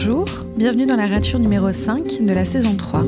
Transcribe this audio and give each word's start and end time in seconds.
bonjour, 0.00 0.28
bienvenue 0.56 0.86
dans 0.86 0.94
la 0.94 1.08
rature 1.08 1.40
numéro 1.40 1.72
5 1.72 2.24
de 2.24 2.32
la 2.32 2.44
saison 2.44 2.76
3. 2.76 3.02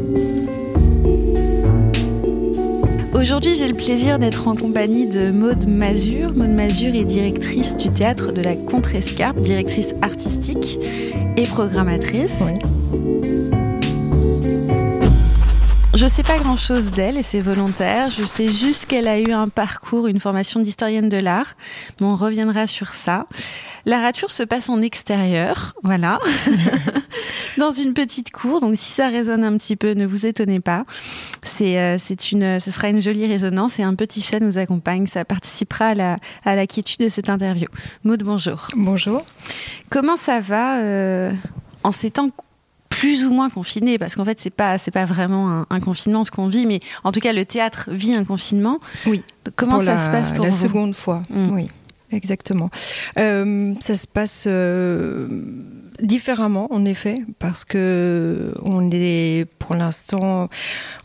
Aujourd'hui, 3.15 3.55
j'ai 3.55 3.69
le 3.69 3.77
plaisir 3.77 4.19
d'être 4.19 4.49
en 4.49 4.56
compagnie 4.56 5.09
de 5.09 5.31
Maude 5.31 5.69
Mazur. 5.69 6.35
Maude 6.35 6.51
Mazur 6.51 6.92
est 6.97 7.05
directrice 7.05 7.77
du 7.77 7.91
théâtre 7.91 8.33
de 8.33 8.42
la 8.42 8.56
Contrescarpe, 8.56 9.38
directrice 9.38 9.95
artistique 10.03 10.81
et 11.37 11.45
programmatrice. 11.45 12.42
Je 15.95 16.07
sais 16.07 16.25
pas 16.25 16.38
grand 16.38 16.56
chose 16.56 16.91
d'elle 16.91 17.19
et 17.19 17.22
c'est 17.22 17.41
volontaire. 17.41 18.09
Je 18.09 18.25
sais 18.25 18.48
juste 18.48 18.86
qu'elle 18.86 19.06
a 19.06 19.20
eu 19.20 19.30
un 19.30 19.48
parcours, 19.48 20.09
une 20.09 20.19
formation 20.19 20.59
d'historienne 20.59 21.09
de 21.09 21.19
l'art. 21.19 21.55
Mais 22.00 22.06
on 22.06 22.16
reviendra 22.16 22.66
sur 22.66 22.95
ça. 22.95 23.27
La 23.87 24.01
rature 24.01 24.30
se 24.30 24.43
passe 24.43 24.69
en 24.69 24.83
extérieur, 24.83 25.75
voilà, 25.83 26.19
dans 27.59 27.70
une 27.70 27.95
petite 27.95 28.30
cour. 28.30 28.61
Donc 28.61 28.77
si 28.77 28.91
ça 28.93 29.09
résonne 29.09 29.45
un 29.45 29.56
petit 29.56 29.77
peu, 29.77 29.93
ne 29.93 30.06
vous 30.06 30.27
étonnez 30.27 30.61
pas. 30.61 30.84
C'est, 31.43 31.79
euh, 31.79 31.97
c'est 31.98 32.33
une, 32.33 32.61
ce 32.61 32.70
sera 32.70 32.89
une 32.89 33.01
jolie 33.01 33.27
résonance 33.27 33.79
et 33.79 33.83
un 33.83 33.95
petit 33.95 34.20
chat 34.20 34.41
nous 34.41 34.59
accompagne. 34.59 35.06
Ça 35.06 35.25
participera 35.25 35.87
à 35.87 35.95
la, 35.95 36.16
à 36.45 36.56
la 36.56 36.66
quiétude 36.66 37.01
de 37.01 37.09
cette 37.09 37.29
interview. 37.29 37.69
Maud, 38.05 38.23
bonjour. 38.23 38.69
Bonjour. 38.75 39.25
Comment 39.89 40.17
ça 40.17 40.41
va 40.41 40.78
euh, 40.78 41.33
en 41.83 41.92
ces 41.92 42.11
temps 42.11 42.31
plus 42.89 43.25
ou 43.25 43.33
moins 43.33 43.48
confinés? 43.48 43.98
Parce 43.98 44.15
qu'en 44.15 44.25
fait 44.25 44.39
c'est 44.39 44.51
pas 44.51 44.77
c'est 44.77 44.91
pas 44.91 45.06
vraiment 45.06 45.65
un, 45.70 45.81
confinement 45.81 46.25
ce 46.25 46.31
qu'on 46.31 46.48
vit 46.48 46.67
mais 46.67 46.81
en 47.05 47.12
tout 47.12 47.20
cas 47.20 47.33
le 47.33 47.45
théâtre 47.45 47.89
vit 47.91 48.15
un 48.15 48.25
confinement 48.25 48.78
oui 49.06 49.22
comment 49.56 49.83
ça 49.83 50.05
se 50.05 50.11
passe 50.11 50.31
pour 50.31 50.44
la 50.44 50.50
vous? 50.50 50.67
seconde 50.67 50.94
fois 50.94 51.22
mm. 51.31 51.50
oui 51.50 51.70
exactement. 52.12 52.70
Euh, 53.19 53.75
ça 53.80 53.94
se 53.94 54.06
passe 54.06 54.44
euh, 54.47 55.28
différemment, 56.00 56.69
en 56.72 56.84
effet, 56.84 57.19
parce 57.39 57.64
que 57.64 58.53
on 58.62 58.91
est, 58.92 59.47
pour 59.58 59.75
l'instant, 59.75 60.48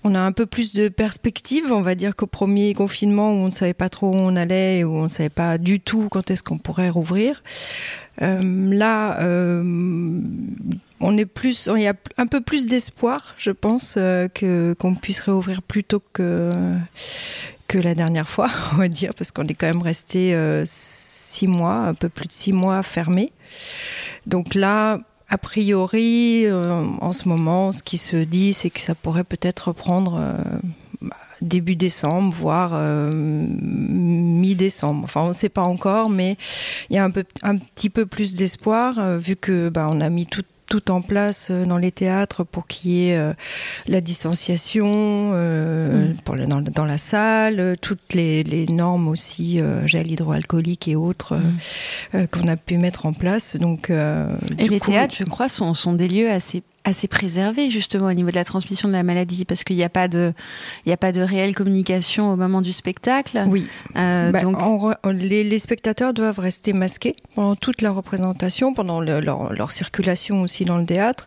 on 0.04 0.16
a 0.16 0.20
un 0.20 0.32
peu 0.32 0.46
plus 0.46 0.74
de 0.74 0.90
perspective. 0.90 1.66
On 1.72 1.82
va 1.82 1.96
dire 1.96 2.16
qu'au 2.16 2.28
premier 2.28 2.74
confinement, 2.74 3.32
où 3.32 3.36
on 3.36 3.48
ne 3.48 3.52
savait 3.52 3.74
pas 3.74 3.90
trop 3.90 4.12
où 4.12 4.16
on 4.16 4.36
allait, 4.36 4.84
où 4.84 4.96
on 4.96 5.04
ne 5.04 5.10
savait 5.10 5.30
pas 5.30 5.58
du 5.58 5.80
tout 5.80 6.08
quand 6.10 6.32
est-ce 6.32 6.44
qu'on 6.44 6.58
pourrait 6.58 6.90
rouvrir. 6.90 7.44
Euh, 8.22 8.40
là, 8.74 9.20
on 11.02 11.18
est 11.18 11.26
plus, 11.26 11.70
il 11.76 11.82
y 11.82 11.88
a 11.88 11.94
un 12.18 12.28
peu 12.28 12.40
plus 12.40 12.66
d'espoir, 12.66 13.36
je 13.38 13.52
pense, 13.52 13.98
qu'on 14.34 14.96
puisse 14.96 15.20
réouvrir 15.20 15.62
plus 15.62 15.84
tôt 15.84 16.02
que 16.14 16.50
que 17.68 17.78
la 17.78 17.96
dernière 17.96 18.30
fois, 18.30 18.50
on 18.74 18.78
va 18.78 18.88
dire, 18.88 19.14
parce 19.14 19.32
qu'on 19.32 19.44
est 19.46 19.54
quand 19.54 19.68
même 19.68 19.82
resté 19.82 20.34
euh, 20.36 20.64
six 20.66 21.48
mois, 21.48 21.76
un 21.76 21.94
peu 21.94 22.10
plus 22.10 22.28
de 22.28 22.34
six 22.34 22.54
mois 22.54 22.84
fermés. 22.84 23.32
Donc 24.26 24.56
là, 24.56 25.00
a 25.30 25.38
priori, 25.38 26.46
euh, 26.46 26.84
en 27.02 27.12
ce 27.12 27.28
moment, 27.28 27.72
ce 27.72 27.84
qui 27.84 27.98
se 27.98 28.18
dit, 28.18 28.54
c'est 28.54 28.70
que 28.70 28.80
ça 28.80 28.96
pourrait 28.96 29.24
peut-être 29.24 29.70
reprendre 29.70 30.18
euh, 30.20 30.38
début 31.42 31.76
décembre, 31.76 32.34
voire 32.34 32.80
mi-décembre. 33.12 35.04
Enfin, 35.04 35.22
on 35.22 35.30
ne 35.30 35.34
sait 35.34 35.50
pas 35.50 35.64
encore, 35.64 36.10
mais 36.10 36.38
il 36.90 36.96
y 36.96 37.00
a 37.00 37.04
un, 37.04 37.12
peu, 37.12 37.26
un 37.44 37.58
petit 37.58 37.90
peu 37.90 38.06
plus 38.06 38.36
d'espoir, 38.36 39.18
vu 39.18 39.36
que 39.36 39.70
bah, 39.70 39.88
on 39.92 40.00
a 40.02 40.10
mis 40.10 40.26
tout 40.26 40.44
tout 40.68 40.92
en 40.92 41.02
place 41.02 41.48
euh, 41.52 41.66
dans 41.66 41.78
les 41.78 41.92
théâtres 41.92 42.44
pour 42.44 42.68
qu'il 42.68 42.92
y 42.92 43.10
ait 43.10 43.18
euh, 43.18 43.34
la 43.88 44.02
distanciation 44.02 44.86
euh, 44.88 46.10
mm. 46.10 46.16
pour 46.24 46.36
dans, 46.36 46.62
dans, 46.62 46.86
la 46.86 46.98
salle, 46.98 47.76
toutes 47.82 48.14
les, 48.14 48.44
les 48.44 48.66
normes 48.68 49.08
aussi, 49.08 49.60
gel 49.86 50.12
hydroalcoolique 50.12 50.88
et 50.88 50.96
autres 50.96 51.36
mm. 52.14 52.28
qu'on 52.28 52.48
a 52.48 52.58
pu 52.58 52.78
mettre 52.78 53.06
en 53.06 53.14
place. 53.14 53.56
Donc, 53.56 53.90
et 53.90 54.68
les 54.68 54.80
théâtres, 54.80 55.16
je 55.18 55.24
crois, 55.24 55.50
sont, 55.50 55.74
sont 55.74 55.94
des 55.94 56.08
lieux 56.08 56.30
assez 56.30 56.64
assez 56.86 57.08
préservé 57.08 57.70
justement 57.70 58.06
au 58.06 58.14
niveau 58.14 58.30
de 58.30 58.36
la 58.36 58.46
transmission 58.46 58.88
de 58.88 58.94
la 58.94 59.04
maladie 59.04 59.44
parce 59.44 59.64
qu'il 59.64 59.76
n'y 59.76 59.84
a 59.84 59.90
pas 59.90 60.08
de 60.08 60.34
il 60.86 60.90
y 60.90 60.94
a 60.94 60.98
pas 60.98 61.12
de 61.12 61.20
réelle 61.20 61.56
communication 61.56 62.32
au 62.32 62.36
moment 62.36 62.62
du 62.62 62.72
spectacle. 62.72 63.44
Oui. 63.48 63.68
Euh, 63.98 64.32
bah, 64.32 64.42
donc 64.42 64.58
les, 65.04 65.44
les, 65.44 65.60
spectateurs 65.60 66.14
doivent 66.14 66.40
rester 66.40 66.74
masqués 66.74 67.16
pendant 67.34 67.56
toute 67.56 67.82
la 67.82 67.92
représentation, 67.92 68.74
pendant 68.74 69.02
leur, 69.02 69.52
leur, 69.52 69.72
circulation 69.72 70.44
aussi 70.44 70.64
dans 70.64 70.78
le 70.78 70.86
théâtre 70.86 71.26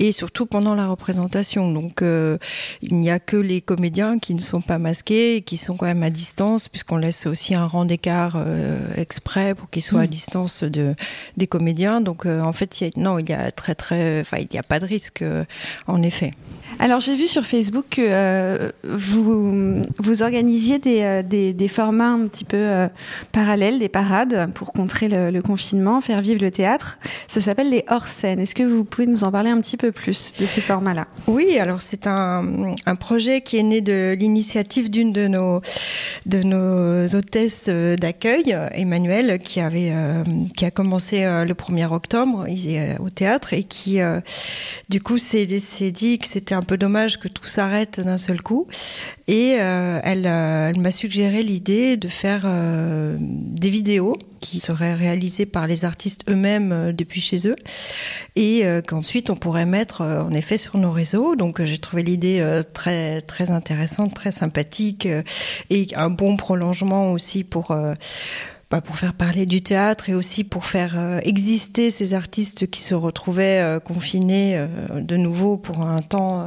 et 0.00 0.10
surtout 0.10 0.44
pendant 0.44 0.74
la 0.74 0.88
représentation. 0.88 1.70
Donc 1.70 2.02
euh, 2.02 2.36
il 2.82 2.96
n'y 2.96 3.10
a 3.10 3.20
que 3.20 3.36
les 3.36 3.60
comédiens 3.60 4.18
qui 4.18 4.34
ne 4.34 4.40
sont 4.40 4.60
pas 4.60 4.78
masqués 4.78 5.36
et 5.36 5.42
qui 5.42 5.56
sont 5.56 5.76
quand 5.76 5.86
même 5.86 6.02
à 6.02 6.10
distance 6.10 6.68
puisqu'on 6.68 6.96
laisse 6.96 7.26
aussi 7.26 7.54
un 7.54 7.66
rang 7.66 7.84
d'écart 7.84 8.34
euh, 8.36 8.92
exprès 8.96 9.54
pour 9.54 9.70
qu'ils 9.70 9.82
soient 9.82 10.00
à 10.00 10.06
mm. 10.06 10.08
distance 10.08 10.64
de 10.64 10.96
des 11.36 11.46
comédiens. 11.46 12.00
Donc 12.00 12.26
en 12.26 12.52
fait 12.52 12.80
il 12.80 12.84
y 12.84 12.86
a, 12.88 12.90
non 12.96 13.20
il 13.20 13.28
y 13.28 13.32
a 13.32 13.52
très 13.52 13.76
très 13.76 14.20
enfin 14.20 14.38
il 14.38 14.48
n'y 14.52 14.58
a 14.58 14.64
pas 14.64 14.80
de 14.80 14.86
risque 14.86 14.95
en 15.86 16.02
effet. 16.02 16.30
Alors 16.78 17.00
j'ai 17.00 17.16
vu 17.16 17.26
sur 17.26 17.44
Facebook 17.44 17.86
que 17.90 18.02
euh, 18.02 18.70
vous, 18.84 19.82
vous 19.98 20.22
organisiez 20.22 20.78
des, 20.78 21.00
euh, 21.00 21.22
des, 21.22 21.68
formats 21.68 22.10
un 22.10 22.26
petit 22.28 22.44
peu 22.44 22.56
euh, 22.56 22.88
parallèles, 23.32 23.78
des 23.78 23.88
parades 23.88 24.50
pour 24.52 24.72
contrer 24.72 25.08
le, 25.08 25.40
confinement, 25.40 26.00
faire 26.00 26.20
vivre 26.20 26.42
le 26.42 26.50
théâtre. 26.50 26.98
Ça 27.28 27.40
s'appelle 27.40 27.70
les 27.70 27.84
hors-scènes. 27.88 28.40
Est-ce 28.40 28.54
que 28.54 28.62
vous 28.62 28.84
pouvez 28.84 29.06
nous 29.06 29.24
en 29.24 29.32
parler 29.32 29.50
un 29.50 29.60
petit 29.60 29.76
peu 29.76 29.90
plus 29.90 30.34
de 30.38 30.44
ces 30.44 30.60
formats-là? 30.60 31.06
Oui, 31.26 31.58
alors 31.58 31.80
c'est 31.80 32.06
un, 32.06 32.74
un, 32.84 32.96
projet 32.96 33.40
qui 33.40 33.56
est 33.56 33.62
né 33.62 33.80
de 33.80 34.14
l'initiative 34.18 34.90
d'une 34.90 35.12
de 35.12 35.28
nos, 35.28 35.60
de 36.26 36.42
nos 36.42 37.14
hôtesses 37.14 37.68
d'accueil, 37.68 38.56
Emmanuel, 38.72 39.38
qui, 39.38 39.60
avait, 39.60 39.92
qui 40.56 40.64
a 40.64 40.70
commencé 40.70 41.24
le 41.24 41.54
1er 41.54 41.92
octobre 41.92 42.46
au 43.00 43.10
théâtre 43.10 43.52
et 43.52 43.62
qui 43.62 44.00
du 44.88 45.00
coup 45.00 45.18
s'est 45.18 45.46
dit 45.46 46.18
que 46.18 46.26
c'était 46.26 46.54
un 46.54 46.62
peu 46.62 46.76
dommage 46.76 47.18
que 47.18 47.28
tout 47.28 47.44
s'arrête 47.44 48.00
d'un 48.00 48.18
seul 48.18 48.40
coup. 48.40 48.68
Et 49.26 49.56
euh, 49.58 49.98
elle, 50.04 50.26
euh, 50.26 50.70
elle 50.70 50.80
m'a 50.80 50.92
suggéré 50.92 51.42
l'idée 51.42 51.96
de 51.96 52.06
faire 52.06 52.42
euh, 52.44 53.16
des 53.20 53.70
vidéos 53.70 54.16
qui 54.40 54.60
seraient 54.60 54.94
réalisées 54.94 55.46
par 55.46 55.66
les 55.66 55.84
artistes 55.84 56.22
eux-mêmes 56.30 56.92
depuis 56.92 57.20
chez 57.20 57.48
eux 57.48 57.56
et 58.36 58.64
qu'ensuite 58.86 59.30
on 59.30 59.34
pourrait 59.34 59.64
mettre 59.64 60.02
en 60.02 60.30
effet 60.30 60.58
sur 60.58 60.76
nos 60.76 60.92
réseaux. 60.92 61.34
Donc 61.34 61.64
j'ai 61.64 61.78
trouvé 61.78 62.04
l'idée 62.04 62.62
très 62.72 63.22
très 63.22 63.50
intéressante, 63.50 64.14
très 64.14 64.30
sympathique 64.30 65.08
et 65.70 65.86
un 65.96 66.10
bon 66.10 66.36
prolongement 66.36 67.12
aussi 67.12 67.42
pour 67.42 67.74
bah, 68.68 68.80
pour 68.80 68.98
faire 68.98 69.14
parler 69.14 69.46
du 69.46 69.62
théâtre 69.62 70.10
et 70.10 70.14
aussi 70.14 70.42
pour 70.42 70.64
faire 70.64 70.94
euh, 70.96 71.20
exister 71.22 71.92
ces 71.92 72.14
artistes 72.14 72.68
qui 72.68 72.80
se 72.80 72.94
retrouvaient 72.94 73.60
euh, 73.60 73.78
confinés 73.78 74.54
euh, 74.56 74.66
de 75.00 75.16
nouveau 75.16 75.56
pour 75.56 75.82
un 75.82 76.02
temps 76.02 76.44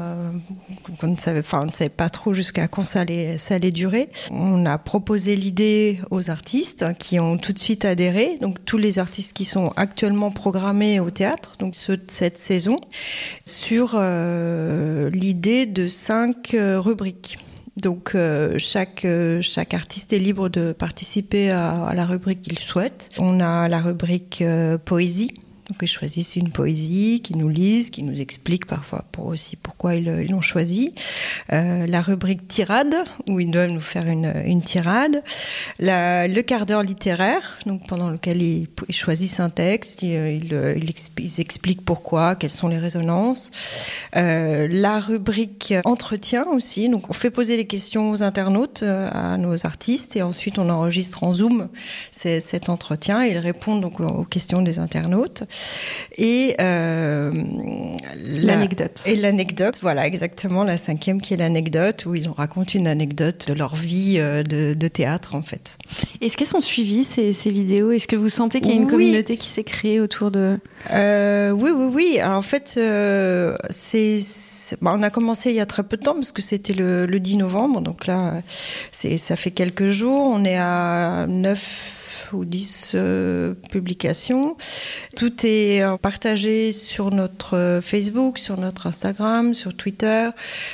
qu'on 1.00 1.08
ne 1.08 1.16
savait, 1.16 1.41
pas 1.90 2.09
trop 2.09 2.34
jusqu'à 2.34 2.68
quand 2.68 2.84
ça 2.84 3.02
allait, 3.02 3.38
ça 3.38 3.56
allait 3.56 3.72
durer. 3.72 4.09
On 4.31 4.66
a 4.66 4.78
proposé 4.78 5.38
l'idée 5.38 5.97
aux 6.09 6.29
artistes 6.29 6.85
qui 6.97 7.22
ont 7.22 7.38
tout 7.38 7.53
de 7.53 7.59
suite 7.59 7.85
adhéré, 7.85 8.38
donc 8.41 8.66
tous 8.66 8.78
les 8.78 9.00
artistes 9.00 9.31
qui 9.31 9.46
sont 9.46 9.72
actuellement 9.78 10.31
programmés 10.31 11.00
au 11.00 11.12
théâtre, 11.12 11.56
donc 11.58 11.75
ceux 11.75 11.96
de 11.96 12.03
cette 12.08 12.38
saison, 12.38 12.75
sur 13.46 13.97
l'idée 13.97 15.66
de 15.66 15.88
cinq 15.88 16.53
rubriques. 16.53 17.38
Donc 17.81 18.13
euh, 18.16 18.56
chaque 18.57 19.06
euh, 19.06 19.41
chaque 19.41 19.73
artiste 19.73 20.12
est 20.13 20.19
libre 20.19 20.50
de 20.50 20.73
participer 20.73 21.50
à, 21.51 21.94
la 21.95 22.06
rubrique 22.06 22.41
qu'il 22.41 22.59
souhaite. 22.59 23.09
On 23.19 23.40
a 23.40 23.67
la 23.67 23.79
rubrique 23.79 24.41
euh, 24.41 24.78
poésie 24.78 25.31
donc 25.69 25.78
ils 25.84 25.88
choisissent 25.88 26.35
une 26.35 26.50
poésie, 26.50 27.22
qui 27.24 27.35
nous 27.35 27.47
lisent, 27.47 27.91
qui 27.91 28.02
nous 28.02 28.19
expliquent 28.19 28.66
parfois 28.66 29.06
pour 29.12 29.28
aussi 29.28 29.56
pourquoi 29.56 29.96
ils 29.96 30.28
l'ont 30.30 30.41
choisi. 30.41 30.93
Euh, 31.53 31.85
la 31.85 32.02
rubrique 32.02 32.47
tirade, 32.47 32.96
où 33.29 33.40
ils 33.40 33.52
doivent 33.52 33.70
nous 33.70 33.79
faire 33.79 34.08
une, 34.08 34.34
une 34.46 34.64
tirade. 34.64 35.23
La, 35.78 36.28
le 36.28 36.41
quart 36.41 36.66
d'heure 36.66 36.82
littéraire, 36.82 37.59
donc 37.67 37.88
pendant 37.88 38.09
lequel 38.09 38.41
ils, 38.41 38.67
choisissent 38.90 39.40
un 39.40 39.52
texte, 39.52 40.02
ils, 40.02 40.52
expliquent 41.38 41.85
pourquoi, 41.85 42.35
quelles 42.35 42.49
sont 42.49 42.67
les 42.67 42.79
résonances. 42.79 43.52
Euh, 44.16 44.67
la 44.72 44.99
rubrique 44.99 45.76
entretien 45.85 46.46
aussi, 46.47 46.90
donc 46.90 47.11
on 47.11 47.14
fait 47.14 47.29
poser 47.29 47.58
les 47.58 47.66
questions 47.66 48.09
aux 48.09 48.23
internautes, 48.23 48.82
euh, 48.82 49.08
à 49.11 49.38
nos 49.38 49.67
artistes, 49.67 50.16
et 50.16 50.23
ensuite 50.23 50.58
on 50.58 50.70
enregistre 50.70 51.23
en 51.23 51.32
Zoom 51.32 51.70
cet 52.11 52.70
entretien 52.70 53.23
et 53.23 53.32
ils 53.32 53.38
répondent 53.38 53.82
donc 53.82 53.99
aux 53.99 54.23
questions 54.23 54.61
des 54.64 54.79
internautes. 54.79 55.43
Et 56.17 56.56
euh, 56.59 57.32
l'anecdote. 58.16 59.03
Et 59.06 59.16
l'anecdote, 59.16 59.79
voilà, 59.82 60.06
exactement, 60.06 60.64
la 60.64 60.78
cinquième 60.78 61.22
qui 61.22 61.34
est 61.34 61.38
l'anecdote, 61.38 62.06
où 62.06 62.16
ils 62.16 62.26
nous 62.26 62.34
racontent 62.34 62.72
une 62.73 62.88
anecdote 62.88 63.47
de 63.47 63.53
leur 63.53 63.76
vie 63.76 64.16
euh, 64.17 64.44
de, 64.44 64.88
théâtre, 64.88 65.35
en 65.35 65.41
fait. 65.41 65.78
Est-ce 66.20 66.35
qu'elles 66.35 66.47
sont 66.47 66.59
suivies, 66.59 67.03
ces, 67.03 67.32
ces 67.34 67.52
vidéos? 67.52 67.91
Est-ce 67.91 68.08
que 68.08 68.16
vous 68.16 68.29
sentez 68.29 68.59
qu'il 68.59 68.72
y 68.72 68.73
a 68.73 68.78
une 68.78 68.88
communauté 68.88 69.38
qui 69.38 69.47
s'est 69.47 69.64
créée 69.64 70.02
autour 70.02 70.32
de... 70.32 70.58
Euh, 70.91 71.52
oui, 71.52 71.72
oui, 71.73 71.90
oui. 71.94 72.20
Alors, 72.20 72.38
en 72.38 72.41
fait, 72.41 72.76
euh, 72.78 73.55
c'est... 73.70 74.20
Bah, 74.82 74.94
on 74.96 75.02
a 75.02 75.09
commencé 75.09 75.52
il 75.52 75.55
y 75.55 75.62
a 75.62 75.66
très 75.66 75.84
peu 75.84 75.97
de 75.97 76.03
temps, 76.03 76.16
parce 76.16 76.32
que 76.32 76.41
c'était 76.41 76.73
le, 76.73 77.05
le 77.05 77.20
10 77.20 77.38
novembre, 77.38 77.82
donc 77.82 78.08
là, 78.08 78.41
ça 78.91 79.35
fait 79.35 79.52
quelques 79.52 79.90
jours. 79.90 80.28
On 80.32 80.44
est 80.44 80.58
à 80.58 81.26
9 81.28 81.89
ou 82.34 82.46
10 82.46 82.96
publications. 83.70 84.58
Tout 85.16 85.34
est 85.43 85.81
partagé 86.02 86.72
sur 86.72 87.11
notre 87.11 87.79
Facebook, 87.81 88.37
sur 88.37 88.59
notre 88.59 88.87
Instagram, 88.87 89.53
sur 89.53 89.76
Twitter, 89.76 90.29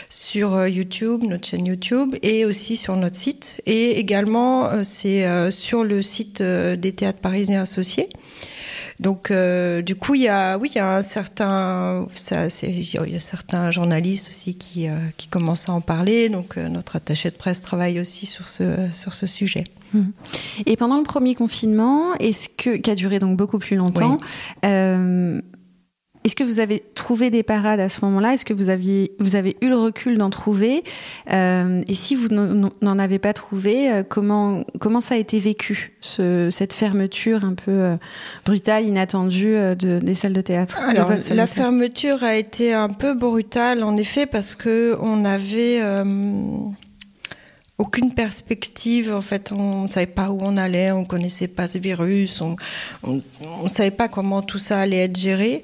sur 0.09 0.67
YouTube, 0.67 1.23
notre 1.23 1.47
chaîne 1.47 1.65
YouTube, 1.65 2.15
et 2.21 2.45
aussi 2.45 2.77
sur 2.77 2.95
notre 2.95 3.15
site. 3.15 3.61
Et 3.65 3.99
également, 3.99 4.83
c'est 4.83 5.51
sur 5.51 5.83
le 5.83 6.01
site 6.01 6.41
des 6.41 6.93
théâtres 6.93 7.19
parisiens 7.19 7.61
associés. 7.61 8.09
Donc, 8.99 9.29
euh, 9.29 9.81
du 9.81 9.95
coup, 9.95 10.15
il 10.15 10.21
y 10.21 10.29
a, 10.29 10.57
oui, 10.57 10.69
il 10.73 10.77
y 10.77 10.79
a 10.79 10.97
un 10.97 11.01
il 11.01 13.11
y 13.11 13.15
a 13.15 13.19
certains 13.19 13.71
journalistes 13.71 14.29
aussi 14.29 14.55
qui, 14.55 14.87
euh, 14.87 14.97
qui 15.17 15.27
commencent 15.27 15.67
à 15.67 15.73
en 15.73 15.81
parler. 15.81 16.29
Donc, 16.29 16.57
euh, 16.57 16.69
notre 16.69 16.95
attaché 16.95 17.29
de 17.29 17.35
presse 17.35 17.61
travaille 17.61 17.99
aussi 17.99 18.25
sur 18.25 18.47
ce, 18.47 18.89
sur 18.93 19.13
ce 19.13 19.27
sujet. 19.27 19.65
Et 20.65 20.77
pendant 20.77 20.97
le 20.97 21.03
premier 21.03 21.35
confinement, 21.35 22.13
est-ce 22.15 22.49
que, 22.49 22.77
qui 22.77 22.89
a 22.89 22.95
duré 22.95 23.19
donc 23.19 23.37
beaucoup 23.37 23.59
plus 23.59 23.75
longtemps, 23.75 24.17
est-ce 26.25 26.35
que 26.35 26.43
vous 26.43 26.59
avez 26.59 26.83
trouvé 26.95 27.29
des 27.29 27.43
parades 27.43 27.79
à 27.79 27.87
ce 27.87 28.03
moment-là? 28.03 28.33
Est-ce 28.33 28.45
que 28.45 28.53
vous, 28.53 28.69
aviez, 28.69 29.11
vous 29.19 29.35
avez 29.35 29.57
eu 29.61 29.69
le 29.69 29.77
recul 29.77 30.17
d'en 30.17 30.31
trouver? 30.31 30.83
Euh, 31.31 31.83
Et 31.87 31.93
si 31.93 32.15
vous 32.15 32.29
n'en 32.29 32.99
avez 32.99 33.19
pas 33.19 33.33
trouvé, 33.33 33.91
euh, 33.91 34.01
comment, 34.01 34.63
comment 34.79 35.01
ça 35.01 35.13
a 35.13 35.17
été 35.19 35.39
vécu, 35.39 35.93
ce, 36.01 36.49
cette 36.49 36.73
fermeture 36.73 37.45
un 37.45 37.53
peu 37.53 37.71
euh, 37.71 37.95
brutale, 38.43 38.85
inattendue 38.85 39.53
de, 39.53 39.99
des 39.99 40.15
salles 40.15 40.33
de 40.33 40.41
théâtre? 40.41 40.79
Alors, 40.79 41.11
la 41.31 41.45
fermeture 41.45 42.23
a 42.23 42.35
été 42.35 42.73
un 42.73 42.89
peu 42.89 43.13
brutale, 43.13 43.83
en 43.83 43.95
effet, 43.95 44.25
parce 44.25 44.55
que 44.55 44.97
on 45.01 45.25
avait 45.25 45.79
aucune 47.77 48.13
perspective. 48.13 49.13
En 49.13 49.21
fait, 49.21 49.51
on 49.51 49.83
ne 49.83 49.87
savait 49.87 50.05
pas 50.05 50.29
où 50.29 50.39
on 50.41 50.55
allait, 50.57 50.91
on 50.91 51.03
connaissait 51.03 51.47
pas 51.47 51.67
ce 51.67 51.77
virus, 51.77 52.41
on 52.41 52.55
ne 53.03 53.69
savait 53.69 53.91
pas 53.91 54.07
comment 54.07 54.41
tout 54.41 54.59
ça 54.59 54.79
allait 54.79 55.03
être 55.05 55.17
géré. 55.17 55.63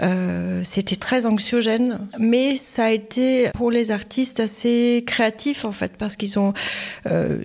Euh, 0.00 0.62
C'était 0.64 0.96
très 0.96 1.26
anxiogène, 1.26 2.06
mais 2.18 2.56
ça 2.56 2.84
a 2.86 2.90
été 2.90 3.50
pour 3.54 3.70
les 3.70 3.90
artistes 3.90 4.40
assez 4.40 5.02
créatif 5.06 5.64
en 5.64 5.72
fait, 5.72 5.92
parce 5.96 6.16
qu'ils 6.16 6.38
ont 6.38 6.52
euh, 7.06 7.38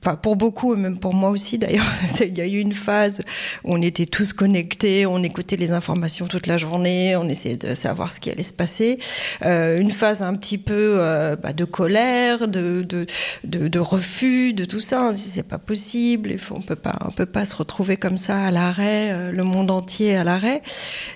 Enfin, 0.00 0.14
pour 0.14 0.36
beaucoup, 0.36 0.74
et 0.74 0.76
même 0.76 0.96
pour 0.96 1.12
moi 1.12 1.30
aussi 1.30 1.58
d'ailleurs, 1.58 1.84
il 2.20 2.38
y 2.38 2.40
a 2.40 2.46
eu 2.46 2.60
une 2.60 2.72
phase 2.72 3.22
où 3.64 3.74
on 3.74 3.82
était 3.82 4.06
tous 4.06 4.32
connectés, 4.32 5.06
on 5.06 5.22
écoutait 5.24 5.56
les 5.56 5.72
informations 5.72 6.28
toute 6.28 6.46
la 6.46 6.56
journée, 6.56 7.16
on 7.16 7.28
essayait 7.28 7.56
de 7.56 7.74
savoir 7.74 8.12
ce 8.12 8.20
qui 8.20 8.30
allait 8.30 8.44
se 8.44 8.52
passer. 8.52 8.98
Euh, 9.44 9.78
une 9.78 9.90
phase 9.90 10.22
un 10.22 10.34
petit 10.34 10.58
peu 10.58 10.96
euh, 10.98 11.34
bah, 11.34 11.52
de 11.52 11.64
colère, 11.64 12.46
de, 12.46 12.82
de, 12.88 13.06
de, 13.42 13.66
de, 13.66 13.78
refus, 13.80 14.52
de 14.52 14.64
tout 14.64 14.80
ça. 14.80 15.12
C'est 15.14 15.42
pas 15.42 15.58
possible, 15.58 16.30
il 16.30 16.38
faut, 16.38 16.54
on 16.56 16.62
peut 16.62 16.76
pas, 16.76 16.96
on 17.04 17.10
peut 17.10 17.26
pas 17.26 17.44
se 17.44 17.56
retrouver 17.56 17.96
comme 17.96 18.18
ça 18.18 18.38
à 18.38 18.50
l'arrêt, 18.52 19.10
euh, 19.10 19.32
le 19.32 19.42
monde 19.42 19.70
entier 19.70 20.14
à 20.14 20.22
l'arrêt. 20.22 20.62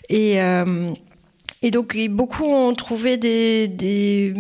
Et 0.09 0.43
euh, 0.43 0.93
et 1.63 1.71
donc 1.71 1.97
beaucoup 2.11 2.45
ont 2.45 2.75
trouvé 2.75 3.17
des, 3.17 3.69
des 3.69 4.35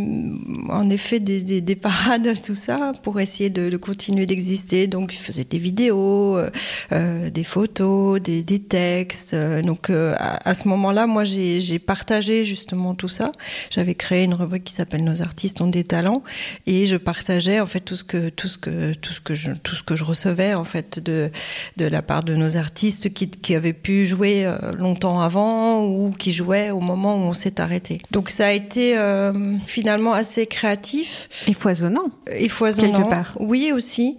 en 0.69 0.91
effet 0.91 1.21
des, 1.21 1.43
des, 1.43 1.61
des, 1.61 1.77
parades 1.77 2.29
tout 2.45 2.55
ça 2.55 2.93
pour 3.03 3.21
essayer 3.21 3.49
de, 3.49 3.71
de 3.71 3.77
continuer 3.77 4.27
d'exister. 4.27 4.89
Donc 4.89 5.15
ils 5.15 5.19
faisaient 5.19 5.45
des 5.45 5.59
vidéos, 5.59 6.37
euh, 6.37 6.51
euh 6.93 7.31
des 7.31 7.45
photos, 7.45 8.21
des, 8.21 8.43
textes. 8.59 9.35
Donc 9.35 9.91
euh, 9.91 10.15
à, 10.19 10.49
à, 10.49 10.55
ce 10.55 10.67
moment-là, 10.69 11.07
moi 11.07 11.25
j'ai 11.25 11.79
partagé 11.79 12.45
justement 12.45 12.95
tout 12.95 13.09
ça. 13.09 13.31
J'avais 13.71 13.95
créé 13.95 14.25
une 14.25 14.35
rubrique 14.35 14.65
qui 14.65 14.75
s'appelle 14.75 15.05
Nos 15.05 15.23
artistes 15.23 15.61
ont 15.61 15.69
des 15.69 15.85
talents 15.85 16.23
et 16.67 16.87
je 16.87 16.97
partageais 16.97 17.61
en 17.61 17.67
fait 17.67 17.81
tout 17.81 17.97
ce 17.97 18.05
que 18.05 18.31
tout 18.31 18.49
ce 18.49 18.59
que 18.59 18.95
tout 18.95 19.13
ce 19.13 19.21
que 19.21 19.35
je 19.35 19.53
tout 19.53 19.77
ce 19.77 19.83
que 19.83 19.95
je 19.97 20.05
recevais 20.05 20.55
en 20.55 20.65
fait 20.65 20.99
de 20.99 21.31
de 21.77 21.87
la 21.87 22.03
part 22.03 22.25
de 22.25 22.35
nos 22.35 22.57
artistes 22.57 23.13
qui, 23.13 23.31
qui 23.31 23.55
avaient 23.55 23.73
pu 23.73 24.07
jouer 24.07 24.45
euh, 24.45 24.73
longtemps 24.73 25.21
avant 25.21 25.85
ou 25.85 26.11
qui 26.11 26.33
jouaient 26.33 26.71
au 26.71 26.81
moment 26.81 27.12
où 27.17 27.29
on 27.29 27.35
s'est 27.35 27.61
arrêté. 27.61 28.01
Donc 28.11 28.31
ça 28.31 28.47
a 28.47 28.53
été 28.53 28.97
euh, 28.99 29.33
finalement 29.67 30.13
assez 30.13 30.47
créatif. 30.47 31.29
Et 31.47 31.53
foisonnant. 31.53 32.07
Et 32.31 32.49
foisonnant. 32.49 32.99
Quelque 32.99 33.11
part. 33.11 33.35
Oui 33.41 33.73
aussi. 33.73 34.19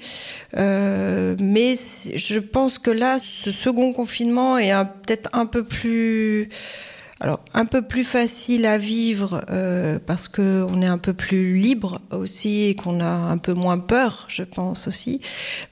Euh, 0.57 1.35
mais 1.39 1.75
je 2.15 2.39
pense 2.39 2.77
que 2.77 2.91
là, 2.91 3.17
ce 3.19 3.51
second 3.51 3.93
confinement 3.93 4.57
est 4.57 4.71
peut-être 5.05 5.29
un 5.33 5.45
peu 5.45 5.63
plus 5.63 6.49
alors 7.19 7.39
un 7.53 7.65
peu 7.65 7.81
plus 7.83 8.03
facile 8.03 8.65
à 8.65 8.77
vivre 8.77 9.45
euh, 9.49 9.99
parce 10.05 10.27
que 10.27 10.65
on 10.69 10.81
est 10.81 10.87
un 10.87 10.97
peu 10.97 11.13
plus 11.13 11.55
libre 11.55 12.01
aussi 12.11 12.63
et 12.63 12.75
qu'on 12.75 12.99
a 12.99 13.05
un 13.05 13.37
peu 13.37 13.53
moins 13.53 13.77
peur, 13.77 14.25
je 14.27 14.43
pense 14.43 14.87
aussi. 14.87 15.21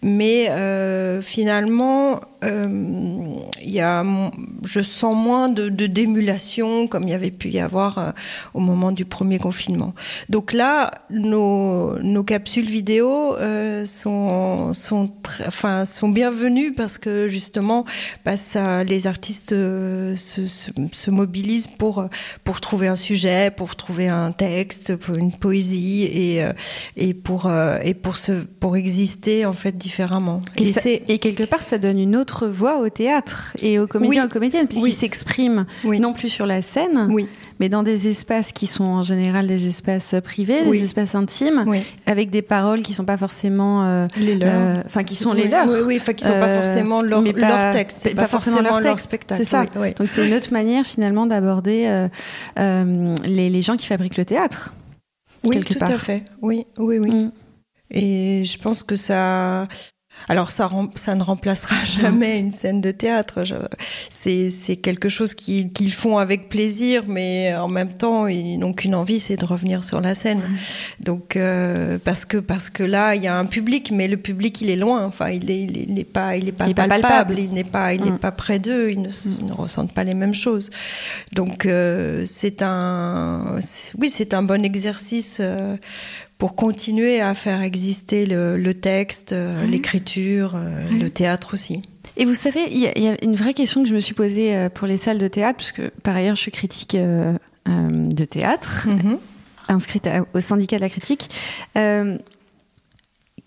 Mais 0.01 0.49
euh, 0.49 1.21
finalement, 1.21 2.21
euh, 2.43 3.33
il 3.61 3.71
y 3.71 3.81
a, 3.81 4.05
je 4.63 4.81
sens 4.81 5.15
moins 5.15 5.49
de, 5.49 5.69
de 5.69 5.87
d'émulation 5.87 6.87
comme 6.87 7.03
il 7.03 7.09
y 7.09 7.13
avait 7.13 7.31
pu 7.31 7.49
y 7.49 7.59
avoir 7.59 7.97
euh, 7.97 8.11
au 8.53 8.59
moment 8.59 8.91
du 8.91 9.05
premier 9.05 9.39
confinement. 9.39 9.93
Donc 10.29 10.53
là, 10.53 10.91
nos, 11.09 11.97
nos 11.99 12.23
capsules 12.23 12.69
vidéo 12.69 13.35
euh, 13.35 13.85
sont 13.85 14.73
sont 14.73 15.09
enfin 15.47 15.85
sont 15.85 16.09
bienvenues 16.09 16.73
parce 16.73 16.97
que 16.97 17.27
justement, 17.27 17.85
bah, 18.25 18.37
ça, 18.37 18.83
les 18.83 19.07
artistes 19.07 19.49
se, 19.49 20.15
se 20.15 21.11
mobilisent 21.11 21.30
pour 21.77 22.07
pour 22.43 22.61
trouver 22.61 22.87
un 22.87 22.95
sujet, 22.95 23.51
pour 23.55 23.75
trouver 23.75 24.07
un 24.07 24.31
texte, 24.31 24.95
pour 24.95 25.15
une 25.15 25.31
poésie 25.31 26.03
et 26.03 26.43
euh, 26.43 26.53
et 26.97 27.13
pour 27.13 27.45
euh, 27.45 27.77
et 27.83 27.93
pour 27.93 28.17
se 28.17 28.31
pour 28.31 28.75
exister 28.75 29.45
en 29.45 29.53
fait 29.53 29.77
différemment. 29.77 30.41
Et, 30.57 30.63
et, 30.63 30.71
ça, 30.71 30.89
et 30.89 31.17
quelque 31.19 31.43
part, 31.43 31.63
ça 31.63 31.77
donne 31.77 31.99
une 31.99 32.15
autre 32.15 32.47
voix 32.47 32.79
au 32.79 32.89
théâtre 32.89 33.53
et 33.61 33.79
aux 33.79 33.87
comédiens, 33.87 34.23
oui. 34.23 34.27
aux 34.27 34.31
comédiennes, 34.31 34.67
puisqu'ils 34.67 34.83
oui. 34.83 34.91
s'expriment 34.91 35.65
oui. 35.83 35.99
non 35.99 36.13
plus 36.13 36.29
sur 36.29 36.45
la 36.45 36.61
scène, 36.61 37.09
mais 37.61 37.69
dans 37.69 37.83
des 37.83 38.07
espaces 38.07 38.51
qui 38.51 38.65
sont 38.65 38.85
en 38.85 39.03
général 39.03 39.45
des 39.45 39.67
espaces 39.67 40.15
privés, 40.23 40.63
oui. 40.65 40.79
des 40.79 40.85
espaces 40.85 41.13
intimes, 41.13 41.63
oui. 41.67 41.83
avec 42.07 42.31
des 42.31 42.41
paroles 42.41 42.81
qui 42.81 42.91
sont 42.91 43.05
pas 43.05 43.17
forcément 43.17 43.85
euh, 43.85 44.07
les 44.17 44.33
leurs, 44.33 44.83
enfin 44.83 45.01
euh, 45.01 45.03
qui 45.03 45.13
sont 45.13 45.33
oui, 45.33 45.43
les 45.43 45.47
leurs, 45.47 45.67
oui, 45.67 45.79
oui, 45.85 45.97
enfin 46.01 46.13
qui 46.13 46.23
sont 46.23 46.31
euh, 46.31 46.39
pas 46.39 46.55
forcément 46.55 47.03
leur, 47.03 47.23
pas, 47.23 47.31
leur 47.33 47.71
texte, 47.71 48.15
pas, 48.15 48.23
pas, 48.23 48.27
forcément, 48.27 48.61
leur, 48.61 48.81
texte, 48.81 49.05
spectacle. 49.05 49.43
C'est 49.43 49.47
ça. 49.47 49.67
Donc 49.67 50.09
c'est 50.09 50.27
une 50.27 50.33
autre 50.33 50.51
manière 50.51 50.87
finalement 50.87 51.27
d'aborder 51.27 51.85
euh, 51.85 52.09
euh, 52.57 53.13
les, 53.25 53.51
les, 53.51 53.61
gens 53.61 53.77
qui 53.77 53.85
fabriquent 53.85 54.17
le 54.17 54.25
théâtre. 54.25 54.73
Oui, 55.43 55.57
quelque 55.57 55.73
tout 55.73 55.79
part. 55.79 55.91
à 55.91 55.97
fait. 55.99 56.23
Oui, 56.41 56.65
oui, 56.79 56.97
oui. 56.97 57.11
Mm. 57.11 57.31
Et 57.91 58.43
je 58.43 58.57
pense 58.57 58.81
que 58.81 58.95
ça, 58.95 59.67
alors 60.27 60.49
ça, 60.49 60.69
ça 60.95 61.15
ne 61.15 61.23
remplacera 61.23 61.75
jamais 62.01 62.39
une 62.39 62.51
scène 62.51 62.81
de 62.81 62.91
théâtre. 62.91 63.43
C'est 64.09 64.75
quelque 64.81 65.09
chose 65.09 65.33
qu'ils 65.33 65.71
qu 65.71 65.89
font 65.89 66.17
avec 66.17 66.49
plaisir, 66.49 67.03
mais 67.07 67.55
en 67.55 67.67
même 67.67 67.93
temps, 67.93 68.27
ils 68.27 68.57
n'ont 68.57 68.73
qu'une 68.73 68.95
envie, 68.95 69.19
c'est 69.19 69.37
de 69.37 69.45
revenir 69.45 69.83
sur 69.83 70.01
la 70.01 70.15
scène. 70.15 70.41
Donc 70.99 71.35
euh, 71.35 71.97
parce 72.03 72.25
que 72.25 72.37
parce 72.37 72.69
que 72.69 72.83
là, 72.83 73.15
il 73.15 73.23
y 73.23 73.27
a 73.27 73.37
un 73.37 73.45
public, 73.45 73.91
mais 73.91 74.07
le 74.07 74.17
public, 74.17 74.61
il 74.61 74.69
est 74.69 74.75
loin. 74.75 75.05
Enfin, 75.05 75.29
il 75.29 75.49
est 75.49 75.61
il 75.61 75.93
n'est 75.93 76.03
pas 76.03 76.35
il 76.35 76.49
est 76.49 76.51
pas 76.51 76.67
il 76.67 76.75
palpable, 76.75 77.01
palpable. 77.01 77.39
il 77.39 77.51
n'est 77.51 77.63
pas 77.63 77.93
il 77.93 78.03
n'est 78.03 78.11
mm. 78.11 78.19
pas 78.19 78.31
près 78.31 78.59
d'eux. 78.59 78.91
Ils 78.91 79.01
ne, 79.01 79.09
Mm. 79.09 79.35
ils 79.39 79.45
ne 79.45 79.53
ressentent 79.53 79.93
pas 79.93 80.03
les 80.03 80.13
mêmes 80.13 80.33
choses. 80.33 80.69
Donc 81.33 81.65
euh, 81.65 82.23
c'est 82.25 82.61
un 82.61 83.59
oui, 83.97 84.09
c'est 84.09 84.33
un 84.33 84.43
bon 84.43 84.63
exercice. 84.63 85.41
Euh, 86.41 86.47
pour 86.47 86.55
continuer 86.55 87.21
à 87.21 87.35
faire 87.35 87.61
exister 87.61 88.25
le, 88.25 88.57
le 88.57 88.73
texte, 88.73 89.33
mmh. 89.33 89.69
l'écriture, 89.69 90.55
mmh. 90.55 90.99
le 90.99 91.09
théâtre 91.09 91.53
aussi. 91.53 91.81
Et 92.17 92.25
vous 92.25 92.33
savez, 92.33 92.67
il 92.69 92.77
y, 92.77 92.99
y, 92.99 93.07
a 93.07 93.23
une 93.23 93.35
vraie 93.35 93.53
question 93.53 93.83
que 93.83 93.89
je 93.89 93.93
me 93.93 93.99
suis 93.99 94.13
posée 94.13 94.55
euh, 94.55 94.69
pour 94.69 94.87
les 94.87 94.97
salles 94.97 95.17
de 95.17 95.27
théâtre, 95.27 95.57
puisque 95.57 95.87
par 96.01 96.15
ailleurs 96.15 96.35
je 96.35 96.41
suis 96.41 96.51
critique 96.51 96.95
euh, 96.95 97.37
euh, 97.67 98.07
de 98.09 98.25
théâtre, 98.25 98.87
mmh. 98.87 99.17
inscrite 99.69 100.07
à, 100.07 100.25
au 100.33 100.39
syndicat 100.39 100.77
de 100.77 100.81
la 100.81 100.89
critique. 100.89 101.29
Euh, 101.77 102.17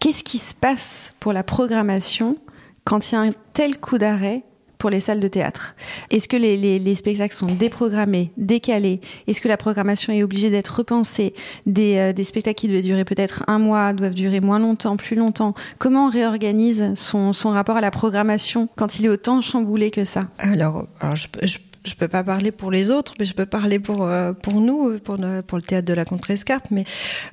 Qu'est-ce 0.00 0.24
qui 0.24 0.38
se 0.38 0.54
passe 0.54 1.14
pour 1.20 1.32
la 1.32 1.42
programmation 1.42 2.36
quand 2.84 3.10
il 3.10 3.14
y 3.14 3.18
a 3.18 3.20
un 3.22 3.30
tel 3.52 3.78
coup 3.78 3.96
d'arrêt 3.96 4.42
pour 4.78 4.90
les 4.90 5.00
salles 5.00 5.20
de 5.20 5.28
théâtre. 5.28 5.74
Est-ce 6.10 6.28
que 6.28 6.36
les, 6.36 6.56
les, 6.56 6.78
les, 6.78 6.94
spectacles 6.94 7.34
sont 7.34 7.54
déprogrammés, 7.54 8.30
décalés? 8.36 9.00
Est-ce 9.26 9.40
que 9.40 9.48
la 9.48 9.56
programmation 9.56 10.12
est 10.12 10.22
obligée 10.22 10.50
d'être 10.50 10.68
repensée? 10.68 11.34
Des, 11.66 11.96
euh, 11.96 12.12
des, 12.12 12.24
spectacles 12.24 12.60
qui 12.60 12.68
devaient 12.68 12.82
durer 12.82 13.04
peut-être 13.04 13.44
un 13.46 13.58
mois 13.58 13.92
doivent 13.92 14.14
durer 14.14 14.40
moins 14.40 14.58
longtemps, 14.58 14.96
plus 14.96 15.16
longtemps. 15.16 15.54
Comment 15.78 16.06
on 16.06 16.10
réorganise 16.10 16.92
son, 16.94 17.32
son 17.32 17.50
rapport 17.50 17.76
à 17.76 17.80
la 17.80 17.90
programmation 17.90 18.68
quand 18.76 18.98
il 18.98 19.06
est 19.06 19.10
autant 19.10 19.40
chamboulé 19.40 19.90
que 19.90 20.04
ça? 20.04 20.28
Alors, 20.38 20.86
alors 21.00 21.16
je, 21.16 21.28
je 21.42 21.58
je 21.84 21.94
peux 21.94 22.08
pas 22.08 22.24
parler 22.24 22.50
pour 22.50 22.70
les 22.70 22.90
autres, 22.90 23.14
mais 23.18 23.24
je 23.24 23.34
peux 23.34 23.46
parler 23.46 23.78
pour 23.78 24.04
euh, 24.04 24.32
pour 24.32 24.60
nous, 24.60 24.98
pour 25.00 25.16
le, 25.16 25.42
pour 25.42 25.58
le 25.58 25.62
théâtre 25.62 25.86
de 25.86 25.92
la 25.92 26.04
Contrescarpe. 26.04 26.66
Mais 26.70 26.84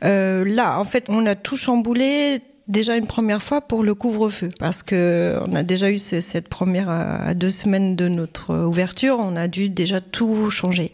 euh, 0.04 0.44
là, 0.46 0.80
en 0.80 0.84
fait, 0.84 1.06
on 1.10 1.26
a 1.26 1.36
tout 1.36 1.58
chamboulé 1.58 2.42
déjà 2.72 2.96
une 2.98 3.06
première 3.06 3.44
fois 3.44 3.62
pour 3.62 3.84
le 3.84 3.94
couvre-feu 3.94 4.50
parce 4.60 4.82
que 4.82 5.38
on 5.46 5.54
a 5.54 5.64
déjà 5.64 5.92
eu 5.92 6.00
ce, 6.00 6.22
cette 6.22 6.48
première 6.48 6.90
à 6.90 7.34
deux 7.34 7.50
semaines 7.50 7.96
de 7.96 8.08
notre 8.08 8.56
ouverture, 8.66 9.18
on 9.20 9.36
a 9.36 9.48
dû 9.48 9.70
déjà 9.70 10.02
tout 10.02 10.50
changer. 10.50 10.92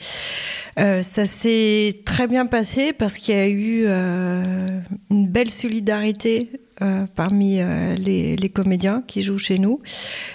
Euh, 0.80 1.02
ça 1.02 1.26
s'est 1.26 2.02
très 2.06 2.28
bien 2.28 2.46
passé 2.46 2.94
parce 2.94 3.18
qu'il 3.18 3.36
y 3.36 3.40
a 3.40 3.48
eu 3.48 3.86
euh, 3.88 4.68
une 5.10 5.28
belle 5.28 5.50
solidarité 5.50 6.52
euh, 6.82 7.06
parmi 7.16 7.60
les, 7.98 8.52
comédiens 8.54 9.04
qui 9.06 9.24
jouent 9.24 9.40
chez 9.40 9.58
nous. 9.58 9.82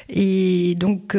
Et 0.08 0.74
donc 0.76 1.16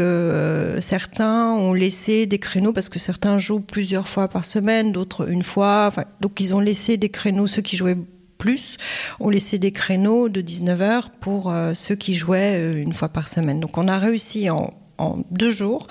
certains 0.79 1.51
ont 1.53 1.73
laissé 1.73 2.25
des 2.25 2.39
créneaux 2.39 2.73
parce 2.73 2.89
que 2.89 2.99
certains 2.99 3.37
jouent 3.37 3.61
plusieurs 3.61 4.07
fois 4.07 4.27
par 4.27 4.45
semaine, 4.45 4.91
d'autres 4.91 5.29
une 5.29 5.43
fois. 5.43 5.91
Donc 6.21 6.39
ils 6.39 6.53
ont 6.53 6.59
laissé 6.59 6.97
des 6.97 7.09
créneaux, 7.09 7.47
ceux 7.47 7.61
qui 7.61 7.77
jouaient 7.77 7.97
plus, 8.43 8.75
ont 9.21 9.29
laissé 9.29 9.57
des 9.57 9.71
créneaux 9.71 10.27
de 10.27 10.41
19h 10.41 11.05
pour 11.21 11.53
ceux 11.73 11.95
qui 11.95 12.13
jouaient 12.13 12.73
une 12.75 12.91
fois 12.91 13.07
par 13.07 13.29
semaine. 13.29 13.61
Donc 13.61 13.77
on 13.77 13.87
a 13.87 13.97
réussi 13.97 14.49
en 14.49 14.69
en 14.97 15.19
deux 15.31 15.51
jours 15.51 15.87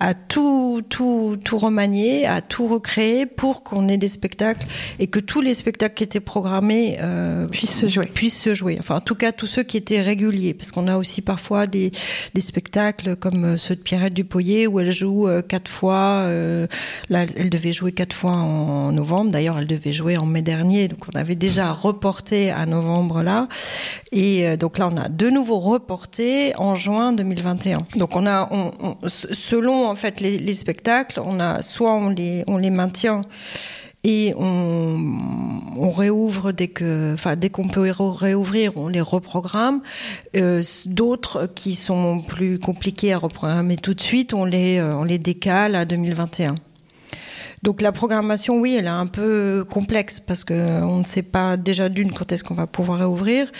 à 0.00 0.14
tout, 0.14 0.82
tout, 0.88 1.38
tout 1.44 1.58
remanier, 1.58 2.26
à 2.26 2.40
tout 2.40 2.66
recréer 2.66 3.26
pour 3.26 3.62
qu'on 3.62 3.88
ait 3.88 3.98
des 3.98 4.08
spectacles 4.08 4.66
et 4.98 5.06
que 5.06 5.20
tous 5.20 5.40
les 5.40 5.54
spectacles 5.54 5.94
qui 5.94 6.04
étaient 6.04 6.20
programmés 6.20 6.96
euh, 7.00 7.46
puissent 7.46 7.78
se 7.78 7.88
jouer. 7.88 8.06
Puissent 8.06 8.40
se 8.40 8.54
jouer. 8.54 8.76
Enfin, 8.80 8.96
en 8.96 9.00
tout 9.00 9.14
cas, 9.14 9.32
tous 9.32 9.46
ceux 9.46 9.62
qui 9.62 9.76
étaient 9.76 10.00
réguliers, 10.00 10.54
parce 10.54 10.72
qu'on 10.72 10.88
a 10.88 10.96
aussi 10.96 11.20
parfois 11.22 11.66
des, 11.66 11.92
des 12.34 12.40
spectacles 12.40 13.16
comme 13.16 13.44
euh, 13.44 13.56
ceux 13.56 13.76
de 13.76 13.80
Pierrette 13.80 14.14
Dupoyer 14.14 14.66
où 14.66 14.80
elle 14.80 14.92
joue 14.92 15.28
euh, 15.28 15.42
quatre 15.42 15.70
fois. 15.70 16.22
Euh, 16.24 16.66
là, 17.08 17.26
elle 17.36 17.50
devait 17.50 17.72
jouer 17.72 17.92
quatre 17.92 18.14
fois 18.14 18.32
en 18.32 18.92
novembre. 18.92 19.30
D'ailleurs, 19.30 19.58
elle 19.58 19.66
devait 19.66 19.92
jouer 19.92 20.16
en 20.16 20.26
mai 20.26 20.42
dernier, 20.42 20.88
donc 20.88 21.00
on 21.12 21.18
avait 21.18 21.34
déjà 21.34 21.72
reporté 21.72 22.50
à 22.50 22.66
novembre 22.66 23.22
là. 23.22 23.48
Et 24.12 24.46
euh, 24.46 24.56
donc 24.56 24.78
là, 24.78 24.88
on 24.92 24.96
a 24.96 25.08
de 25.08 25.30
nouveau 25.30 25.58
reporté 25.58 26.52
en 26.56 26.74
juin 26.74 27.12
2021. 27.12 27.78
Donc 27.96 28.16
on 28.16 28.26
a, 28.26 28.48
on, 28.50 28.72
on, 28.82 28.96
selon 29.08 29.86
en 29.86 29.94
fait 29.94 30.20
les, 30.20 30.38
les, 30.38 30.54
spectacles, 30.54 31.20
on 31.24 31.38
a 31.38 31.62
soit 31.62 31.94
on 31.94 32.08
les, 32.08 32.44
on 32.46 32.56
les 32.56 32.70
maintient 32.70 33.22
et 34.02 34.32
on, 34.36 34.98
on 35.76 35.90
réouvre 35.90 36.52
dès 36.52 36.68
que, 36.68 37.12
enfin 37.14 37.36
dès 37.36 37.50
qu'on 37.50 37.68
peut 37.68 37.92
réouvrir, 37.92 38.76
on 38.76 38.88
les 38.88 39.00
reprogramme. 39.00 39.82
Euh, 40.36 40.62
D'autres 40.86 41.46
qui 41.54 41.74
sont 41.74 42.20
plus 42.20 42.58
compliqués 42.58 43.12
à 43.12 43.18
reprogrammer 43.18 43.76
tout 43.76 43.94
de 43.94 44.00
suite, 44.00 44.32
on 44.34 44.44
les, 44.44 44.78
euh, 44.78 44.96
on 44.96 45.04
les 45.04 45.18
décale 45.18 45.74
à 45.74 45.84
2021. 45.84 46.54
Donc 47.62 47.82
la 47.82 47.92
programmation, 47.92 48.58
oui, 48.58 48.76
elle 48.78 48.86
est 48.86 48.88
un 48.88 49.06
peu 49.06 49.66
complexe 49.68 50.18
parce 50.18 50.44
que 50.44 50.82
on 50.82 50.98
ne 50.98 51.04
sait 51.04 51.22
pas 51.22 51.56
déjà 51.56 51.88
d'une 51.88 52.12
quand 52.12 52.32
est-ce 52.32 52.42
qu'on 52.42 52.54
va 52.54 52.66
pouvoir 52.66 53.00
réouvrir 53.00 53.50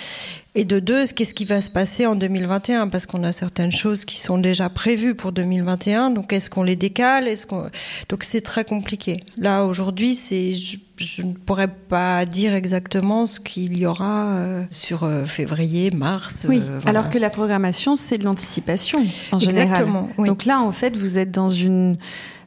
et 0.56 0.64
de 0.64 0.80
deux, 0.80 1.06
qu'est-ce 1.06 1.32
qui 1.32 1.44
va 1.44 1.62
se 1.62 1.70
passer 1.70 2.06
en 2.06 2.16
2021 2.16 2.88
Parce 2.88 3.06
qu'on 3.06 3.22
a 3.22 3.30
certaines 3.30 3.70
choses 3.70 4.04
qui 4.04 4.18
sont 4.18 4.36
déjà 4.36 4.68
prévues 4.68 5.14
pour 5.14 5.30
2021. 5.30 6.10
Donc, 6.10 6.32
est-ce 6.32 6.50
qu'on 6.50 6.64
les 6.64 6.74
décale? 6.74 7.28
Est-ce 7.28 7.46
qu'on 7.46 7.66
Donc, 8.08 8.24
c'est 8.24 8.40
très 8.40 8.64
compliqué. 8.64 9.18
Là, 9.38 9.64
aujourd'hui, 9.64 10.16
c'est 10.16 10.54
je, 10.56 10.78
je, 10.96 11.22
ne 11.22 11.34
pourrais 11.34 11.68
pas 11.68 12.24
dire 12.24 12.52
exactement 12.54 13.26
ce 13.26 13.38
qu'il 13.38 13.78
y 13.78 13.86
aura 13.86 14.26
euh, 14.26 14.64
sur 14.70 15.04
euh, 15.04 15.24
février, 15.24 15.92
mars. 15.92 16.44
Oui. 16.48 16.60
Euh, 16.60 16.80
voilà. 16.82 16.98
Alors 16.98 17.12
que 17.12 17.18
la 17.18 17.30
programmation, 17.30 17.94
c'est 17.94 18.18
de 18.18 18.24
l'anticipation 18.24 19.04
en 19.30 19.38
général. 19.38 19.68
Exactement. 19.68 20.08
Oui. 20.18 20.26
Donc 20.26 20.46
là, 20.46 20.60
en 20.60 20.72
fait, 20.72 20.96
vous 20.96 21.16
êtes 21.16 21.30
dans 21.30 21.48
une 21.48 21.96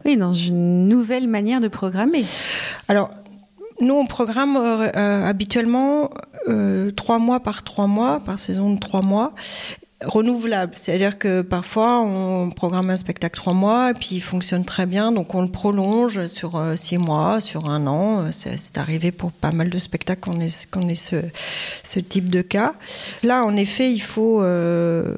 oui, 0.06 0.18
dans 0.18 0.34
une 0.34 0.88
nouvelle 0.88 1.28
manière 1.28 1.60
de 1.60 1.68
programmer. 1.68 2.26
Alors, 2.88 3.10
nous, 3.80 3.96
on 3.96 4.06
programme 4.06 4.58
euh, 4.58 5.26
habituellement 5.26 6.10
euh, 6.48 6.92
trois 6.92 7.20
mois 7.20 7.40
par 7.40 7.64
trois 7.64 7.88
mois, 7.88 8.20
par 8.20 8.38
saison 8.40 8.74
de 8.74 8.80
trois 8.80 9.02
mois 9.02 9.34
renouvelable. 10.06 10.74
C'est-à-dire 10.76 11.18
que 11.18 11.42
parfois, 11.42 12.02
on 12.02 12.50
programme 12.50 12.90
un 12.90 12.98
spectacle 12.98 13.36
trois 13.36 13.54
mois 13.54 13.92
et 13.92 13.94
puis 13.94 14.10
il 14.14 14.22
fonctionne 14.22 14.66
très 14.66 14.86
bien, 14.86 15.12
donc 15.12 15.34
on 15.36 15.42
le 15.42 15.48
prolonge 15.48 16.28
sur 16.28 16.56
euh, 16.56 16.76
six 16.76 16.98
mois, 16.98 17.40
sur 17.40 17.70
un 17.70 17.88
an. 17.88 18.26
C'est 18.32 18.78
arrivé 18.78 19.12
pour 19.12 19.32
pas 19.32 19.52
mal 19.52 19.70
de 19.70 19.78
spectacles 19.78 20.22
qu'on 20.22 20.40
ait, 20.40 20.52
qu'on 20.72 20.88
ait 20.90 20.96
ce, 20.96 21.18
ce 21.84 22.00
type 22.00 22.30
de 22.30 22.42
cas. 22.42 22.74
Là, 23.24 23.44
en 23.46 23.56
effet, 23.56 23.92
il 23.92 24.02
faut... 24.02 24.42
Euh, 24.42 25.16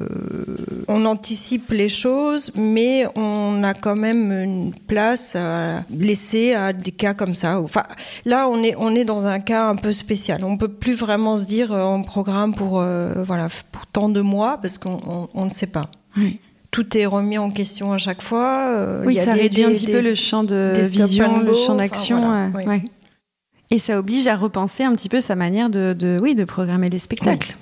on 0.88 1.06
anticipe 1.06 1.72
les 1.72 1.90
choses, 1.90 2.52
mais 2.56 3.06
on 3.16 3.64
a 3.64 3.74
quand 3.74 3.96
même 3.96 4.32
une 4.32 4.74
place 4.74 5.36
à 5.36 5.84
laisser 5.90 6.54
à 6.54 6.74
des 6.74 6.92
cas 6.92 7.14
comme 7.14 7.36
ça. 7.36 7.60
Enfin, 7.60 7.84
là, 8.26 8.48
on 8.48 8.62
est, 8.64 8.76
on 8.78 8.96
est 8.96 9.06
dans 9.06 9.28
un 9.28 9.40
cas 9.40 9.68
un 9.68 9.76
peu 9.76 9.92
spécial. 9.92 10.44
On 10.44 10.58
peut 10.58 10.68
plus 10.68 10.94
vraiment 10.94 11.38
se 11.38 11.46
dire 11.46 11.72
on 11.72 12.04
programme 12.04 12.54
pour, 12.54 12.80
euh, 12.80 13.24
voilà, 13.24 13.48
pour 13.72 13.86
tant 13.88 14.10
de 14.10 14.22
mois, 14.22 14.58
parce 14.62 14.75
qu'on 14.78 15.00
on, 15.08 15.30
on 15.34 15.46
ne 15.46 15.50
sait 15.50 15.68
pas. 15.68 15.90
Oui. 16.18 16.40
Tout 16.72 16.98
est 16.98 17.06
remis 17.06 17.38
en 17.38 17.52
question 17.52 17.94
à 17.94 17.98
chaque 17.98 18.22
fois. 18.22 18.68
Euh, 18.70 19.04
oui, 19.06 19.14
il 19.14 19.18
y 19.18 19.20
a 19.20 19.26
ça 19.26 19.34
des, 19.34 19.42
réduit 19.42 19.64
des, 19.64 19.70
un 19.70 19.74
petit 19.74 19.86
des, 19.86 19.92
peu 19.94 20.02
le 20.02 20.16
champ 20.16 20.44
de 20.44 20.74
vision, 20.78 21.40
le 21.40 21.54
champ 21.54 21.76
d'action. 21.76 22.18
Enfin, 22.18 22.50
voilà, 22.50 22.68
euh, 22.68 22.74
oui. 22.74 22.80
ouais. 22.80 22.86
Et 23.72 23.80
ça 23.80 23.98
oblige 23.98 24.28
à 24.28 24.36
repenser 24.36 24.84
un 24.84 24.94
petit 24.94 25.10
peu 25.10 25.22
sa 25.22 25.36
manière 25.36 25.70
de, 25.70 25.96
de 25.98 26.20
oui, 26.22 26.36
de 26.36 26.44
programmer 26.44 26.90
les 26.90 27.00
spectacles. 27.00 27.56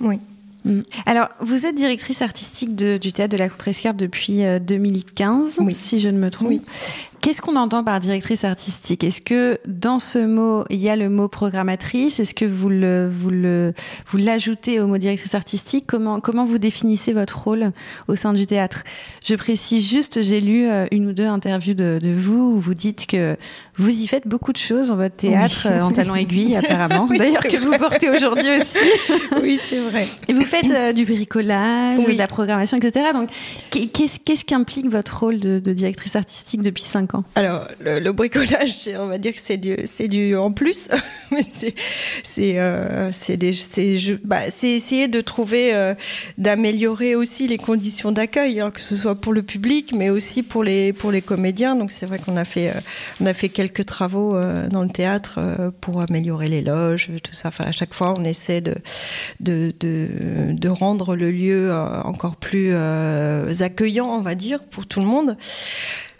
Oui. 0.00 0.18
Mm. 0.64 0.80
Alors, 1.06 1.28
vous 1.40 1.66
êtes 1.66 1.74
directrice 1.74 2.22
artistique 2.22 2.74
de, 2.76 2.98
du 2.98 3.12
théâtre 3.12 3.32
de 3.32 3.38
la 3.38 3.48
Contrescarpe 3.48 3.96
depuis 3.96 4.44
euh, 4.44 4.58
2015, 4.58 5.56
Oui. 5.60 5.74
si 5.74 6.00
je 6.00 6.08
ne 6.08 6.18
me 6.18 6.30
trompe. 6.30 6.48
Oui. 6.48 6.60
Qu'est-ce 7.22 7.42
qu'on 7.42 7.56
entend 7.56 7.84
par 7.84 8.00
directrice 8.00 8.44
artistique? 8.44 9.04
Est-ce 9.04 9.20
que 9.20 9.58
dans 9.66 9.98
ce 9.98 10.18
mot, 10.18 10.64
il 10.70 10.78
y 10.78 10.88
a 10.88 10.96
le 10.96 11.10
mot 11.10 11.28
programmatrice? 11.28 12.18
Est-ce 12.18 12.32
que 12.32 12.46
vous 12.46 12.70
le 12.70 13.10
vous 13.12 13.28
le 13.28 13.74
vous 14.06 14.16
l'ajoutez 14.16 14.80
au 14.80 14.86
mot 14.86 14.96
directrice 14.96 15.34
artistique? 15.34 15.84
Comment 15.86 16.20
comment 16.20 16.46
vous 16.46 16.56
définissez 16.56 17.12
votre 17.12 17.38
rôle 17.38 17.72
au 18.08 18.16
sein 18.16 18.32
du 18.32 18.46
théâtre? 18.46 18.84
Je 19.26 19.34
précise 19.34 19.86
juste, 19.86 20.22
j'ai 20.22 20.40
lu 20.40 20.66
euh, 20.66 20.86
une 20.92 21.08
ou 21.08 21.12
deux 21.12 21.26
interviews 21.26 21.74
de, 21.74 21.98
de 22.02 22.10
vous 22.10 22.54
où 22.56 22.58
vous 22.58 22.72
dites 22.72 23.06
que 23.06 23.36
vous 23.76 23.90
y 23.90 24.06
faites 24.06 24.26
beaucoup 24.26 24.52
de 24.52 24.58
choses 24.58 24.88
dans 24.88 24.96
votre 24.96 25.16
théâtre 25.16 25.66
Oui. 25.66 25.72
euh, 25.72 25.82
en 25.82 25.90
talent 25.92 26.14
aiguille 26.14 26.56
apparemment. 26.56 27.06
Oui, 27.10 27.18
D'ailleurs 27.18 27.42
que 27.42 27.58
vous 27.58 27.76
portez 27.76 28.08
aujourd'hui 28.08 28.48
aussi. 28.60 28.78
oui, 29.42 29.58
c'est 29.62 29.80
vrai. 29.80 30.06
Et 30.28 30.32
vous 30.32 30.46
faites 30.46 30.70
euh, 30.70 30.94
du 30.94 31.04
bricolage, 31.04 31.98
Oui. 32.06 32.14
de 32.14 32.18
la 32.18 32.28
programmation, 32.28 32.78
etc. 32.78 33.08
Donc, 33.12 33.28
qu'est-ce 33.70 34.18
qu'est-ce 34.20 34.46
qu'implique 34.46 34.88
votre 34.88 35.20
rôle 35.20 35.38
de, 35.38 35.58
de 35.58 35.72
directrice 35.74 36.16
artistique 36.16 36.62
depuis 36.62 36.82
cinq 36.82 37.09
Alors, 37.34 37.66
le, 37.80 37.98
le, 37.98 38.12
bricolage, 38.12 38.88
on 38.98 39.06
va 39.06 39.18
dire 39.18 39.32
que 39.32 39.40
c'est 39.40 39.56
du, 39.56 39.76
c'est 39.84 40.08
du 40.08 40.36
en 40.36 40.52
plus, 40.52 40.88
c'est, 41.52 41.74
c'est, 42.22 42.58
euh, 42.58 43.10
c'est 43.12 43.36
des, 43.36 43.52
c'est, 43.52 43.98
bah, 44.24 44.50
c'est 44.50 44.68
essayer 44.70 45.08
de 45.08 45.20
trouver, 45.20 45.74
euh, 45.74 45.94
d'améliorer 46.38 47.14
aussi 47.14 47.46
les 47.48 47.58
conditions 47.58 48.12
d'accueil, 48.12 48.60
hein, 48.60 48.70
que 48.70 48.80
ce 48.80 48.94
soit 48.94 49.14
pour 49.14 49.32
le 49.32 49.42
public, 49.42 49.92
mais 49.96 50.10
aussi 50.10 50.42
pour 50.42 50.64
les, 50.64 50.92
pour 50.92 51.12
les 51.12 51.22
comédiens. 51.22 51.76
Donc, 51.76 51.90
c'est 51.90 52.06
vrai 52.06 52.18
qu'on 52.18 52.36
a 52.36 52.44
fait, 52.44 52.70
euh, 52.70 52.80
on 53.20 53.26
a 53.26 53.34
fait 53.34 53.48
quelques 53.48 53.86
travaux 53.86 54.36
euh, 54.36 54.68
dans 54.68 54.82
le 54.82 54.90
théâtre 54.90 55.38
euh, 55.38 55.70
pour 55.80 56.00
améliorer 56.00 56.48
les 56.48 56.62
loges, 56.62 57.10
tout 57.22 57.32
ça. 57.32 57.48
Enfin, 57.48 57.64
à 57.64 57.72
chaque 57.72 57.94
fois, 57.94 58.14
on 58.16 58.24
essaie 58.24 58.60
de, 58.60 58.74
de, 59.40 59.72
de, 59.80 60.08
de 60.52 60.68
rendre 60.68 61.16
le 61.16 61.30
lieu 61.30 61.72
encore 62.04 62.36
plus 62.36 62.74
accueillant, 63.60 64.06
on 64.06 64.22
va 64.22 64.34
dire, 64.34 64.62
pour 64.64 64.86
tout 64.86 65.00
le 65.00 65.06
monde. 65.06 65.36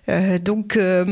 Euh, 0.09 0.38
donc 0.38 0.76
euh, 0.76 1.04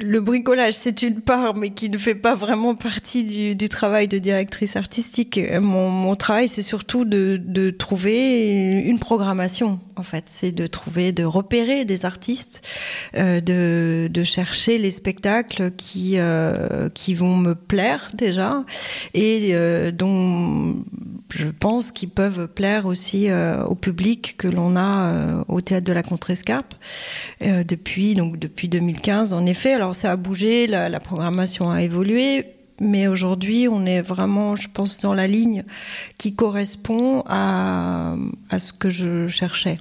le 0.00 0.20
bricolage 0.20 0.74
c'est 0.74 1.02
une 1.02 1.20
part 1.20 1.54
mais 1.56 1.70
qui 1.70 1.90
ne 1.90 1.98
fait 1.98 2.14
pas 2.14 2.34
vraiment 2.34 2.74
partie 2.74 3.54
du, 3.54 3.68
travail 3.68 4.08
de 4.08 4.18
directrice 4.18 4.76
artistique. 4.76 5.40
Mon, 5.60 6.14
travail 6.14 6.48
c'est 6.48 6.62
surtout 6.62 7.04
de, 7.04 7.40
de, 7.42 7.70
trouver 7.70 8.82
une 8.86 8.98
programmation 8.98 9.80
en 9.96 10.02
fait, 10.02 10.24
c'est 10.26 10.52
de 10.52 10.66
trouver, 10.66 11.12
de 11.12 11.24
repérer 11.24 11.84
des 11.84 12.04
artistes, 12.04 12.62
euh, 13.16 13.40
de, 13.40 14.22
chercher 14.22 14.78
les 14.78 14.90
spectacles 14.90 15.70
qui, 15.76 16.14
euh, 16.16 16.88
qui 16.90 17.14
vont 17.14 17.36
me 17.36 17.54
plaire 17.54 18.10
déjà 18.12 18.64
et 19.14 19.50
euh, 19.52 19.92
dont 19.92 20.76
je 21.32 21.48
pense 21.48 21.92
qu'ils 21.92 22.10
peuvent 22.10 22.48
plaire 22.48 22.86
aussi 22.86 23.28
au 23.66 23.74
public 23.74 24.36
que 24.36 24.48
l'on 24.48 24.76
a 24.76 25.44
au 25.48 25.60
théâtre 25.60 25.84
de 25.84 25.92
la 25.92 26.02
Contrescarpe 26.02 26.74
depuis 27.40 28.14
donc 28.14 28.38
depuis 28.38 28.68
2015 28.68 29.32
en 29.32 29.44
effet 29.44 29.76
ça 29.94 30.12
a 30.12 30.16
bougé 30.16 30.66
la, 30.66 31.00
programmation 31.00 31.70
a 31.70 31.82
évolué 31.82 32.46
mais 32.80 33.06
aujourd'hui 33.06 33.68
on 33.68 33.86
est 33.86 34.02
vraiment 34.02 34.56
je 34.56 34.68
pense 34.68 35.00
dans 35.00 35.14
la 35.14 35.26
ligne 35.26 35.64
qui 36.18 36.34
correspond 36.34 37.22
à, 37.26 38.14
à 38.50 38.58
ce 38.58 38.72
que 38.72 38.90
je 38.90 39.26
cherchais. 39.26 39.76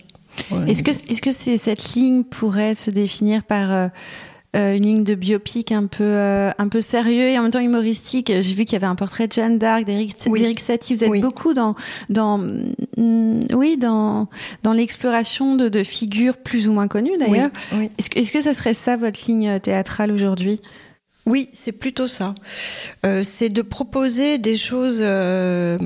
Est-ce 0.67 0.83
que 0.83 0.91
est-ce 0.91 1.21
que 1.21 1.31
cette 1.31 1.93
ligne 1.93 2.23
pourrait 2.23 2.75
se 2.75 2.91
définir 2.91 3.43
par 3.43 3.71
euh, 3.71 3.87
une 4.55 4.83
ligne 4.83 5.03
de 5.03 5.15
biopic 5.15 5.71
un 5.71 5.87
peu 5.87 6.03
euh, 6.03 6.51
un 6.57 6.67
peu 6.67 6.81
sérieux 6.81 7.29
et 7.29 7.39
en 7.39 7.43
même 7.43 7.51
temps 7.51 7.59
humoristique. 7.59 8.31
J'ai 8.31 8.53
vu 8.53 8.65
qu'il 8.65 8.73
y 8.73 8.75
avait 8.75 8.85
un 8.85 8.95
portrait 8.95 9.27
de 9.27 9.33
Jeanne 9.33 9.57
d'Arc, 9.57 9.83
d'Éric 9.83 10.15
oui. 10.27 10.55
Satie. 10.57 10.95
Vous 10.95 11.03
êtes 11.03 11.09
oui. 11.09 11.21
beaucoup 11.21 11.53
dans 11.53 11.75
dans 12.09 12.37
mm, 12.37 13.39
oui 13.55 13.77
dans 13.77 14.27
dans 14.63 14.73
l'exploration 14.73 15.55
de, 15.55 15.69
de, 15.69 15.83
figures 15.83 16.37
plus 16.37 16.67
ou 16.67 16.73
moins 16.73 16.87
connues 16.87 17.17
d'ailleurs. 17.17 17.49
Oui. 17.73 17.89
Est-ce 17.97 18.09
que 18.09 18.19
est-ce 18.19 18.31
que 18.31 18.41
ça 18.41 18.53
serait 18.53 18.73
ça 18.73 18.97
votre 18.97 19.19
ligne 19.27 19.59
théâtrale 19.59 20.11
aujourd'hui? 20.11 20.61
Oui, 21.25 21.49
c'est 21.53 21.71
plutôt 21.71 22.05
ça. 22.07 22.35
Euh, 23.03 23.23
c'est 23.23 23.49
de 23.49 23.63
proposer 23.63 24.37
des 24.37 24.55
choses 24.55 24.99
euh, 25.01 25.77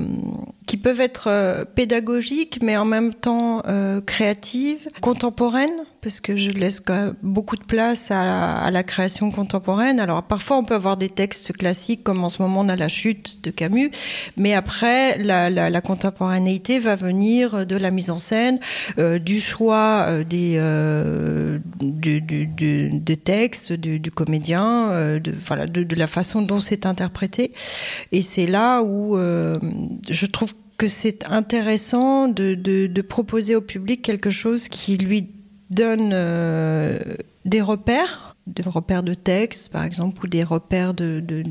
qui 0.66 0.76
peuvent 0.76 1.00
être 1.00 1.28
euh, 1.28 1.64
pédagogiques, 1.64 2.58
mais 2.62 2.76
en 2.76 2.84
même 2.84 3.14
temps 3.14 3.62
euh, 3.66 4.02
créatives, 4.02 4.88
contemporaines, 5.00 5.84
parce 6.02 6.20
que 6.20 6.36
je 6.36 6.50
laisse 6.50 6.80
beaucoup 7.22 7.56
de 7.56 7.64
place 7.64 8.10
à 8.10 8.70
la, 8.70 8.82
création 8.82 9.30
contemporaine. 9.30 10.00
Alors 10.00 10.22
parfois 10.22 10.56
on 10.56 10.64
peut 10.64 10.74
avoir 10.74 10.96
des 10.96 11.10
textes 11.10 11.52
classiques 11.52 12.02
comme 12.02 12.24
en 12.24 12.28
ce 12.28 12.40
moment 12.40 12.60
on 12.60 12.68
a 12.68 12.76
la 12.76 12.88
chute 12.88 13.44
de 13.44 13.50
Camus, 13.50 13.90
mais 14.36 14.54
après 14.54 15.18
la, 15.18 15.80
contemporanéité 15.80 16.78
va 16.78 16.96
venir 16.96 17.66
de 17.66 17.76
la 17.76 17.90
mise 17.90 18.10
en 18.10 18.18
scène, 18.18 18.58
euh, 18.98 19.18
du 19.18 19.40
choix 19.40 20.06
euh, 20.08 20.24
des, 20.24 20.56
euh, 20.58 21.58
du, 21.80 22.22
textes, 23.16 23.72
du, 23.72 24.10
comédien, 24.10 25.18
de, 25.18 25.32
voilà, 25.46 25.66
de, 25.66 25.94
la 25.94 26.06
façon 26.06 26.42
dont 26.42 26.60
c'est 26.60 26.86
interprété. 26.86 27.52
Et 28.12 28.22
c'est 28.22 28.46
là 28.46 28.82
où 28.82 29.16
je 29.16 30.26
trouve 30.26 30.54
que 30.78 30.88
c'est 30.88 31.30
intéressant 31.30 32.28
de, 32.28 33.02
proposer 33.02 33.54
au 33.54 33.60
public 33.60 34.02
quelque 34.02 34.30
chose 34.30 34.68
qui 34.68 34.96
lui 34.96 35.28
donne 35.70 36.10
euh, 36.12 36.98
des 37.44 37.60
repères, 37.60 38.36
des 38.46 38.62
repères 38.62 39.02
de 39.02 39.14
texte 39.14 39.70
par 39.70 39.84
exemple, 39.84 40.24
ou 40.24 40.28
des 40.28 40.42
repères 40.42 40.94
d'un 40.94 41.20
de, 41.20 41.42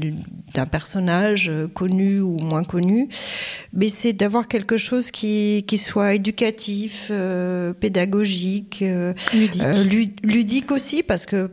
d'un 0.53 0.65
personnage 0.65 1.49
euh, 1.49 1.67
connu 1.67 2.19
ou 2.19 2.37
moins 2.37 2.63
connu, 2.63 3.09
mais 3.73 3.89
c'est 3.89 4.13
d'avoir 4.13 4.47
quelque 4.47 4.77
chose 4.77 5.09
qui, 5.09 5.63
qui 5.67 5.77
soit 5.77 6.13
éducatif, 6.15 7.07
euh, 7.11 7.73
pédagogique, 7.73 8.83
ludique. 9.33 10.21
ludique 10.23 10.71
aussi, 10.71 11.01
parce 11.01 11.25
que 11.25 11.49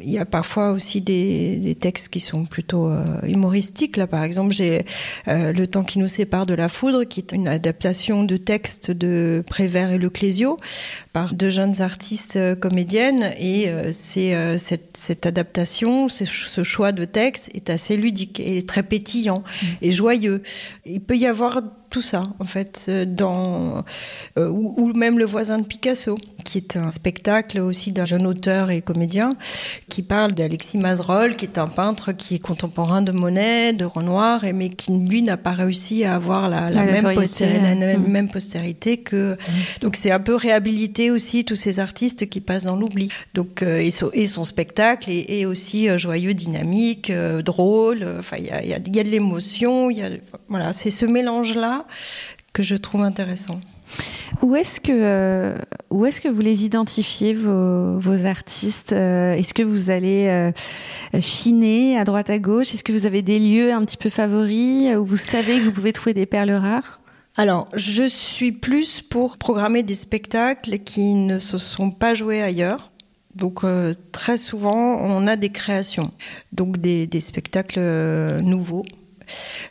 il 0.00 0.10
y 0.10 0.18
a 0.18 0.24
parfois 0.24 0.70
aussi 0.70 1.00
des, 1.00 1.56
des 1.56 1.74
textes 1.74 2.08
qui 2.08 2.20
sont 2.20 2.44
plutôt 2.44 2.88
euh, 2.88 3.04
humoristiques. 3.26 3.96
Là, 3.96 4.06
par 4.06 4.22
exemple, 4.22 4.52
j'ai 4.52 4.84
euh, 5.28 5.52
Le 5.52 5.66
temps 5.66 5.84
qui 5.84 5.98
nous 5.98 6.08
sépare 6.08 6.46
de 6.46 6.54
la 6.54 6.68
foudre, 6.68 7.04
qui 7.04 7.20
est 7.20 7.32
une 7.32 7.48
adaptation 7.48 8.24
de 8.24 8.36
texte 8.36 8.90
de 8.90 9.42
Prévert 9.46 9.90
et 9.90 9.98
Leclésio 9.98 10.56
par 11.12 11.34
deux 11.34 11.50
jeunes 11.50 11.80
artistes 11.80 12.36
euh, 12.36 12.54
comédiennes. 12.54 13.32
Et 13.38 13.70
c'est 13.92 14.58
cette, 14.58 14.96
cette, 14.96 15.26
adaptation, 15.26 16.08
ce 16.08 16.62
choix 16.62 16.92
de 16.92 17.04
texte 17.04 17.50
est 17.54 17.70
assez 17.70 17.96
ludique 17.96 18.40
et 18.40 18.62
très 18.62 18.82
pétillant 18.82 19.40
mmh. 19.40 19.66
et 19.82 19.92
joyeux. 19.92 20.42
Il 20.84 21.00
peut 21.00 21.16
y 21.16 21.26
avoir 21.26 21.62
tout 21.90 22.02
ça, 22.02 22.22
en 22.38 22.44
fait, 22.44 22.86
euh, 22.88 23.04
dans, 23.06 23.84
euh, 24.38 24.48
ou, 24.48 24.92
même 24.94 25.18
Le 25.18 25.24
voisin 25.24 25.58
de 25.58 25.66
Picasso, 25.66 26.18
qui 26.44 26.58
est 26.58 26.76
un 26.76 26.90
spectacle 26.90 27.58
aussi 27.60 27.92
d'un 27.92 28.04
jeune 28.04 28.26
auteur 28.26 28.70
et 28.70 28.82
comédien, 28.82 29.30
qui 29.88 30.02
parle 30.02 30.32
d'Alexis 30.32 30.78
Mazerolles, 30.78 31.36
qui 31.36 31.46
est 31.46 31.58
un 31.58 31.66
peintre 31.66 32.12
qui 32.12 32.34
est 32.34 32.38
contemporain 32.38 33.00
de 33.00 33.12
Monet, 33.12 33.72
de 33.72 33.84
Renoir, 33.84 34.44
et, 34.44 34.52
mais 34.52 34.68
qui, 34.68 34.92
lui, 34.92 35.22
n'a 35.22 35.36
pas 35.36 35.52
réussi 35.52 36.04
à 36.04 36.16
avoir 36.16 36.48
la, 36.48 36.68
même, 36.70 37.14
postérité, 37.14 37.60
la 37.60 37.74
même, 37.74 38.02
mm. 38.02 38.10
même, 38.10 38.28
postérité 38.30 38.98
que... 38.98 39.32
Mm. 39.32 39.80
Donc 39.80 39.96
c'est 39.96 40.10
un 40.10 40.20
peu 40.20 40.34
réhabiliter 40.34 41.10
aussi 41.10 41.44
tous 41.44 41.56
ces 41.56 41.80
artistes 41.80 42.28
qui 42.28 42.40
passent 42.40 42.64
dans 42.64 42.76
l'oubli. 42.76 43.08
Donc, 43.34 43.62
euh, 43.62 43.78
et, 43.78 43.90
son, 43.90 44.10
et, 44.12 44.26
son, 44.26 44.44
spectacle 44.44 45.10
est, 45.10 45.44
aussi 45.44 45.88
joyeux, 45.98 46.34
dynamique, 46.34 47.12
drôle, 47.44 48.06
enfin, 48.18 48.36
il 48.38 48.46
y 48.46 48.50
a, 48.50 48.62
y 48.62 48.74
a 48.74 48.78
de 48.78 49.10
l'émotion, 49.10 49.90
voilà, 50.48 50.72
c'est 50.72 50.90
ce 50.90 51.06
mélange-là 51.06 51.77
que 52.52 52.62
je 52.62 52.76
trouve 52.76 53.02
intéressant. 53.02 53.60
Où 54.42 54.54
est-ce 54.54 54.80
que, 54.80 54.92
euh, 54.92 55.56
où 55.90 56.04
est-ce 56.06 56.20
que 56.20 56.28
vous 56.28 56.40
les 56.40 56.64
identifiez, 56.64 57.34
vos, 57.34 57.98
vos 57.98 58.24
artistes 58.26 58.92
euh, 58.92 59.32
Est-ce 59.32 59.54
que 59.54 59.62
vous 59.62 59.90
allez 59.90 60.26
euh, 60.28 60.52
chiner 61.20 61.98
à 61.98 62.04
droite 62.04 62.30
à 62.30 62.38
gauche? 62.38 62.74
Est-ce 62.74 62.84
que 62.84 62.92
vous 62.92 63.06
avez 63.06 63.22
des 63.22 63.38
lieux 63.38 63.72
un 63.72 63.84
petit 63.84 63.96
peu 63.96 64.10
favoris 64.10 64.96
où 64.96 65.04
vous 65.04 65.16
savez 65.16 65.58
que 65.58 65.64
vous 65.64 65.72
pouvez 65.72 65.92
trouver 65.92 66.14
des 66.14 66.26
perles 66.26 66.52
rares? 66.52 67.00
Alors, 67.36 67.68
je 67.74 68.06
suis 68.06 68.52
plus 68.52 69.00
pour 69.00 69.38
programmer 69.38 69.82
des 69.82 69.94
spectacles 69.94 70.78
qui 70.80 71.14
ne 71.14 71.38
se 71.38 71.56
sont 71.58 71.90
pas 71.90 72.14
joués 72.14 72.42
ailleurs. 72.42 72.90
Donc 73.34 73.62
très 74.10 74.36
souvent, 74.36 74.96
on 75.00 75.28
a 75.28 75.36
des 75.36 75.50
créations, 75.50 76.10
donc 76.50 76.78
des, 76.78 77.06
des 77.06 77.20
spectacles 77.20 77.78
nouveaux 78.42 78.82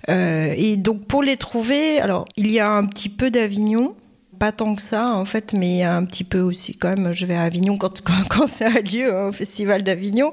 et 0.07 0.77
donc 0.77 1.05
pour 1.05 1.23
les 1.23 1.37
trouver, 1.37 1.99
alors 1.99 2.25
il 2.37 2.51
y 2.51 2.59
a 2.59 2.71
un 2.71 2.85
petit 2.85 3.09
peu 3.09 3.31
d'Avignon, 3.31 3.95
pas 4.39 4.51
tant 4.51 4.75
que 4.75 4.81
ça 4.81 5.13
en 5.13 5.25
fait, 5.25 5.53
mais 5.53 5.83
un 5.83 6.05
petit 6.05 6.23
peu 6.23 6.39
aussi 6.39 6.77
quand 6.77 6.89
même. 6.89 7.13
Je 7.13 7.25
vais 7.25 7.35
à 7.35 7.43
Avignon 7.43 7.77
quand, 7.79 8.01
quand, 8.29 8.47
ça 8.47 8.67
a 8.67 8.81
lieu 8.81 9.13
hein, 9.13 9.29
au 9.29 9.31
Festival 9.31 9.83
d'Avignon, 9.83 10.31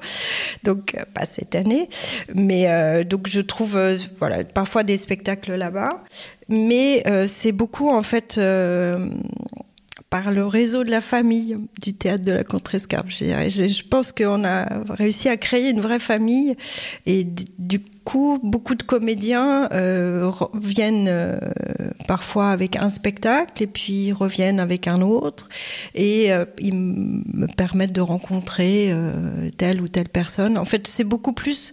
donc 0.63 0.95
euh, 0.95 1.05
pas 1.13 1.27
cette 1.27 1.55
année, 1.55 1.89
mais 2.35 2.69
euh, 2.69 3.05
donc 3.05 3.29
je 3.29 3.41
trouve 3.41 3.79
voilà 4.19 4.45
parfois 4.45 4.83
des 4.83 4.99
spectacles 4.99 5.55
là-bas, 5.55 6.03
mais 6.49 7.05
c'est 7.27 7.53
beaucoup 7.53 7.91
en 7.91 8.03
fait 8.03 8.39
par 10.15 10.31
le 10.31 10.47
réseau 10.47 10.85
de 10.85 10.93
la 10.93 11.01
famille 11.01 11.57
du 11.83 11.93
théâtre 11.93 12.25
de 12.25 12.31
la 12.31 12.45
Contrescarpe. 12.45 13.09
Je, 13.09 13.83
pense 13.83 14.13
qu'on 14.13 14.45
a 14.45 14.85
réussi 14.89 15.29
à 15.29 15.37
créer 15.37 15.71
une 15.71 15.81
vraie 15.81 15.99
famille 15.99 16.55
et 17.05 17.27
du 17.59 17.81
coup, 18.05 18.39
beaucoup 18.41 18.77
de 18.77 18.85
comédiens 18.85 19.69
euh, 19.73 20.31
viennent 20.55 21.09
euh, 21.09 21.37
parfois 22.07 22.53
avec 22.53 22.77
un 22.77 22.91
spectacle 22.91 23.61
et 23.61 23.67
puis 23.67 24.13
reviennent 24.13 24.61
avec 24.61 24.87
un 24.87 25.01
autre 25.01 25.49
et 25.97 26.33
euh, 26.33 26.45
ils 26.61 26.77
me 26.77 27.49
permettent 27.49 27.91
de 27.93 28.01
rencontrer 28.01 28.95
telle 29.59 29.81
ou 29.81 29.89
telle 29.89 30.11
personne. 30.11 30.59
En 30.59 30.65
fait, 30.65 30.87
c'est 30.87 31.03
beaucoup 31.03 31.33
plus, 31.33 31.73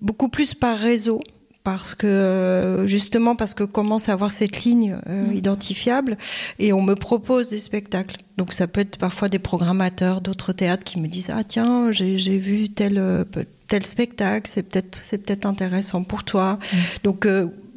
beaucoup 0.00 0.30
plus 0.30 0.54
par 0.54 0.78
réseau 0.78 1.20
parce 1.64 1.94
que 1.94 2.06
euh, 2.06 2.86
justement 2.86 3.36
parce 3.36 3.54
que 3.54 3.64
commence 3.64 4.08
à 4.08 4.12
avoir 4.12 4.30
cette 4.30 4.64
ligne 4.64 4.98
euh, 5.08 5.26
mm. 5.26 5.34
identifiable 5.34 6.18
et 6.58 6.72
on 6.72 6.82
me 6.82 6.94
propose 6.94 7.50
des 7.50 7.58
spectacles. 7.58 8.16
Donc 8.36 8.52
ça 8.52 8.66
peut 8.66 8.80
être 8.80 8.98
parfois 8.98 9.28
des 9.28 9.38
programmateurs 9.38 10.20
d'autres 10.20 10.52
théâtres 10.52 10.84
qui 10.84 11.00
me 11.00 11.06
disent 11.06 11.30
ah 11.32 11.44
tiens 11.44 11.92
j'ai 11.92 12.16
vu 12.38 12.68
tel 12.68 12.98
euh, 12.98 13.24
tel 13.68 13.84
spectacle 13.84 14.50
c'est 14.52 14.68
peut-être 14.68 14.98
c'est 14.98 15.24
peut-être 15.24 15.46
intéressant 15.46 16.02
pour 16.02 16.24
toi. 16.24 16.58
Mm. 16.60 16.76
Donc 17.04 17.28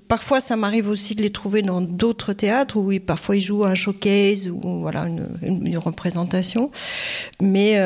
parfois 0.08 0.39
ça 0.39 0.56
m'arrive 0.56 0.89
aussi 0.89 1.13
de 1.13 1.21
les 1.21 1.32
trouver 1.32 1.62
dans 1.62 1.82
d'autres 1.82 2.34
théâtres 2.34 2.78
où 2.78 2.91
parfois 3.06 3.36
ils 3.36 3.41
jouent 3.41 3.65
un 3.65 3.76
showcase 3.76 4.50
ou 4.50 4.62
voilà 4.82 5.08
une, 5.08 5.28
une, 5.43 5.78
représentation 5.78 6.71
mais 7.41 7.80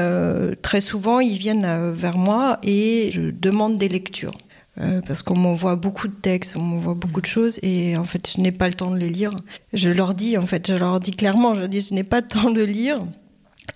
très 0.62 0.82
souvent 0.82 1.22
ils 1.22 1.38
viennent 1.38 1.94
vers 1.94 2.18
moi 2.18 2.60
et 2.64 3.10
je 3.14 3.22
demande 3.32 3.78
des 3.78 3.88
lectures 3.88 4.32
euh, 4.80 5.02
parce 5.06 5.22
qu'on 5.22 5.38
m'envoie 5.38 5.76
beaucoup 5.76 6.08
de 6.08 6.14
textes, 6.14 6.56
on 6.56 6.62
m'envoie 6.62 6.94
beaucoup 6.94 7.22
de 7.22 7.26
choses 7.26 7.60
et 7.62 7.98
en 7.98 8.04
fait 8.04 8.32
je 8.36 8.42
n'ai 8.42 8.52
pas 8.52 8.68
le 8.68 8.74
temps 8.74 8.92
de 8.92 8.98
les 8.98 9.10
lire. 9.10 9.32
Je 9.74 9.90
leur 9.90 10.14
dis 10.14 10.38
en 10.38 10.46
fait, 10.46 10.68
je 10.68 10.76
leur 10.76 11.00
dis 11.00 11.12
clairement, 11.12 11.56
je 11.56 11.66
dis 11.66 11.82
je 11.82 11.94
n'ai 11.94 12.04
pas 12.04 12.22
le 12.22 12.28
temps 12.28 12.52
de 12.52 12.64
lire. 12.64 13.00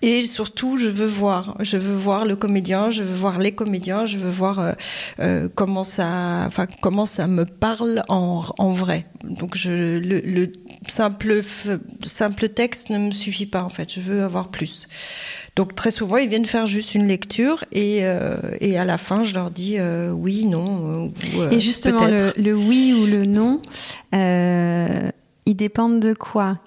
Et 0.02 0.26
surtout, 0.26 0.76
je 0.76 0.88
veux 0.88 1.06
voir, 1.06 1.56
je 1.60 1.76
veux 1.76 1.94
voir 1.94 2.24
le 2.24 2.34
comédien, 2.36 2.90
je 2.90 3.02
veux 3.02 3.14
voir 3.14 3.38
les 3.38 3.52
comédiens, 3.52 4.06
je 4.06 4.18
veux 4.18 4.30
voir 4.30 4.58
euh, 4.58 4.72
euh, 5.20 5.48
comment 5.54 5.84
ça, 5.84 6.44
enfin 6.46 6.66
comment 6.82 7.06
ça 7.06 7.26
me 7.26 7.44
parle 7.44 8.02
en, 8.08 8.44
en 8.58 8.70
vrai. 8.70 9.06
Donc 9.22 9.56
le, 9.64 10.00
le 10.00 10.52
simple 10.88 11.40
simple 12.04 12.48
texte 12.48 12.90
ne 12.90 12.98
me 12.98 13.10
suffit 13.12 13.46
pas 13.46 13.62
en 13.62 13.68
fait. 13.68 13.92
Je 13.92 14.00
veux 14.00 14.24
avoir 14.24 14.48
plus. 14.48 14.86
Donc 15.56 15.74
très 15.76 15.92
souvent, 15.92 16.16
ils 16.16 16.28
viennent 16.28 16.46
faire 16.46 16.66
juste 16.66 16.94
une 16.94 17.06
lecture 17.06 17.64
et, 17.70 18.00
euh, 18.02 18.36
et 18.60 18.76
à 18.76 18.84
la 18.84 18.98
fin, 18.98 19.22
je 19.22 19.34
leur 19.34 19.50
dis 19.50 19.76
euh, 19.78 20.10
oui, 20.10 20.46
non. 20.46 21.10
Euh, 21.36 21.50
et 21.50 21.60
justement, 21.60 22.06
le, 22.06 22.32
le, 22.36 22.54
oui 22.54 22.92
ou 22.92 23.06
le 23.06 23.24
non, 23.24 23.62
ils 24.12 25.54
dépendent 25.54 26.00
de 26.00 26.12
quoi? 26.12 26.58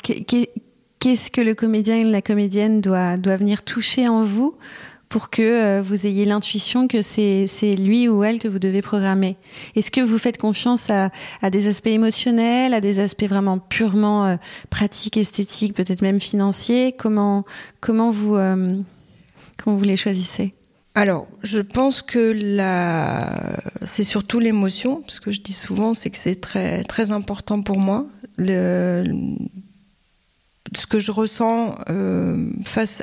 Qu'est-ce 0.99 1.29
que 1.31 1.41
le 1.41 1.53
comédien 1.53 1.97
et 1.97 2.03
la 2.05 2.21
comédienne 2.21 2.79
doit, 2.79 3.17
doit 3.17 3.35
venir 3.35 3.63
toucher 3.63 4.07
en 4.07 4.21
vous 4.21 4.55
pour 5.09 5.29
que 5.29 5.41
euh, 5.41 5.81
vous 5.81 6.05
ayez 6.05 6.25
l'intuition 6.25 6.87
que 6.87 7.01
c'est 7.01 7.47
lui 7.77 8.07
ou 8.07 8.23
elle 8.23 8.39
que 8.39 8.47
vous 8.47 8.59
devez 8.59 8.81
programmer. 8.81 9.37
Est-ce 9.75 9.91
que 9.91 10.01
vous 10.01 10.17
faites 10.17 10.37
confiance 10.37 10.87
à, 10.89 11.09
des 11.49 11.67
aspects 11.67 11.87
émotionnels, 11.87 12.73
à 12.73 12.81
des 12.81 12.99
aspects 12.99 13.27
vraiment 13.27 13.59
purement 13.59 14.25
euh, 14.25 14.35
pratiques, 14.69 15.17
esthétiques, 15.17 15.73
peut-être 15.73 16.01
même 16.01 16.19
financiers? 16.19 16.93
Comment 16.97 17.45
comment 17.79 18.11
vous 18.11 18.35
euh, 18.35 18.75
comment 19.57 19.75
vous 19.75 19.85
les 19.85 19.97
choisissez? 19.97 20.53
Alors, 20.95 21.27
je 21.43 21.59
pense 21.59 22.01
que 22.01 22.33
la... 22.35 23.59
c'est 23.85 24.03
surtout 24.03 24.39
l'émotion, 24.39 25.01
parce 25.01 25.19
que 25.19 25.31
je 25.31 25.41
dis 25.41 25.53
souvent, 25.53 25.93
c'est 25.93 26.09
que 26.09 26.17
c'est 26.17 26.41
très 26.41 26.83
très 26.83 27.11
important 27.11 27.61
pour 27.61 27.77
moi. 27.77 28.07
Ce 30.75 30.85
que 30.85 30.99
je 30.99 31.11
ressens 31.11 31.75
euh, 31.89 32.49
face 32.65 33.01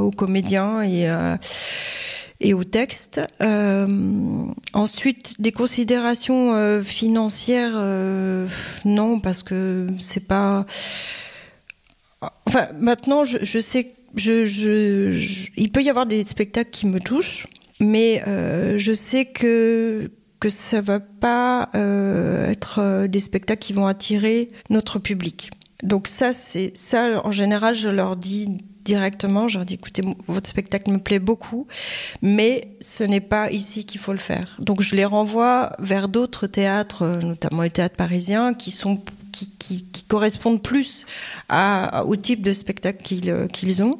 aux 0.00 0.10
comédiens 0.10 0.82
et, 0.82 1.08
euh, 1.08 1.36
et. 2.40 2.54
Euh, 3.40 3.86
ensuite, 4.72 5.40
des 5.40 5.52
considérations 5.52 6.54
euh, 6.54 6.82
financières, 6.82 7.76
non, 8.84 9.20
parce 9.20 9.42
que 9.42 9.86
c'est 10.00 10.26
pas. 10.26 10.66
Enfin, 12.46 12.68
maintenant, 12.78 13.24
je, 13.24 13.38
je 13.42 13.58
sais, 13.60 13.94
je, 14.16 14.44
je, 14.46 15.50
il 15.56 15.70
peut 15.70 15.82
y 15.82 15.90
avoir 15.90 16.06
des 16.06 16.24
spectacles 16.24 16.70
qui 16.70 16.86
me 16.86 17.00
touchent, 17.00 17.46
mais 17.80 18.22
je 18.76 18.92
sais 18.92 19.26
que 19.26 20.10
que 20.40 20.50
ça 20.50 20.80
va 20.80 21.00
pas 21.00 21.68
être 21.74 23.06
des 23.06 23.20
spectacles 23.20 23.60
qui 23.60 23.72
vont 23.72 23.86
attirer 23.86 24.48
notre 24.70 25.00
public. 25.00 25.50
Donc 25.82 26.08
ça, 26.08 26.32
c'est 26.32 26.76
ça. 26.76 27.20
En 27.24 27.30
général, 27.30 27.74
je 27.74 27.88
leur 27.88 28.16
dis 28.16 28.48
directement. 28.84 29.48
Je 29.48 29.58
leur 29.58 29.64
dis, 29.66 29.74
écoutez, 29.74 30.02
votre 30.26 30.48
spectacle 30.48 30.90
me 30.90 30.98
plaît 30.98 31.18
beaucoup, 31.18 31.66
mais 32.22 32.76
ce 32.80 33.04
n'est 33.04 33.20
pas 33.20 33.50
ici 33.50 33.84
qu'il 33.84 34.00
faut 34.00 34.12
le 34.12 34.18
faire. 34.18 34.56
Donc 34.58 34.80
je 34.80 34.94
les 34.94 35.04
renvoie 35.04 35.72
vers 35.78 36.08
d'autres 36.08 36.46
théâtres, 36.46 37.06
notamment 37.22 37.62
les 37.62 37.70
théâtres 37.70 37.96
parisiens, 37.96 38.54
qui 38.54 38.70
sont 38.70 39.00
qui, 39.58 39.84
correspondent 40.08 40.62
plus 40.62 41.04
au 41.50 42.16
type 42.16 42.42
de 42.42 42.52
spectacle 42.52 43.02
qu'ils 43.02 43.46
qu'ils 43.52 43.82
ont. 43.82 43.98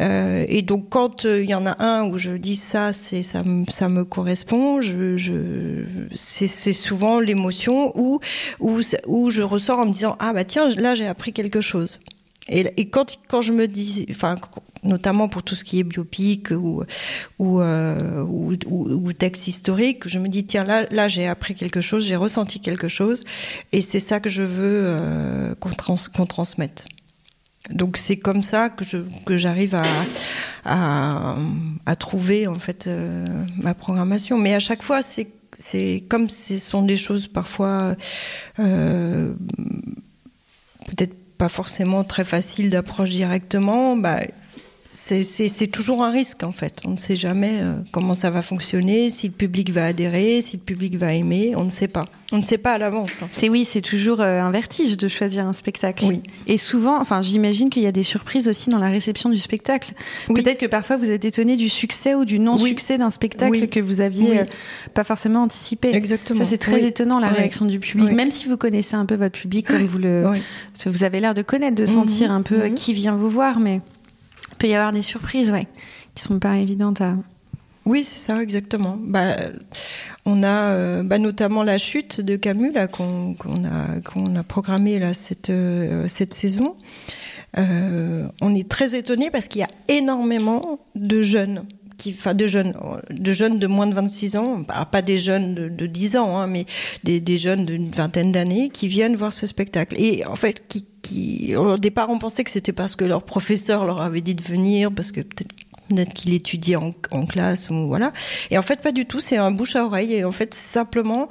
Euh, 0.00 0.44
et 0.48 0.62
donc 0.62 0.88
quand 0.88 1.24
euh, 1.24 1.42
il 1.42 1.50
y 1.50 1.54
en 1.54 1.66
a 1.66 1.82
un 1.84 2.04
où 2.08 2.18
je 2.18 2.32
dis 2.32 2.56
ça, 2.56 2.92
c'est 2.92 3.22
ça, 3.22 3.42
me 3.44 4.02
correspond, 4.02 4.80
je 4.80 5.84
c'est 6.14 6.72
souvent 6.72 7.20
l'émotion 7.20 7.92
où, 7.94 8.20
où 8.60 8.80
où 9.06 9.30
je 9.30 9.42
ressors 9.42 9.78
en 9.80 9.86
me 9.86 9.92
disant 9.92 10.16
ah 10.18 10.32
bah 10.32 10.44
tiens 10.44 10.68
là 10.76 10.94
j'ai 10.94 11.06
appris 11.06 11.32
quelque 11.32 11.60
chose. 11.60 12.00
Et, 12.48 12.88
quand, 12.90 13.18
quand 13.28 13.40
je 13.40 13.52
me 13.52 13.66
dis, 13.66 14.06
enfin, 14.10 14.36
notamment 14.82 15.28
pour 15.28 15.42
tout 15.42 15.54
ce 15.54 15.64
qui 15.64 15.80
est 15.80 15.84
biopic 15.84 16.50
ou, 16.50 16.84
ou, 17.38 17.60
euh, 17.60 18.22
ou, 18.22 18.52
ou, 18.66 19.12
texte 19.14 19.48
historique, 19.48 20.06
je 20.06 20.18
me 20.18 20.28
dis, 20.28 20.44
tiens, 20.44 20.64
là, 20.64 20.86
là 20.90 21.08
j'ai 21.08 21.26
appris 21.26 21.54
quelque 21.54 21.80
chose, 21.80 22.04
j'ai 22.04 22.16
ressenti 22.16 22.60
quelque 22.60 22.88
chose, 22.88 23.24
et 23.72 23.80
c'est 23.80 24.00
ça 24.00 24.20
que 24.20 24.28
je 24.28 24.42
veux 24.42 24.82
euh, 24.84 25.54
qu'on 25.54 25.70
trans, 25.70 25.96
qu 25.96 26.26
transmette. 26.26 26.86
Donc 27.70 27.96
c'est 27.96 28.18
comme 28.18 28.42
ça 28.42 28.68
que 28.68 28.84
je 28.84 28.98
que 29.24 29.38
j'arrive 29.38 29.74
à, 30.64 31.36
à, 31.86 31.96
trouver 31.96 32.46
en 32.46 32.58
fait 32.58 32.86
euh, 32.86 33.24
ma 33.56 33.72
programmation. 33.72 34.36
Mais 34.36 34.54
à 34.54 34.58
chaque 34.58 34.82
fois 34.82 35.00
c'est 35.00 36.04
comme 36.10 36.28
ce 36.28 36.58
sont 36.58 36.82
des 36.82 36.98
choses 36.98 37.26
parfois 37.26 37.96
euh, 38.58 39.32
peut-être 40.86 41.14
pas 41.38 41.48
forcément 41.48 42.04
très 42.04 42.24
facile 42.24 42.70
d'approche 42.70 43.10
directement, 43.10 43.96
bah, 43.96 44.20
c'est 44.94 45.66
toujours 45.66 46.04
un 46.04 46.10
risque 46.10 46.44
en 46.44 46.52
fait. 46.52 46.80
On 46.84 46.90
ne 46.90 46.96
sait 46.96 47.16
jamais 47.16 47.58
euh, 47.60 47.74
comment 47.90 48.14
ça 48.14 48.30
va 48.30 48.42
fonctionner, 48.42 49.10
si 49.10 49.26
le 49.26 49.32
public 49.32 49.70
va 49.70 49.86
adhérer, 49.86 50.40
si 50.40 50.56
le 50.56 50.62
public 50.62 50.96
va 50.96 51.12
aimer, 51.12 51.54
on 51.56 51.64
ne 51.64 51.70
sait 51.70 51.88
pas. 51.88 52.04
On 52.32 52.38
ne 52.38 52.42
sait 52.42 52.58
pas 52.58 52.72
à 52.72 52.78
l'avance. 52.78 53.20
C'est 53.32 53.48
oui, 53.48 53.64
c'est 53.64 53.80
toujours 53.80 54.20
euh, 54.20 54.40
un 54.40 54.50
vertige 54.50 54.96
de 54.96 55.08
choisir 55.08 55.46
un 55.46 55.52
spectacle. 55.52 56.04
Oui. 56.06 56.22
Et 56.46 56.56
souvent, 56.56 57.00
enfin, 57.00 57.22
j'imagine 57.22 57.70
qu'il 57.70 57.82
y 57.82 57.86
a 57.86 57.92
des 57.92 58.02
surprises 58.02 58.48
aussi 58.48 58.70
dans 58.70 58.78
la 58.78 58.88
réception 58.88 59.30
du 59.30 59.38
spectacle. 59.38 59.94
Oui. 60.28 60.42
Peut-être 60.42 60.58
que 60.58 60.66
parfois 60.66 60.96
vous 60.96 61.10
êtes 61.10 61.24
étonné 61.24 61.56
du 61.56 61.68
succès 61.68 62.14
ou 62.14 62.24
du 62.24 62.38
non-succès 62.38 62.94
oui. 62.94 63.00
d'un 63.00 63.10
spectacle 63.10 63.66
que 63.66 63.80
vous 63.80 64.00
aviez 64.00 64.40
euh, 64.40 64.44
pas 64.94 65.04
forcément 65.04 65.42
anticipé. 65.42 65.94
Exactement. 65.94 66.44
c'est 66.44 66.58
très 66.58 66.84
étonnant 66.84 67.18
la 67.18 67.28
réaction 67.28 67.66
du 67.66 67.80
public, 67.80 68.12
même 68.12 68.30
si 68.30 68.46
vous 68.46 68.56
connaissez 68.56 68.94
un 68.94 69.06
peu 69.06 69.16
votre 69.16 69.38
public 69.38 69.66
comme 69.66 69.86
vous 69.86 69.98
le, 69.98 70.24
vous 70.86 71.04
avez 71.04 71.20
l'air 71.20 71.34
de 71.34 71.42
connaître, 71.42 71.74
de 71.74 71.86
sentir 71.86 72.30
mmh. 72.30 72.36
un 72.36 72.42
peu 72.42 72.68
mmh. 72.68 72.74
qui 72.74 72.92
vient 72.94 73.16
vous 73.16 73.28
voir, 73.28 73.58
mais 73.58 73.80
il 74.54 74.56
peut 74.56 74.68
y 74.68 74.74
avoir 74.74 74.92
des 74.92 75.02
surprises, 75.02 75.50
ouais, 75.50 75.66
qui 76.14 76.22
sont 76.22 76.38
pas 76.38 76.56
évidentes 76.58 77.00
à. 77.00 77.16
Oui, 77.86 78.04
c'est 78.04 78.20
ça, 78.20 78.40
exactement. 78.40 78.96
Bah, 78.98 79.36
on 80.24 80.42
a 80.42 80.70
euh, 80.70 81.02
bah, 81.02 81.18
notamment 81.18 81.62
la 81.62 81.76
chute 81.76 82.20
de 82.20 82.36
Camus 82.36 82.72
là 82.72 82.86
qu'on 82.86 83.34
qu 83.34 83.48
a 83.48 84.00
qu'on 84.00 84.36
a 84.36 84.42
programmé 84.42 84.98
là 84.98 85.12
cette 85.12 85.50
euh, 85.50 86.08
cette 86.08 86.32
saison. 86.32 86.76
Euh, 87.58 88.26
on 88.40 88.54
est 88.54 88.68
très 88.68 88.96
étonné 88.96 89.30
parce 89.30 89.48
qu'il 89.48 89.60
y 89.60 89.64
a 89.64 89.68
énormément 89.88 90.80
de 90.94 91.22
jeunes 91.22 91.64
qui, 91.96 92.14
enfin 92.16 92.34
de 92.34 92.46
jeunes, 92.46 92.74
de 93.10 93.32
jeunes 93.32 93.58
de 93.58 93.66
moins 93.66 93.86
de 93.86 93.94
26 93.94 94.36
ans, 94.36 94.58
bah, 94.58 94.86
pas 94.90 95.02
des 95.02 95.18
jeunes 95.18 95.54
de, 95.54 95.68
de 95.68 95.86
10 95.86 96.16
ans, 96.16 96.38
hein, 96.38 96.46
mais 96.46 96.66
des, 97.04 97.20
des 97.20 97.38
jeunes 97.38 97.64
d'une 97.64 97.90
vingtaine 97.90 98.32
d'années 98.32 98.68
qui 98.70 98.88
viennent 98.88 99.16
voir 99.16 99.32
ce 99.32 99.46
spectacle. 99.46 99.96
Et 99.98 100.24
en 100.26 100.36
fait, 100.36 100.66
qui, 100.68 100.86
qui, 101.02 101.54
au 101.56 101.76
départ, 101.76 102.10
on 102.10 102.18
pensait 102.18 102.44
que 102.44 102.50
c'était 102.50 102.72
parce 102.72 102.96
que 102.96 103.04
leur 103.04 103.22
professeur 103.22 103.84
leur 103.84 104.00
avait 104.00 104.20
dit 104.20 104.34
de 104.34 104.42
venir, 104.42 104.90
parce 104.92 105.12
que 105.12 105.20
peut-être 105.20 105.54
peut-être 105.88 106.14
qu'il 106.14 106.34
étudiait 106.34 106.76
en, 106.76 106.92
en, 107.10 107.26
classe 107.26 107.70
ou 107.70 107.86
voilà. 107.86 108.12
Et 108.50 108.58
en 108.58 108.62
fait, 108.62 108.80
pas 108.80 108.92
du 108.92 109.06
tout. 109.06 109.20
C'est 109.20 109.36
un 109.36 109.50
bouche 109.50 109.76
à 109.76 109.84
oreille. 109.84 110.14
Et 110.14 110.24
en 110.24 110.32
fait, 110.32 110.54
simplement. 110.54 111.28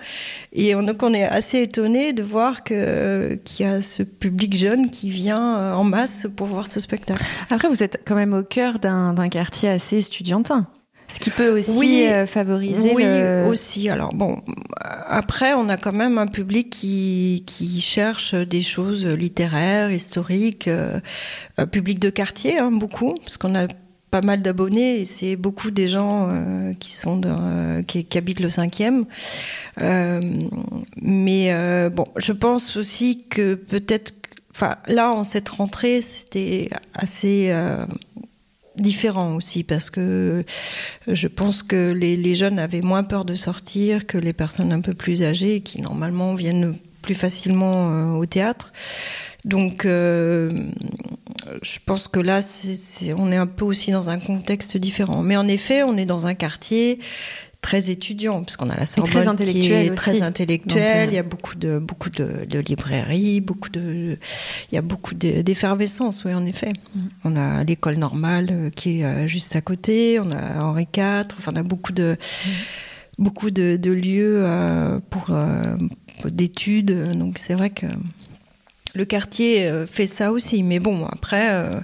Et 0.52 0.76
on, 0.76 0.84
donc, 0.84 1.04
on 1.04 1.14
est 1.14 1.24
assez 1.24 1.62
étonné 1.62 2.14
de 2.14 2.24
voir 2.24 2.64
que 2.64 3.40
qu'il 3.46 3.66
y 3.66 3.70
a 3.70 3.82
ce 3.82 4.04
public 4.04 4.56
jeune 4.56 4.90
qui 4.90 5.10
vient 5.10 5.74
en 5.74 5.84
masse 5.84 6.28
pour 6.36 6.48
voir 6.48 6.68
ce 6.68 6.80
spectacle. 6.80 7.24
Après, 7.50 7.68
vous 7.68 7.84
êtes 7.84 8.02
quand 8.06 8.16
même 8.16 8.34
au 8.34 8.44
cœur 8.44 8.80
d'un 8.80 9.30
quartier 9.30 9.70
assez 9.70 9.98
estudiantin. 9.98 10.68
Ce 11.08 11.20
qui 11.20 11.30
peut 11.30 11.60
aussi 11.60 11.78
oui, 11.78 12.08
euh, 12.08 12.26
favoriser. 12.26 12.94
Oui, 12.96 13.04
le... 13.04 13.46
aussi. 13.48 13.90
Alors 13.90 14.14
bon, 14.14 14.42
après, 14.80 15.54
on 15.54 15.70
a 15.70 15.78
quand 15.78 15.92
même 15.92 16.18
un 16.18 16.28
public 16.28 16.70
qui, 16.70 17.44
qui 17.46 17.82
cherche 17.82 18.34
des 18.34 18.62
choses 18.62 19.06
littéraires, 19.06 19.92
historiques, 19.92 20.68
euh, 20.68 21.00
public 21.72 22.00
de 22.00 22.10
quartier, 22.10 22.58
hein, 22.58 22.72
beaucoup, 22.72 23.14
parce 23.16 23.38
qu'on 23.38 23.56
a 23.56 23.68
pas 24.14 24.22
mal 24.22 24.44
d'abonnés 24.44 25.00
et 25.00 25.06
c'est 25.06 25.36
beaucoup 25.36 25.72
des 25.72 25.88
gens 25.90 26.28
euh, 26.30 26.74
qui 26.80 26.92
sont 26.92 27.18
de, 27.18 27.32
euh, 27.32 27.82
qui, 27.82 28.06
habitent 28.16 28.42
le 28.42 28.50
cinquième. 28.52 29.06
Euh, 29.82 30.22
mais 31.02 31.52
bon, 31.90 32.06
je 32.18 32.32
pense 32.32 32.78
aussi 32.78 33.24
que 33.28 33.56
peut-être, 33.56 34.14
enfin 34.52 34.76
là 34.86 35.12
en 35.12 35.24
cette 35.24 35.50
rentrée, 35.50 36.02
c'était 36.02 36.70
assez 36.94 37.52
différent 38.76 39.34
aussi 39.34 39.64
parce 39.64 39.90
que 39.90 40.46
je 41.08 41.28
pense 41.28 41.64
que 41.64 41.92
les, 41.92 42.16
les, 42.16 42.36
jeunes 42.36 42.60
avaient 42.60 42.82
moins 42.82 43.04
peur 43.04 43.26
de 43.26 43.34
sortir 43.34 44.06
que 44.06 44.20
les 44.20 44.34
personnes 44.34 44.72
un 44.72 44.82
peu 44.82 44.94
plus 44.94 45.24
âgées 45.24 45.62
qui 45.62 45.82
normalement 45.82 46.36
viennent 46.36 46.76
plus 47.02 47.16
facilement 47.16 48.16
au 48.16 48.28
théâtre. 48.28 48.74
Donc 49.46 49.86
euh, 49.86 50.50
je 51.62 51.78
pense 51.86 52.08
que 52.08 52.20
là 52.20 52.42
c 52.42 52.72
est, 52.72 52.76
c 52.76 53.08
est, 53.08 53.14
on 53.18 53.32
est 53.32 53.36
un 53.38 53.48
peu 53.48 53.66
aussi 53.66 53.92
dans 53.92 54.10
un 54.10 54.20
contexte 54.20 54.78
différent. 54.78 55.22
Mais 55.22 55.36
en 55.38 55.48
effet, 55.48 55.84
on 55.84 55.98
est 55.98 56.06
dans 56.06 56.28
un 56.28 56.34
quartier 56.34 57.00
très 57.64 57.90
étudiant 57.90 58.44
puisqu'on 58.44 58.70
a 58.70 58.76
la 58.76 58.86
Sorbonne 58.86 59.36
très 59.36 59.54
qui 59.54 59.72
est 59.72 59.96
très 59.96 60.22
intellectuel. 60.22 61.10
il 61.10 61.16
y 61.16 61.18
a 61.18 61.24
beaucoup 61.24 61.56
de 61.56 61.80
beaucoup 61.80 62.10
de, 62.10 62.46
de 62.48 62.60
librairies, 62.60 63.42
beaucoup 63.42 63.70
de 63.70 64.18
il 64.72 64.76
y 64.76 64.78
a 64.78 64.82
beaucoup 64.82 65.16
d'effervescence. 65.16 66.26
Oui, 66.26 66.34
en 66.36 66.46
effet. 66.46 66.74
Mm. 66.94 67.00
On 67.24 67.36
a 67.36 67.64
l'école 67.64 67.96
normale 67.96 68.48
euh, 68.52 68.70
qui 68.70 69.00
est 69.00 69.06
euh, 69.06 69.28
juste 69.28 69.56
à 69.56 69.62
côté. 69.62 70.20
On 70.20 70.30
a 70.30 70.64
Henri 70.64 70.88
IV. 70.96 71.28
Enfin, 71.38 71.54
on 71.56 71.58
a 71.58 71.64
beaucoup 71.64 71.94
de 71.94 72.18
mm. 72.46 72.50
beaucoup 73.18 73.50
de, 73.50 73.78
de 73.78 73.92
lieux 73.92 74.42
euh, 74.44 75.00
pour, 75.10 75.28
euh, 75.30 75.78
pour 76.22 76.32
d'études. 76.32 77.18
Donc 77.18 77.40
c'est 77.40 77.56
vrai 77.56 77.72
que 77.72 77.88
le 78.94 79.06
quartier 79.06 79.66
euh, 79.66 79.86
fait 79.86 80.08
ça 80.08 80.32
aussi. 80.32 80.64
Mais 80.64 80.80
bon, 80.80 81.06
après. 81.06 81.50
Euh, 81.52 81.80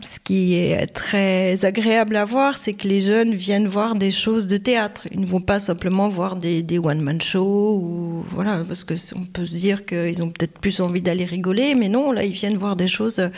ce 0.00 0.18
qui 0.20 0.54
est 0.54 0.86
très 0.86 1.64
agréable 1.64 2.16
à 2.16 2.24
voir, 2.24 2.56
c'est 2.56 2.72
que 2.72 2.88
les 2.88 3.00
jeunes 3.00 3.34
viennent 3.34 3.66
voir 3.66 3.94
des 3.94 4.10
choses 4.10 4.46
de 4.46 4.56
théâtre. 4.56 5.06
Ils 5.10 5.20
ne 5.20 5.26
vont 5.26 5.40
pas 5.40 5.58
simplement 5.58 6.08
voir 6.08 6.36
des, 6.36 6.78
one-man 6.78 7.20
shows 7.20 7.78
ou 7.82 8.24
voilà, 8.30 8.62
parce 8.66 8.84
que 8.84 8.94
on 9.14 9.24
peut 9.24 9.44
se 9.46 9.54
dire 9.54 9.84
qu'ils 9.84 10.22
ont 10.22 10.30
peut-être 10.30 10.58
plus 10.58 10.80
envie 10.80 11.02
d'aller 11.02 11.24
rigoler, 11.24 11.74
mais 11.74 11.88
non, 11.88 12.12
là 12.12 12.24
ils 12.24 12.32
viennent 12.32 12.56
voir 12.56 12.76
des 12.76 12.88
choses 12.88 13.28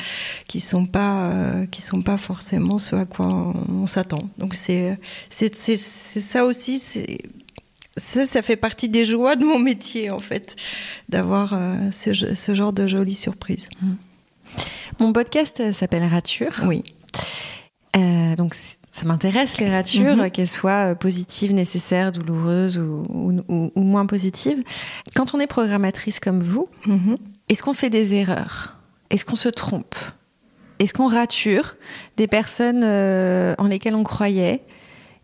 qui 0.47 0.61
sont 0.61 0.87
pas 0.87 1.31
euh, 1.31 1.67
sont 1.73 2.03
pas 2.03 2.19
forcément 2.19 2.79
ce 2.79 2.95
à 2.95 3.05
quoi 3.05 3.27
on, 3.27 3.83
on 3.83 3.87
s'attend. 3.87 4.29
Donc 4.39 4.55
c'est 4.55 4.99
c'est 5.31 5.55
ça 5.55 6.45
aussi, 6.45 6.79
c'est 6.79 7.19
ça, 7.97 8.25
ça 8.27 8.43
fait 8.43 8.57
partie 8.57 8.89
des 8.89 9.05
joies 9.05 9.37
de 9.37 9.45
mon 9.45 9.59
métier 9.59 10.11
en 10.11 10.19
fait, 10.19 10.57
d'avoir 11.09 11.53
euh, 11.53 11.91
ce, 11.91 12.13
ce 12.13 12.55
genre 12.55 12.73
de 12.73 12.87
jolies 12.87 13.15
surprises. 13.15 13.69
Mmh. 13.81 13.93
Mon 15.01 15.13
podcast 15.13 15.73
s'appelle 15.73 16.05
Rature. 16.05 16.63
Oui. 16.67 16.83
Euh, 17.97 18.37
donc 18.37 18.55
ça 18.55 19.05
m'intéresse 19.05 19.59
les 19.59 19.69
ratures, 19.69 20.17
mm 20.17 20.21
-hmm. 20.21 20.31
qu'elles 20.31 20.49
soient 20.49 20.95
positives, 20.95 21.53
nécessaires, 21.53 22.13
douloureuses 22.13 22.79
ou, 22.79 23.05
ou, 23.09 23.73
ou, 23.75 23.83
moins 23.83 24.07
positives. 24.07 24.63
Quand 25.17 25.35
on 25.35 25.41
est 25.41 25.49
programmatrice 25.49 26.21
comme 26.21 26.41
vous, 26.41 26.69
mm 26.87 26.97
-hmm. 26.97 27.17
est-ce 27.49 27.63
qu'on 27.63 27.75
fait 27.75 27.91
des 27.91 28.15
erreurs? 28.15 28.77
Est-ce 29.11 29.25
qu'on 29.25 29.37
se 29.37 29.49
trompe? 29.49 29.97
Est-ce 30.79 30.93
qu'on 30.95 31.09
rature 31.09 31.77
des 32.17 32.27
personnes 32.27 32.83
euh, 32.85 33.55
en 33.59 33.67
lesquelles 33.67 33.95
on 33.95 34.05
croyait? 34.05 34.61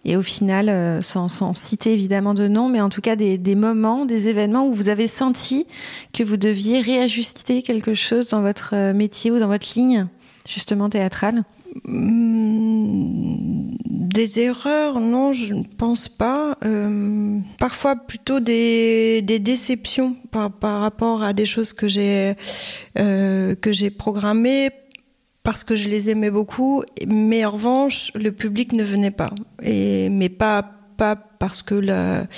Et 0.05 0.17
au 0.17 0.23
final, 0.23 0.69
euh, 0.69 1.03
sans, 1.03 1.29
citer 1.55 1.93
évidemment 1.93 2.33
de 2.33 2.49
nom, 2.49 2.69
mais 2.69 2.81
en 2.81 2.89
tout 2.89 3.03
cas 3.03 3.17
des, 3.17 3.55
moments, 3.55 4.07
des 4.07 4.29
événements 4.29 4.67
où 4.67 4.73
vous 4.73 4.89
avez 4.89 5.09
senti 5.09 5.67
que 6.13 6.23
vous 6.23 6.37
deviez 6.37 6.81
réajuster 6.81 7.63
quelque 7.63 7.95
chose 7.95 8.31
dans 8.31 8.41
votre 8.41 8.75
euh, 8.75 8.95
métier 8.95 9.31
ou 9.31 9.39
dans 9.39 9.49
votre 9.49 9.67
ligne, 9.77 10.07
justement 10.49 10.89
théâtrale? 10.89 11.45
Mmh, 11.85 13.75
Des 13.89 14.41
erreurs, 14.41 15.01
non, 15.01 15.35
je 15.35 15.53
ne 15.53 15.65
pense 15.65 16.09
pas. 16.09 16.57
Euh, 16.65 17.39
parfois 17.59 17.95
plutôt 17.95 18.41
des, 18.41 19.21
déceptions 19.23 20.17
par, 20.31 20.51
rapport 20.63 21.23
à 21.23 21.35
des 21.35 21.45
choses 21.45 21.75
que 21.75 21.89
j'ai 21.89 22.35
que 22.97 23.73
j'ai 23.73 23.91
programmées 23.91 24.71
parce 25.51 25.65
que 25.65 25.75
je 25.75 25.89
les 25.89 26.11
aimais 26.11 26.31
beaucoup, 26.31 26.85
mais 27.09 27.45
en 27.45 27.51
revanche, 27.51 28.13
le 28.15 28.31
public 28.31 28.73
ne 28.73 28.85
venait 28.85 29.11
pas. 29.11 29.31
Et, 29.65 30.09
mais 30.09 30.29
pas, 30.29 30.63
pas 30.97 31.17
parce 31.17 31.65
que 31.65 31.75
la, 31.75 32.29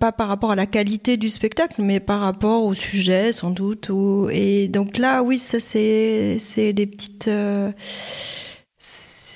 pas 0.00 0.10
par 0.10 0.26
rapport 0.26 0.50
à 0.50 0.56
la 0.56 0.66
qualité 0.66 1.16
du 1.16 1.28
spectacle, 1.28 1.80
mais 1.80 2.00
par 2.00 2.18
rapport 2.18 2.64
au 2.64 2.74
sujet, 2.74 3.30
sans 3.30 3.50
doute. 3.50 3.88
et 4.32 4.66
donc 4.66 4.98
là, 4.98 5.22
oui, 5.22 5.38
ça 5.38 5.60
c'est 5.60 6.38
c'est 6.40 6.72
des 6.72 6.86
petites 6.86 7.28
euh, 7.28 7.70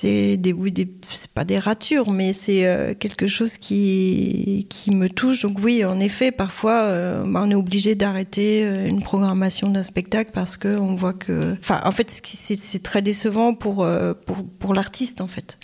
c'est 0.01 0.35
des, 0.37 0.51
oui, 0.51 0.73
c'est 1.11 1.29
pas 1.29 1.43
des 1.43 1.59
ratures, 1.59 2.09
mais 2.09 2.33
c'est 2.33 2.65
euh, 2.65 2.95
quelque 2.95 3.27
chose 3.27 3.57
qui 3.57 4.65
qui 4.67 4.89
me 4.95 5.07
touche. 5.07 5.43
Donc 5.43 5.59
oui, 5.61 5.85
en 5.85 5.99
effet, 5.99 6.31
parfois, 6.31 6.85
euh, 6.85 7.23
bah, 7.23 7.41
on 7.43 7.51
est 7.51 7.55
obligé 7.55 7.93
d'arrêter 7.93 8.63
euh, 8.63 8.87
une 8.87 9.03
programmation 9.03 9.69
d'un 9.69 9.83
spectacle 9.83 10.31
parce 10.33 10.57
que 10.57 10.69
on 10.69 10.95
voit 10.95 11.13
que, 11.13 11.55
enfin, 11.59 11.81
en 11.85 11.91
fait, 11.91 12.09
c'est, 12.23 12.55
c'est 12.55 12.81
très 12.81 13.03
décevant 13.03 13.53
pour 13.53 13.87
pour 14.25 14.43
pour 14.59 14.73
l'artiste 14.73 15.21
en 15.21 15.27
fait. 15.27 15.59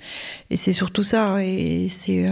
Et 0.52 0.58
c'est 0.58 0.73
surtout 0.73 1.04
ça. 1.04 1.28
Hein, 1.28 1.39
et 1.39 1.88
c'est 1.89 2.28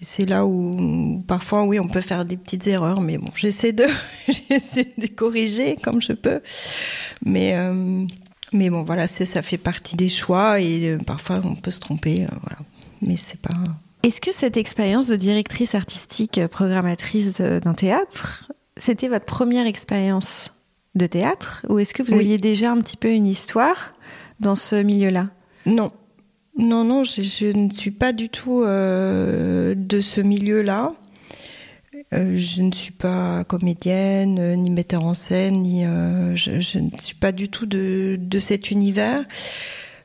c'est 0.00 0.24
là 0.24 0.46
où 0.46 1.22
parfois 1.28 1.64
oui 1.64 1.78
on 1.78 1.88
peut 1.88 2.00
faire 2.00 2.24
des 2.24 2.38
petites 2.38 2.66
erreurs 2.66 3.02
mais 3.02 3.18
bon 3.18 3.30
j'essaie 3.34 3.72
de 3.72 3.84
j'essaie 4.48 4.88
de 4.96 5.06
corriger 5.08 5.76
comme 5.76 6.00
je 6.00 6.14
peux 6.14 6.40
mais 7.22 7.54
mais 8.52 8.70
bon, 8.70 8.82
voilà, 8.82 9.06
ça 9.06 9.42
fait 9.42 9.58
partie 9.58 9.96
des 9.96 10.08
choix 10.08 10.60
et 10.60 10.90
euh, 10.90 10.98
parfois 10.98 11.40
on 11.44 11.54
peut 11.54 11.70
se 11.70 11.80
tromper, 11.80 12.24
euh, 12.24 12.34
voilà. 12.42 12.58
Mais 13.02 13.16
c'est 13.16 13.40
pas. 13.40 13.54
Est-ce 14.02 14.20
que 14.20 14.32
cette 14.32 14.56
expérience 14.56 15.08
de 15.08 15.16
directrice 15.16 15.74
artistique, 15.74 16.38
euh, 16.38 16.48
programmatrice 16.48 17.40
d'un 17.40 17.74
théâtre, 17.74 18.50
c'était 18.76 19.08
votre 19.08 19.26
première 19.26 19.66
expérience 19.66 20.54
de 20.94 21.06
théâtre 21.06 21.64
ou 21.68 21.78
est-ce 21.78 21.94
que 21.94 22.02
vous 22.02 22.14
aviez 22.14 22.38
déjà 22.38 22.72
un 22.72 22.80
petit 22.80 22.96
peu 22.96 23.10
une 23.10 23.26
histoire 23.26 23.94
dans 24.40 24.56
ce 24.56 24.76
milieu-là? 24.76 25.28
Non. 25.66 25.92
Non, 26.58 26.82
non, 26.84 27.04
je, 27.04 27.56
ne 27.56 27.70
suis 27.70 27.92
pas 27.92 28.12
du 28.12 28.28
tout 28.28 28.62
de 28.64 30.00
ce 30.00 30.20
milieu-là. 30.20 30.92
Euh, 32.12 32.32
je 32.36 32.62
ne 32.62 32.72
suis 32.72 32.92
pas 32.92 33.44
comédienne, 33.44 34.38
euh, 34.40 34.56
ni 34.56 34.70
metteur 34.70 35.04
en 35.04 35.14
scène, 35.14 35.62
ni 35.62 35.84
euh, 35.84 36.34
je, 36.34 36.58
je, 36.58 36.78
ne 36.78 36.90
suis 37.00 37.14
pas 37.14 37.30
du 37.30 37.48
tout 37.48 37.66
de, 37.66 38.16
de 38.18 38.38
cet 38.40 38.70
univers. 38.72 39.24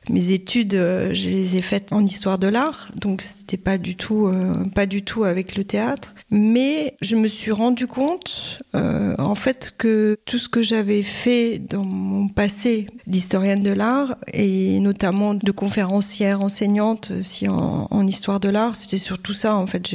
Mes 0.08 0.30
études, 0.30 0.74
euh, 0.74 1.12
je 1.12 1.28
les 1.28 1.56
ai 1.56 1.62
faites 1.62 1.92
en 1.92 2.04
histoire 2.04 2.38
de 2.38 2.46
l'art, 2.46 2.88
donc 2.94 3.22
c'était 3.22 3.56
pas 3.56 3.76
du 3.76 3.96
tout, 3.96 4.28
euh, 4.28 4.52
pas 4.72 4.86
du 4.86 5.02
tout 5.02 5.24
avec 5.24 5.56
le 5.56 5.64
théâtre. 5.64 6.14
Mais 6.30 6.96
je 7.00 7.16
me 7.16 7.26
suis 7.26 7.50
rendu 7.50 7.88
compte, 7.88 8.60
euh, 8.76 9.16
en 9.18 9.34
fait, 9.34 9.74
que 9.76 10.16
tout 10.24 10.38
ce 10.38 10.48
que 10.48 10.62
j'avais 10.62 11.02
fait 11.02 11.58
dans 11.58 11.84
mon 11.84 12.28
passé 12.28 12.86
d'historienne 13.08 13.62
de 13.62 13.72
l'art 13.72 14.14
et 14.32 14.78
notamment 14.78 15.34
de 15.34 15.50
conférencière 15.50 16.40
enseignante 16.40 17.12
aussi 17.20 17.48
en, 17.48 17.88
en 17.90 18.06
histoire 18.06 18.38
de 18.38 18.48
l'art, 18.48 18.76
c'était 18.76 18.98
surtout 18.98 19.32
ça. 19.32 19.56
En 19.56 19.66
fait, 19.66 19.88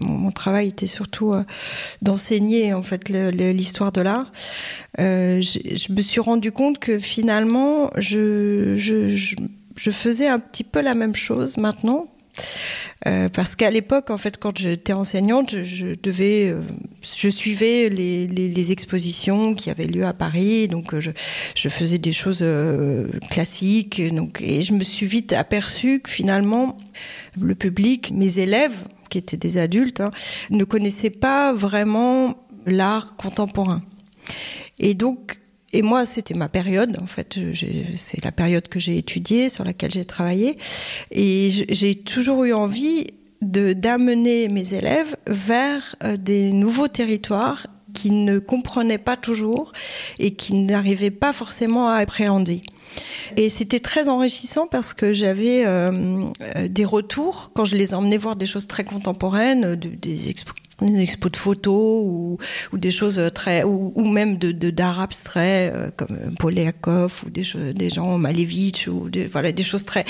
mon, 0.00 0.18
mon 0.18 0.30
travail 0.30 0.68
était 0.68 0.86
surtout 0.86 1.32
d'enseigner 2.02 2.74
en 2.74 2.82
fait 2.82 3.08
l'histoire 3.08 3.90
de 3.90 4.02
l'art. 4.02 4.30
Euh, 5.00 5.40
je, 5.40 5.76
je, 5.76 5.92
me 5.92 6.00
suis 6.00 6.20
rendu 6.20 6.50
compte 6.50 6.78
que 6.78 6.98
finalement, 6.98 7.90
je, 7.96 8.74
je, 8.76 9.08
je, 9.08 9.36
je 9.78 9.90
faisais 9.90 10.28
un 10.28 10.38
petit 10.38 10.64
peu 10.64 10.82
la 10.82 10.94
même 10.94 11.14
chose 11.14 11.56
maintenant. 11.56 12.08
Euh, 13.06 13.28
parce 13.28 13.54
qu'à 13.54 13.70
l'époque, 13.70 14.10
en 14.10 14.18
fait, 14.18 14.38
quand 14.38 14.58
j'étais 14.58 14.92
enseignante, 14.92 15.50
je, 15.50 15.62
je 15.62 15.86
devais, 16.02 16.50
euh, 16.50 16.62
je 17.02 17.28
suivais 17.28 17.88
les, 17.88 18.26
les, 18.26 18.48
les, 18.48 18.72
expositions 18.72 19.54
qui 19.54 19.70
avaient 19.70 19.86
lieu 19.86 20.04
à 20.04 20.12
Paris, 20.12 20.66
donc 20.66 20.94
euh, 20.94 21.00
je, 21.00 21.12
je 21.54 21.68
faisais 21.68 21.98
des 21.98 22.12
choses 22.12 22.40
euh, 22.42 23.06
classiques, 23.30 24.02
donc 24.12 24.40
et 24.40 24.62
je 24.62 24.72
me 24.72 24.82
suis 24.82 25.06
vite 25.06 25.32
aperçue 25.32 26.00
que 26.00 26.10
finalement, 26.10 26.76
le 27.40 27.54
public, 27.54 28.10
mes 28.12 28.40
élèves, 28.40 28.76
qui 29.10 29.18
étaient 29.18 29.36
des 29.36 29.58
adultes, 29.58 30.00
hein, 30.00 30.10
ne 30.50 30.64
connaissaient 30.64 31.10
pas 31.10 31.52
vraiment 31.52 32.36
l'art 32.66 33.14
contemporain. 33.16 33.82
Et 34.80 34.94
donc, 34.94 35.40
et 35.72 35.82
moi, 35.82 36.06
c'était 36.06 36.34
ma 36.34 36.48
période, 36.48 36.96
en 37.02 37.06
fait, 37.06 37.38
c'est 37.94 38.24
la 38.24 38.32
période 38.32 38.68
que 38.68 38.80
j'ai 38.80 38.96
étudiée, 38.96 39.50
sur 39.50 39.64
laquelle 39.64 39.90
j'ai 39.90 40.04
travaillé, 40.04 40.56
et 41.10 41.50
j'ai 41.68 41.94
toujours 41.94 42.44
eu 42.44 42.52
envie 42.52 43.08
d'amener 43.40 44.48
mes 44.48 44.74
élèves 44.74 45.16
vers 45.26 45.94
euh, 46.02 46.16
des 46.16 46.52
nouveaux 46.52 46.88
territoires 46.88 47.66
qu'ils 47.94 48.24
ne 48.24 48.38
comprenaient 48.38 48.98
pas 48.98 49.16
toujours 49.16 49.72
et 50.18 50.32
qu'ils 50.32 50.66
n'arrivaient 50.66 51.12
pas 51.12 51.32
forcément 51.32 51.88
à 51.88 51.96
appréhender. 51.96 52.60
Et 53.36 53.50
c'était 53.50 53.80
très 53.80 54.08
enrichissant 54.08 54.66
parce 54.66 54.92
que 54.92 55.12
j'avais 55.12 55.66
euh, 55.66 55.90
euh 56.56 56.68
des 56.68 56.84
retours 56.84 57.50
quand 57.54 57.64
je 57.64 57.76
les 57.76 57.94
emmenais 57.94 58.18
voir 58.18 58.36
des 58.36 58.46
choses 58.46 58.66
très 58.66 58.84
contemporaines, 58.84 59.76
de, 59.76 59.88
des 59.88 60.28
expos 60.30 61.32
de 61.32 61.36
photos 61.36 62.04
ou, 62.04 62.38
des 62.72 62.90
choses 62.90 63.20
très 63.34 63.64
ou, 63.64 63.92
même 64.08 64.38
de 64.38 64.70
d'art 64.70 65.00
abstrait 65.00 65.72
euh, 65.74 65.90
comme 65.96 66.34
Polyakov 66.38 67.24
ou 67.26 67.30
des 67.30 67.90
gens 67.90 68.18
Malevich 68.18 68.86
ou 68.88 69.08
des, 69.08 69.26
voilà 69.26 69.52
des 69.52 69.62
choses 69.62 69.84
très 69.84 70.04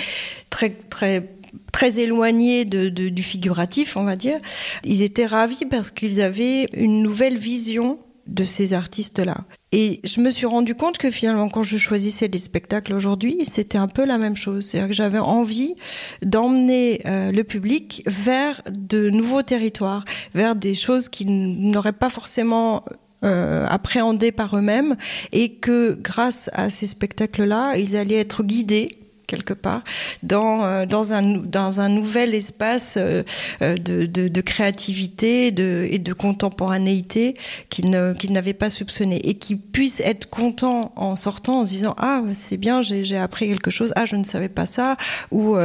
très 0.50 0.70
très 0.70 1.28
très 1.72 2.00
éloignés 2.00 2.64
du 2.64 3.22
figuratif, 3.22 3.96
on 3.96 4.04
va 4.04 4.16
dire. 4.16 4.38
Ils 4.84 5.02
étaient 5.02 5.26
ravis 5.26 5.64
parce 5.66 5.90
qu'ils 5.90 6.20
avaient 6.20 6.66
une 6.74 7.02
nouvelle 7.02 7.38
vision 7.38 7.98
de 8.28 8.44
ces 8.44 8.72
artistes-là. 8.72 9.38
Et 9.72 10.00
je 10.04 10.20
me 10.20 10.30
suis 10.30 10.46
rendu 10.46 10.74
compte 10.74 10.98
que 10.98 11.10
finalement, 11.10 11.48
quand 11.48 11.62
je 11.62 11.76
choisissais 11.76 12.28
des 12.28 12.38
spectacles 12.38 12.94
aujourd'hui, 12.94 13.44
c'était 13.44 13.78
un 13.78 13.88
peu 13.88 14.04
la 14.04 14.18
même 14.18 14.36
chose. 14.36 14.66
C'est-à-dire 14.66 14.88
que 14.88 14.94
j'avais 14.94 15.18
envie 15.18 15.74
d'emmener 16.22 17.00
euh, 17.06 17.32
le 17.32 17.44
public 17.44 18.02
vers 18.06 18.62
de 18.70 19.10
nouveaux 19.10 19.42
territoires, 19.42 20.04
vers 20.34 20.54
des 20.54 20.74
choses 20.74 21.08
qu'ils 21.08 21.60
n'auraient 21.70 21.92
pas 21.92 22.10
forcément 22.10 22.84
euh, 23.24 23.66
appréhendées 23.68 24.30
par 24.30 24.56
eux-mêmes 24.56 24.96
et 25.32 25.54
que 25.54 25.98
grâce 26.00 26.50
à 26.52 26.70
ces 26.70 26.86
spectacles-là, 26.86 27.76
ils 27.76 27.96
allaient 27.96 28.20
être 28.20 28.44
guidés 28.44 28.90
quelque 29.28 29.52
part 29.52 29.82
dans 30.24 30.64
euh, 30.64 30.86
dans 30.86 31.12
un 31.12 31.22
dans 31.22 31.78
un 31.78 31.88
nouvel 31.88 32.34
espace 32.34 32.94
euh, 32.96 33.22
euh, 33.62 33.76
de, 33.76 34.06
de, 34.06 34.40
créativité 34.40 35.52
de, 35.52 35.86
et 35.88 35.98
de 35.98 36.12
contemporanéité 36.12 37.36
qu'il 37.68 37.90
n'avait 37.90 38.54
pas 38.54 38.70
soupçonné. 38.70 39.20
Et 39.28 39.34
qui 39.34 39.54
puisse 39.54 40.00
être 40.00 40.28
content 40.30 40.92
en 40.96 41.14
sortant 41.14 41.60
en 41.60 41.66
se 41.66 41.70
disant 41.70 41.94
ah 41.98 42.22
c'est 42.32 42.56
bien 42.56 42.82
j'ai 42.82 43.16
appris 43.16 43.48
quelque 43.48 43.70
chose. 43.70 43.92
Ah 43.94 44.06
je 44.06 44.16
ne 44.16 44.24
savais 44.24 44.48
pas 44.48 44.66
ça 44.66 44.96
ou 45.30 45.56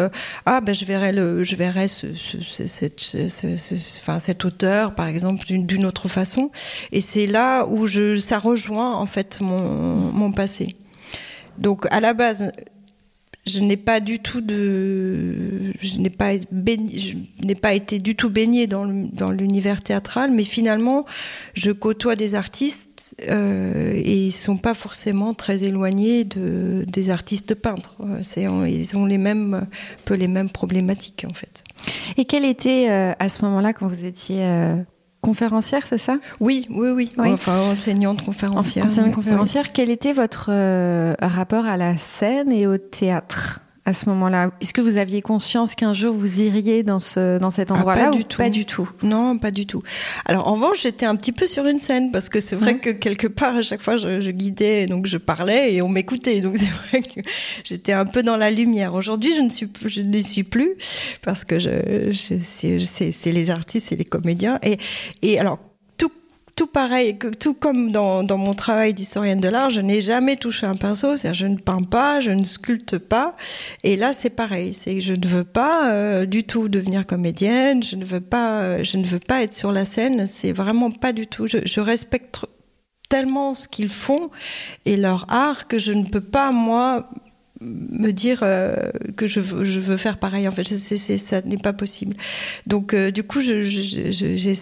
ah 0.46 0.62
ben 0.62 0.76
je 0.76 0.86
verrai 0.86 1.14
le 1.14 1.44
je 1.44 1.56
verrai 1.56 1.88
ce, 1.88 2.08
ce, 2.16 2.42
ce, 2.42 2.68
cette 2.68 3.00
ce, 3.00 4.20
cet 4.20 4.46
auteur 4.46 4.94
par 4.94 5.08
exemple 5.08 5.46
d'une 5.48 5.86
autre 5.86 6.10
façon 6.10 6.52
et 6.92 7.00
c'est 7.00 7.28
là 7.28 7.66
où 7.66 7.88
je 7.88 8.18
ça 8.18 8.40
rejoint 8.40 8.94
en 8.94 9.06
fait 9.06 9.40
mon 9.40 10.12
mon 10.12 10.32
passé. 10.34 10.76
Donc 11.58 11.88
à 11.92 12.02
la 12.02 12.14
base 12.14 12.52
je 13.46 13.60
n'ai 13.60 13.78
pas 13.78 14.00
du 14.00 14.20
tout 14.20 14.42
de 14.42 15.74
je 15.82 15.98
n'ai 15.98 16.10
pas 16.10 17.74
été 17.74 18.00
du 18.00 18.16
tout 18.16 18.30
baignée 18.30 18.68
dans 18.68 18.86
l'univers 19.32 19.82
théâtral 19.82 20.32
mais 20.32 20.44
finalement 20.44 21.06
je 21.54 21.72
côtoie 21.72 22.16
des 22.16 22.36
artistes 22.36 22.94
euh, 23.30 23.94
et 23.96 24.28
ils 24.28 24.32
sont 24.32 24.58
pas 24.58 24.74
forcément 24.74 25.34
très 25.34 25.64
éloignés 25.64 26.24
de 26.24 26.86
des 26.88 27.10
artistes 27.10 27.56
peintres. 27.56 27.96
Ils 28.38 28.98
ont 28.98 29.06
les 29.06 29.18
mêmes 29.18 29.54
un 29.54 29.68
peu 30.06 30.14
les 30.14 30.28
mêmes 30.28 30.50
problématiques 30.50 31.26
en 31.30 31.34
fait. 31.34 31.64
Et 32.18 32.26
quel 32.26 32.46
était 32.46 32.90
euh, 32.90 33.14
à 33.20 33.30
ce 33.30 33.44
moment-là 33.46 33.74
quand 33.74 33.88
vous 33.88 34.06
étiez 34.06 34.38
euh, 34.42 34.76
conférencière, 35.24 35.84
c'est 35.90 35.98
ça? 35.98 36.18
Oui, 36.40 36.68
oui, 36.70 36.90
oui, 36.90 37.10
oui. 37.18 37.32
Enfin, 37.32 37.58
enseignante 37.58 38.24
conférencière. 38.24 38.86
Enseignante 38.86 39.14
conférencière. 39.14 39.64
Oui. 39.66 39.72
Quel 39.74 39.90
était 39.90 40.14
votre 40.14 40.48
euh, 40.50 41.16
rapport 41.22 41.66
à 41.66 41.78
la 41.78 41.98
scène 41.98 42.52
et 42.52 42.68
au 42.68 42.78
théâtre? 42.78 43.63
À 43.86 43.94
ce 43.94 44.08
moment-là 44.10 44.52
Est-ce 44.62 44.74
que 44.74 44.82
vous 44.82 44.98
aviez 44.98 45.22
conscience 45.22 45.76
qu'un 45.76 45.94
jour 45.94 46.14
vous 46.14 46.42
iriez 46.42 46.84
dans 46.84 47.00
ce 47.00 47.38
dans 47.38 47.50
cet 47.50 47.72
endroit-là 47.72 48.06
ah, 48.06 48.10
pas 48.10 48.16
ou 48.16 48.18
du 48.18 48.26
tout. 48.26 48.38
pas 48.38 48.50
du 48.50 48.66
tout? 48.66 48.90
Non, 49.02 49.38
pas 49.38 49.52
du 49.52 49.66
tout. 49.66 49.82
Alors 50.26 50.48
en 50.48 50.54
revanche, 50.54 50.82
j'étais 50.84 51.06
un 51.06 51.16
petit 51.16 51.32
peu 51.32 51.46
sur 51.46 51.66
une 51.66 51.80
scène 51.80 52.12
parce 52.12 52.30
que 52.30 52.40
c'est 52.40 52.56
vrai 52.56 52.76
mmh. 52.76 52.80
que 52.80 52.90
quelque 52.92 53.28
part 53.28 53.56
à 53.56 53.62
chaque 53.62 53.82
fois 53.82 53.98
je, 53.98 54.22
je 54.22 54.32
guidais, 54.32 54.86
donc 54.86 55.06
je 55.06 55.18
parlais 55.18 55.74
et 55.74 55.82
on 55.82 55.90
m'écoutait. 55.90 56.42
Donc 56.42 56.58
c'est 56.58 56.66
vrai 56.90 57.02
que 57.02 57.22
j'étais 57.64 57.94
un 57.94 58.06
peu 58.06 58.24
dans 58.24 58.38
la 58.38 58.52
lumière. 58.52 58.94
Aujourd'hui, 58.94 59.36
je 59.36 59.42
ne 59.42 59.50
suis 59.50 59.70
je 59.86 60.02
n'y 60.02 60.24
suis 60.24 60.44
plus 60.44 60.76
parce 61.22 61.44
que 61.44 61.60
je, 61.60 62.12
je 62.12 62.36
c'est 63.12 63.32
les 63.32 63.50
artistes 63.50 63.92
et 63.92 63.96
les 63.96 64.06
comédiens 64.06 64.60
et 64.64 64.78
et 65.22 65.40
alors 65.40 65.60
tout 66.56 66.68
pareil, 66.68 67.18
tout 67.40 67.56
comme 67.56 67.92
dans, 67.92 68.38
mon 68.38 68.54
travail 68.54 68.94
d'historienne 68.94 69.40
de 69.40 69.48
l'art, 69.48 69.72
je 69.72 69.82
n'ai 69.82 70.02
jamais 70.02 70.36
touché 70.36 70.68
un 70.68 70.76
pinceau, 70.76 71.18
c'est-à-dire 71.18 71.34
je 71.34 71.48
ne 71.48 71.58
peins 71.58 71.82
pas, 71.82 72.20
je 72.20 72.32
ne 72.32 72.44
sculpte 72.44 73.00
pas. 73.00 73.36
Et 73.84 73.96
là, 73.96 74.14
c'est 74.14 74.30
pareil, 74.30 74.74
c'est 74.74 75.02
je 75.02 75.14
ne 75.14 75.28
veux 75.28 75.44
pas 75.44 75.92
euh, 75.92 76.26
du 76.26 76.44
tout 76.44 76.70
devenir 76.70 77.08
comédienne, 77.08 77.82
je 77.82 77.96
ne 77.96 78.06
veux 78.06 78.22
pas, 78.22 78.62
euh, 78.62 78.84
je 78.84 78.98
ne 78.98 79.06
veux 79.06 79.20
pas 79.20 79.42
être 79.42 79.56
sur 79.56 79.72
la 79.72 79.86
scène. 79.86 80.28
C'est 80.28 80.52
vraiment 80.52 80.92
pas 80.92 81.12
du 81.12 81.26
tout. 81.26 81.48
Je, 81.48 81.80
respecte 81.82 82.46
tellement 83.10 83.54
ce 83.56 83.68
qu'ils 83.68 83.90
font 83.90 84.30
et 84.86 84.96
leur 84.96 85.26
art 85.30 85.68
que 85.68 85.78
je 85.78 85.92
ne 85.92 86.06
peux 86.06 86.22
pas 86.22 86.52
moi 86.52 87.10
me 87.62 88.12
dire 88.12 88.40
que 89.16 89.28
je 89.28 89.40
veux, 89.40 89.98
faire 89.98 90.18
pareil. 90.18 90.48
En 90.48 90.52
fait, 90.52 90.64
ça 90.64 91.42
n'est 91.42 91.58
pas 91.58 91.74
possible. 91.74 92.16
Donc, 92.68 92.96
du 92.96 93.24
coup, 93.24 93.42
j'ai 93.42 94.54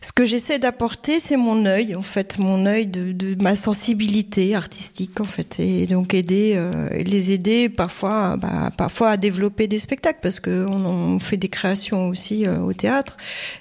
ce 0.00 0.12
que 0.12 0.24
j'essaie 0.24 0.58
d'apporter, 0.58 1.18
c'est 1.18 1.36
mon 1.36 1.66
œil, 1.66 1.96
en 1.96 2.02
fait, 2.02 2.38
mon 2.38 2.66
œil 2.66 2.86
de, 2.86 3.34
ma 3.42 3.56
sensibilité 3.56 4.54
artistique, 4.54 5.20
en 5.20 5.24
fait, 5.24 5.58
et 5.58 5.86
donc 5.86 6.14
aider, 6.14 6.52
euh, 6.56 6.88
les 6.90 7.32
aider 7.32 7.68
parfois, 7.68 8.36
bah, 8.36 8.70
parfois 8.76 9.10
à 9.10 9.16
développer 9.16 9.66
des 9.66 9.80
spectacles, 9.80 10.20
parce 10.22 10.38
que 10.38 10.66
on, 10.66 11.18
fait 11.18 11.36
des 11.36 11.48
créations 11.48 12.08
aussi 12.08 12.46
euh, 12.46 12.58
au 12.58 12.72
théâtre, 12.72 13.16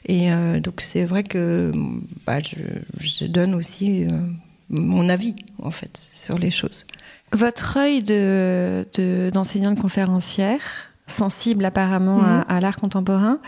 et 0.05 0.31
euh, 0.31 0.59
donc 0.59 0.81
c'est 0.81 1.05
vrai 1.05 1.23
que 1.23 1.71
bah, 2.25 2.37
je, 2.39 3.25
donne 3.25 3.55
aussi 3.55 4.05
mon 4.69 5.09
avis, 5.09 5.35
en 5.61 5.71
fait, 5.71 5.99
sur 6.13 6.37
les 6.37 6.51
choses. 6.51 6.85
Votre 7.33 7.77
œil 7.77 8.03
de 8.03 8.85
d'enseignante 9.33 9.79
conférencière, 9.79 10.61
sensible 11.07 11.65
apparemment 11.65 12.21
à, 12.23 12.53
mhm. 12.53 12.61
l'art 12.61 12.77
contemporain, 12.77 13.39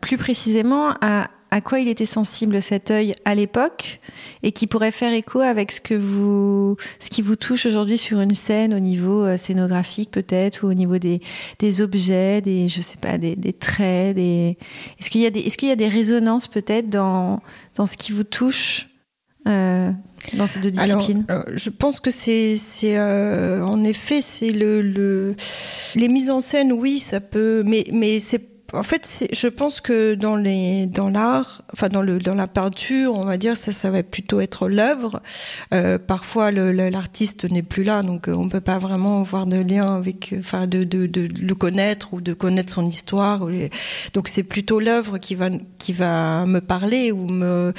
plus 0.00 0.16
précisément 0.16 0.94
à 1.00 1.28
à 1.50 1.60
quoi 1.60 1.80
il 1.80 1.88
était 1.88 2.06
sensible 2.06 2.62
cet 2.62 2.90
œil 2.90 3.14
à 3.24 3.34
l'époque 3.34 4.00
et 4.42 4.52
qui 4.52 4.66
pourrait 4.66 4.92
faire 4.92 5.12
écho 5.12 5.40
avec 5.40 5.72
ce 5.72 5.80
que 5.80 5.94
vous, 5.94 6.76
ce 7.00 7.10
qui 7.10 7.22
vous 7.22 7.36
touche 7.36 7.66
aujourd'hui 7.66 7.98
sur 7.98 8.20
une 8.20 8.34
scène 8.34 8.72
au 8.74 8.78
niveau 8.78 9.24
euh, 9.24 9.36
scénographique 9.36 10.10
peut-être 10.10 10.64
ou 10.64 10.70
au 10.70 10.74
niveau 10.74 10.98
des, 10.98 11.20
des 11.58 11.80
objets, 11.80 12.40
des, 12.40 12.68
je 12.68 12.80
sais 12.80 12.98
pas, 12.98 13.18
des, 13.18 13.36
des 13.36 13.52
traits, 13.52 14.16
des, 14.16 14.56
est-ce 14.98 15.10
qu'il 15.10 15.20
y 15.20 15.26
a 15.26 15.30
des, 15.30 15.40
est-ce 15.40 15.56
qu'il 15.56 15.68
y 15.68 15.72
a 15.72 15.76
des 15.76 15.88
résonances 15.88 16.46
peut-être 16.46 16.88
dans, 16.88 17.40
dans 17.74 17.86
ce 17.86 17.96
qui 17.96 18.12
vous 18.12 18.24
touche, 18.24 18.88
euh, 19.48 19.90
dans 20.34 20.46
ces 20.46 20.60
deux 20.60 20.70
disciplines 20.70 21.24
Alors, 21.28 21.44
euh, 21.48 21.52
Je 21.56 21.70
pense 21.70 21.98
que 21.98 22.10
c'est, 22.10 22.56
c'est 22.56 22.98
euh, 22.98 23.62
en 23.64 23.82
effet, 23.84 24.20
c'est 24.22 24.50
le, 24.50 24.82
le, 24.82 25.34
les 25.94 26.08
mises 26.08 26.30
en 26.30 26.40
scène, 26.40 26.72
oui, 26.72 27.00
ça 27.00 27.20
peut, 27.20 27.62
mais, 27.66 27.84
mais 27.92 28.20
c'est 28.20 28.49
en 28.72 28.82
fait, 28.82 29.28
je 29.32 29.48
pense 29.48 29.80
que 29.80 30.14
dans 30.14 30.36
les 30.36 30.86
dans 30.86 31.08
l'art, 31.08 31.62
enfin 31.72 31.88
dans 31.88 32.02
le 32.02 32.18
dans 32.18 32.34
la 32.34 32.46
peinture, 32.46 33.14
on 33.14 33.24
va 33.24 33.36
dire 33.36 33.56
ça, 33.56 33.72
ça 33.72 33.90
va 33.90 34.02
plutôt 34.02 34.40
être 34.40 34.68
l'œuvre. 34.68 35.20
Euh, 35.74 35.98
parfois, 35.98 36.50
l'artiste 36.50 37.50
n'est 37.50 37.62
plus 37.62 37.84
là, 37.84 38.02
donc 38.02 38.28
euh, 38.28 38.34
on 38.34 38.48
peut 38.48 38.60
pas 38.60 38.78
vraiment 38.78 39.20
avoir 39.20 39.46
de 39.46 39.56
lien 39.56 39.96
avec, 39.96 40.34
enfin 40.38 40.66
de, 40.66 40.84
de, 40.84 41.06
de 41.06 41.28
le 41.40 41.54
connaître 41.54 42.14
ou 42.14 42.20
de 42.20 42.32
connaître 42.32 42.72
son 42.74 42.86
histoire. 42.86 43.46
Donc 44.14 44.28
c'est 44.28 44.42
plutôt 44.42 44.80
l'œuvre 44.80 45.18
qui 45.18 45.34
va 45.34 45.50
qui 45.78 45.92
va 45.92 46.46
me 46.46 46.60
parler 46.60 47.12
ou 47.12 47.26
me 47.26 47.72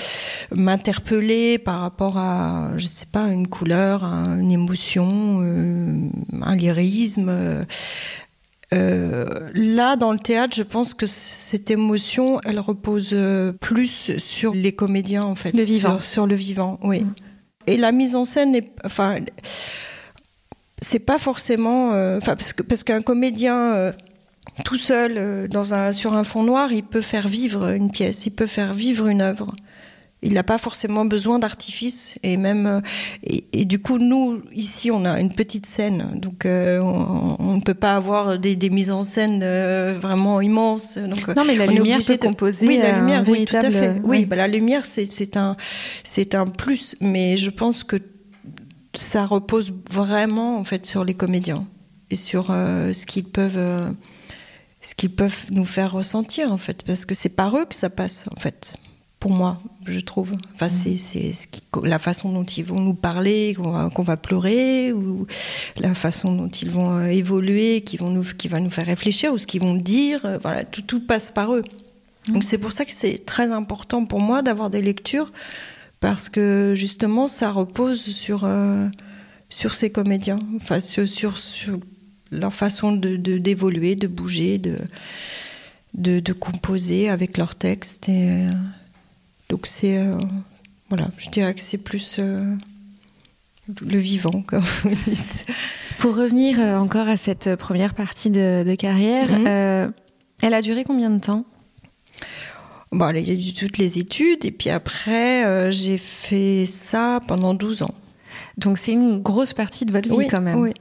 m'interpeller 0.53 1.57
par 1.57 1.79
rapport 1.79 2.17
à, 2.17 2.71
je 2.77 2.85
sais 2.85 3.05
pas, 3.11 3.27
une 3.27 3.47
couleur, 3.47 4.03
une 4.03 4.51
émotion, 4.51 5.39
euh, 5.41 6.09
un 6.41 6.55
lyrisme. 6.55 7.27
Euh, 7.29 7.65
là, 8.73 9.95
dans 9.95 10.11
le 10.11 10.19
théâtre, 10.19 10.55
je 10.55 10.63
pense 10.63 10.93
que 10.93 11.05
cette 11.05 11.69
émotion, 11.71 12.39
elle 12.45 12.59
repose 12.59 13.09
euh, 13.13 13.51
plus 13.51 14.17
sur 14.17 14.53
les 14.53 14.71
comédiens, 14.71 15.23
en 15.23 15.35
fait. 15.35 15.51
Le 15.53 15.63
vivant. 15.63 15.99
Sur, 15.99 16.27
le 16.27 16.35
vivant, 16.35 16.79
oui. 16.83 17.01
Mm. 17.01 17.13
Et 17.67 17.77
la 17.77 17.91
mise 17.91 18.15
en 18.15 18.23
scène 18.23 18.55
est, 18.55 18.71
enfin, 18.83 19.17
c'est 20.81 20.99
pas 20.99 21.17
forcément, 21.17 21.91
euh, 21.91 22.17
enfin, 22.17 22.35
parce 22.67 22.83
qu'un 22.83 23.01
comédien 23.01 23.93
tout 24.65 24.77
seul 24.77 25.47
dans 25.47 25.73
un 25.73 25.91
sur 25.91 26.13
un 26.13 26.23
fond 26.23 26.43
noir, 26.43 26.71
il 26.71 26.83
peut 26.83 27.01
faire 27.01 27.27
vivre 27.27 27.69
une 27.69 27.91
pièce, 27.91 28.25
il 28.25 28.31
peut 28.31 28.47
faire 28.47 28.73
vivre 28.73 29.07
une 29.07 29.21
œuvre. 29.21 29.47
Il 30.23 30.33
n'a 30.33 30.43
pas 30.43 30.59
forcément 30.59 31.03
besoin 31.03 31.39
d'artifice 31.39 32.13
et 32.21 32.37
même 32.37 32.67
euh, 32.67 32.81
et, 33.23 33.65
du 33.65 33.81
coup 33.81 33.97
nous 33.97 34.43
ici 34.53 34.91
on 34.91 35.03
a 35.03 35.19
une 35.19 35.33
petite 35.33 35.65
scène 35.65 36.11
donc 36.15 36.45
euh, 36.45 36.79
on 36.79 37.55
ne 37.55 37.61
peut 37.61 37.73
pas 37.73 37.95
avoir 37.95 38.37
des, 38.37 38.55
des 38.55 38.69
mises 38.69 38.91
en 38.91 39.01
scène 39.01 39.41
euh, 39.41 39.97
vraiment 39.99 40.39
immenses. 40.39 40.99
Donc, 40.99 41.27
non 41.35 41.43
mais 41.43 41.55
la 41.55 41.65
lumière 41.65 41.99
peut 42.05 42.17
composer. 42.17 42.67
Oui 42.67 42.77
la 42.77 42.99
lumière 42.99 43.23
oui 43.27 43.45
tout 43.45 43.55
à 43.55 43.71
fait. 43.71 43.95
Oui, 44.03 44.25
bah, 44.25 44.35
la 44.35 44.47
lumière 44.47 44.85
c'est 44.85 45.07
c'est 45.07 45.37
un 45.37 45.57
c'est 46.03 46.35
un 46.35 46.45
plus 46.45 46.95
mais 47.01 47.37
je 47.37 47.49
pense 47.49 47.83
que 47.83 47.95
ça 48.93 49.25
repose 49.25 49.73
vraiment 49.89 50.59
en 50.59 50.63
fait 50.63 50.85
sur 50.85 51.03
les 51.03 51.15
comédiens 51.15 51.65
et 52.11 52.15
sur 52.15 52.47
ce 52.47 53.05
qu'ils 53.07 53.23
peuvent 53.23 53.59
ce 54.81 54.93
qu'ils 54.93 55.15
peuvent 55.15 55.45
nous 55.51 55.65
faire 55.65 55.93
ressentir 55.93 56.51
en 56.51 56.57
fait 56.59 56.83
parce 56.83 57.05
que 57.05 57.15
c'est 57.15 57.35
par 57.35 57.57
eux 57.57 57.65
que 57.65 57.73
ça 57.73 57.89
passe 57.89 58.25
en 58.35 58.39
fait 58.39 58.75
pour 59.21 59.31
moi, 59.31 59.59
je 59.85 59.99
trouve. 59.99 60.31
Enfin, 60.55 60.65
mm. 60.65 60.97
c'est 60.97 61.31
la 61.83 61.99
façon 61.99 62.33
dont 62.33 62.43
ils 62.43 62.65
vont 62.65 62.81
nous 62.81 62.95
parler, 62.95 63.55
qu'on 63.55 64.03
va, 64.03 64.17
pleurer, 64.17 64.91
ou 64.91 65.27
la 65.77 65.93
façon 65.93 66.33
dont 66.33 66.49
ils 66.49 66.71
vont 66.71 66.97
euh, 66.97 67.05
évoluer, 67.05 67.81
qui, 67.81 67.97
vont 67.97 68.09
nous, 68.09 68.23
qui 68.23 68.47
va 68.47 68.59
nous 68.59 68.71
faire 68.71 68.87
réfléchir, 68.87 69.31
ou 69.31 69.37
ce 69.37 69.45
qu'ils 69.45 69.61
vont 69.61 69.75
dire. 69.75 70.25
Euh, 70.25 70.39
voilà, 70.41 70.63
tout, 70.63 70.81
tout 70.81 71.05
passe 71.05 71.29
par 71.29 71.53
eux. 71.53 71.61
Mm. 72.27 72.33
Donc 72.33 72.43
c'est 72.43 72.57
pour 72.57 72.71
ça 72.71 72.83
que 72.83 72.91
c'est 72.91 73.23
très 73.23 73.51
important 73.51 74.05
pour 74.05 74.21
moi 74.21 74.41
d'avoir 74.41 74.71
des 74.71 74.81
lectures, 74.81 75.31
parce 75.99 76.27
que 76.27 76.73
justement, 76.75 77.27
ça 77.27 77.51
repose 77.51 78.01
sur, 78.01 78.41
euh, 78.43 78.87
sur 79.49 79.75
ces 79.75 79.91
comédiens, 79.91 80.39
enfin, 80.55 80.79
sur, 80.79 81.07
sur, 81.07 81.37
leur 82.31 82.53
façon 82.55 82.91
de 82.91 83.17
d'évoluer, 83.17 83.95
de, 83.95 84.07
bouger, 84.07 84.57
de, 84.57 84.77
de, 85.93 86.19
de, 86.21 86.33
composer 86.33 87.07
avec 87.09 87.37
leurs 87.37 87.53
textes. 87.53 88.09
Et, 88.09 88.47
donc 89.51 89.67
c'est 89.67 89.97
euh, 89.97 90.13
voilà, 90.87 91.09
je 91.17 91.29
dirais 91.29 91.53
que 91.53 91.59
c'est 91.59 91.77
plus 91.77 92.15
euh, 92.19 92.37
le 93.85 93.97
vivant, 93.97 94.41
comme 94.47 94.63
vous 94.83 94.95
dites. 95.05 95.45
Pour 95.97 96.15
revenir 96.15 96.57
euh, 96.59 96.77
encore 96.77 97.09
à 97.09 97.17
cette 97.17 97.57
première 97.57 97.93
partie 97.93 98.29
de, 98.29 98.75
carrière, 98.75 99.29
mhm. 99.29 99.93
elle 100.41 100.53
a 100.53 100.61
duré 100.61 100.85
combien 100.85 101.09
de 101.09 101.19
temps? 101.19 101.45
Bon, 102.93 103.13
il 103.13 103.27
y 103.27 103.31
a 103.31 103.33
eu 103.33 103.53
toutes 103.53 103.77
les 103.77 103.99
études 103.99 104.45
et 104.45 104.51
puis 104.51 104.69
après 104.69 105.71
j'ai 105.71 105.97
fait 105.97 106.65
ça 106.65 107.19
pendant 107.27 107.53
12 107.53 107.83
ans. 107.83 107.93
Donc 108.57 108.77
c'est 108.77 108.91
une 108.91 109.21
grosse 109.21 109.53
partie 109.53 109.85
de 109.85 109.91
votre 109.91 110.09
vie 110.17 110.27
quand 110.27 110.41
même. 110.41 110.59
Oui, 110.59 110.73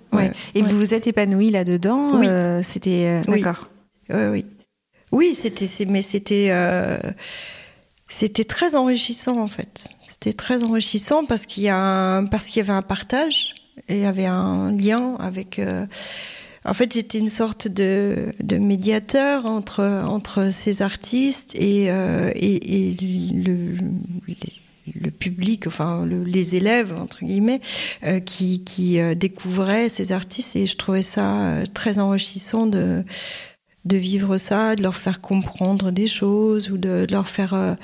et 0.54 0.62
vous 0.62 0.76
vous 0.76 0.94
êtes 0.94 1.06
épanouie 1.08 1.50
là-dedans 1.50 2.18
Oui. 2.18 2.28
c'était 2.62 3.22
d'accord. 3.26 3.68
Oui, 4.10 4.26
oui. 4.30 4.46
Oui, 5.12 5.34
c'était 5.34 5.68
mais 5.86 6.02
c'était 6.02 6.50
c'était 8.10 8.44
très 8.44 8.74
enrichissant 8.74 9.36
en 9.36 9.46
fait. 9.46 9.88
C'était 10.06 10.32
très 10.32 10.64
enrichissant 10.64 11.24
parce 11.24 11.46
qu'il 11.46 11.62
y 11.62 11.68
a 11.68 12.22
parce 12.30 12.46
qu'il 12.46 12.58
y 12.58 12.60
avait 12.60 12.76
un 12.76 12.82
partage 12.82 13.54
et 13.88 13.94
il 13.94 14.02
y 14.02 14.04
avait 14.04 14.26
un 14.26 14.72
lien 14.76 15.14
avec. 15.20 15.58
Euh, 15.58 15.86
en 16.66 16.74
fait, 16.74 16.92
j'étais 16.92 17.18
une 17.18 17.28
sorte 17.28 17.68
de, 17.68 18.30
de 18.42 18.58
médiateur 18.58 19.46
entre 19.46 19.84
entre 20.04 20.52
ces 20.52 20.82
artistes 20.82 21.54
et 21.54 21.86
euh, 21.88 22.32
et, 22.34 22.90
et, 22.90 23.32
le, 23.32 23.76
le 24.92 25.10
public, 25.12 25.68
enfin 25.68 26.04
les 26.04 26.56
élèves 26.56 26.92
entre 27.00 27.24
guillemets, 27.24 27.60
euh, 28.04 28.18
qui, 28.18 28.64
qui 28.64 28.98
découvraient 29.14 29.88
ces 29.88 30.10
artistes 30.10 30.56
et 30.56 30.66
je 30.66 30.76
trouvais 30.76 31.02
ça 31.02 31.62
très 31.74 32.00
enrichissant 32.00 32.66
de 32.66 33.04
de 33.84 33.96
vivre 33.96 34.38
ça, 34.38 34.76
de 34.76 34.82
leur 34.82 34.96
faire 34.96 35.20
comprendre 35.20 35.90
des 35.90 36.06
choses 36.06 36.70
ou 36.70 36.76
de, 36.76 37.06
leur 37.10 37.28
faire 37.28 37.54
euh, 37.54 37.74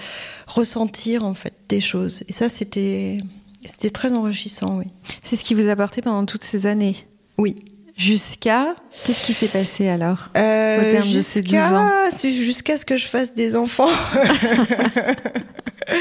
ressentir 0.47 1.25
en 1.25 1.35
fait 1.35 1.55
des 1.69 1.81
choses. 1.81 2.23
Et 2.29 2.33
ça, 2.33 2.49
c'était 2.49 3.19
c'était 3.65 3.91
très 3.91 4.13
enrichissant, 4.13 4.79
oui. 4.79 4.87
C'est 5.25 5.37
ce 5.37 5.43
qui 5.43 5.55
vous 5.55 5.69
a 5.69 5.73
apporté 5.73 6.03
pendant 6.03 6.25
toutes 6.25 6.45
ces 6.45 6.67
années? 6.67 6.97
Oui. 7.39 7.57
Jusqu'à? 7.97 8.77
Qu'est-ce 9.05 9.23
qui 9.23 9.33
s'est 9.33 9.49
passé 9.49 9.89
alors? 9.89 10.29
Euh, 10.37 10.79
au 10.79 10.91
terme 10.93 11.13
de 11.13 11.23
ces 11.23 11.43
12 11.43 11.57
ans 11.57 11.91
Jusqu'à 12.23 12.77
ce 12.77 12.85
que 12.85 12.97
je 12.97 13.07
fasse 13.07 13.33
des 13.33 13.57
enfants 13.57 13.89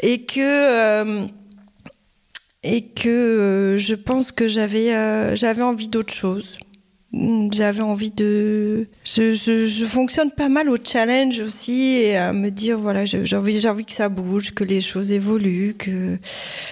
et 0.00 0.24
que 0.24 0.40
euh, 0.40 1.26
et 2.64 2.88
que 2.88 3.76
je 3.78 3.94
pense 3.94 4.32
que 4.32 4.48
j'avais 4.48 5.36
j'avais 5.36 5.62
envie 5.62 5.88
d'autre 5.88 6.12
chose. 6.12 6.58
J'avais 7.52 7.82
envie 7.82 8.10
de. 8.10 8.88
Je, 9.04 9.84
fonctionne 9.86 10.30
pas 10.30 10.48
mal 10.48 10.68
au 10.68 10.76
challenge 10.82 11.40
aussi 11.40 11.92
et 11.92 12.16
à 12.16 12.32
me 12.32 12.50
dire 12.50 12.78
voilà 12.78 13.04
j'ai 13.04 13.36
envie 13.36 13.68
envie 13.68 13.84
que 13.84 13.92
ça 13.92 14.08
bouge, 14.08 14.52
que 14.52 14.64
les 14.64 14.80
choses 14.80 15.12
évoluent, 15.12 15.76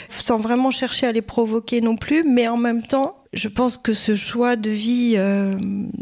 sans 0.08 0.38
vraiment 0.38 0.70
chercher 0.70 1.06
à 1.06 1.12
les 1.12 1.22
provoquer 1.22 1.80
non 1.80 1.96
plus, 1.96 2.24
mais 2.24 2.48
en 2.48 2.56
même 2.56 2.82
temps 2.82 3.16
je 3.32 3.48
pense 3.48 3.78
que 3.78 3.94
ce 3.94 4.16
choix 4.16 4.56
de 4.56 4.70
vie 4.70 5.14
euh, 5.16 5.46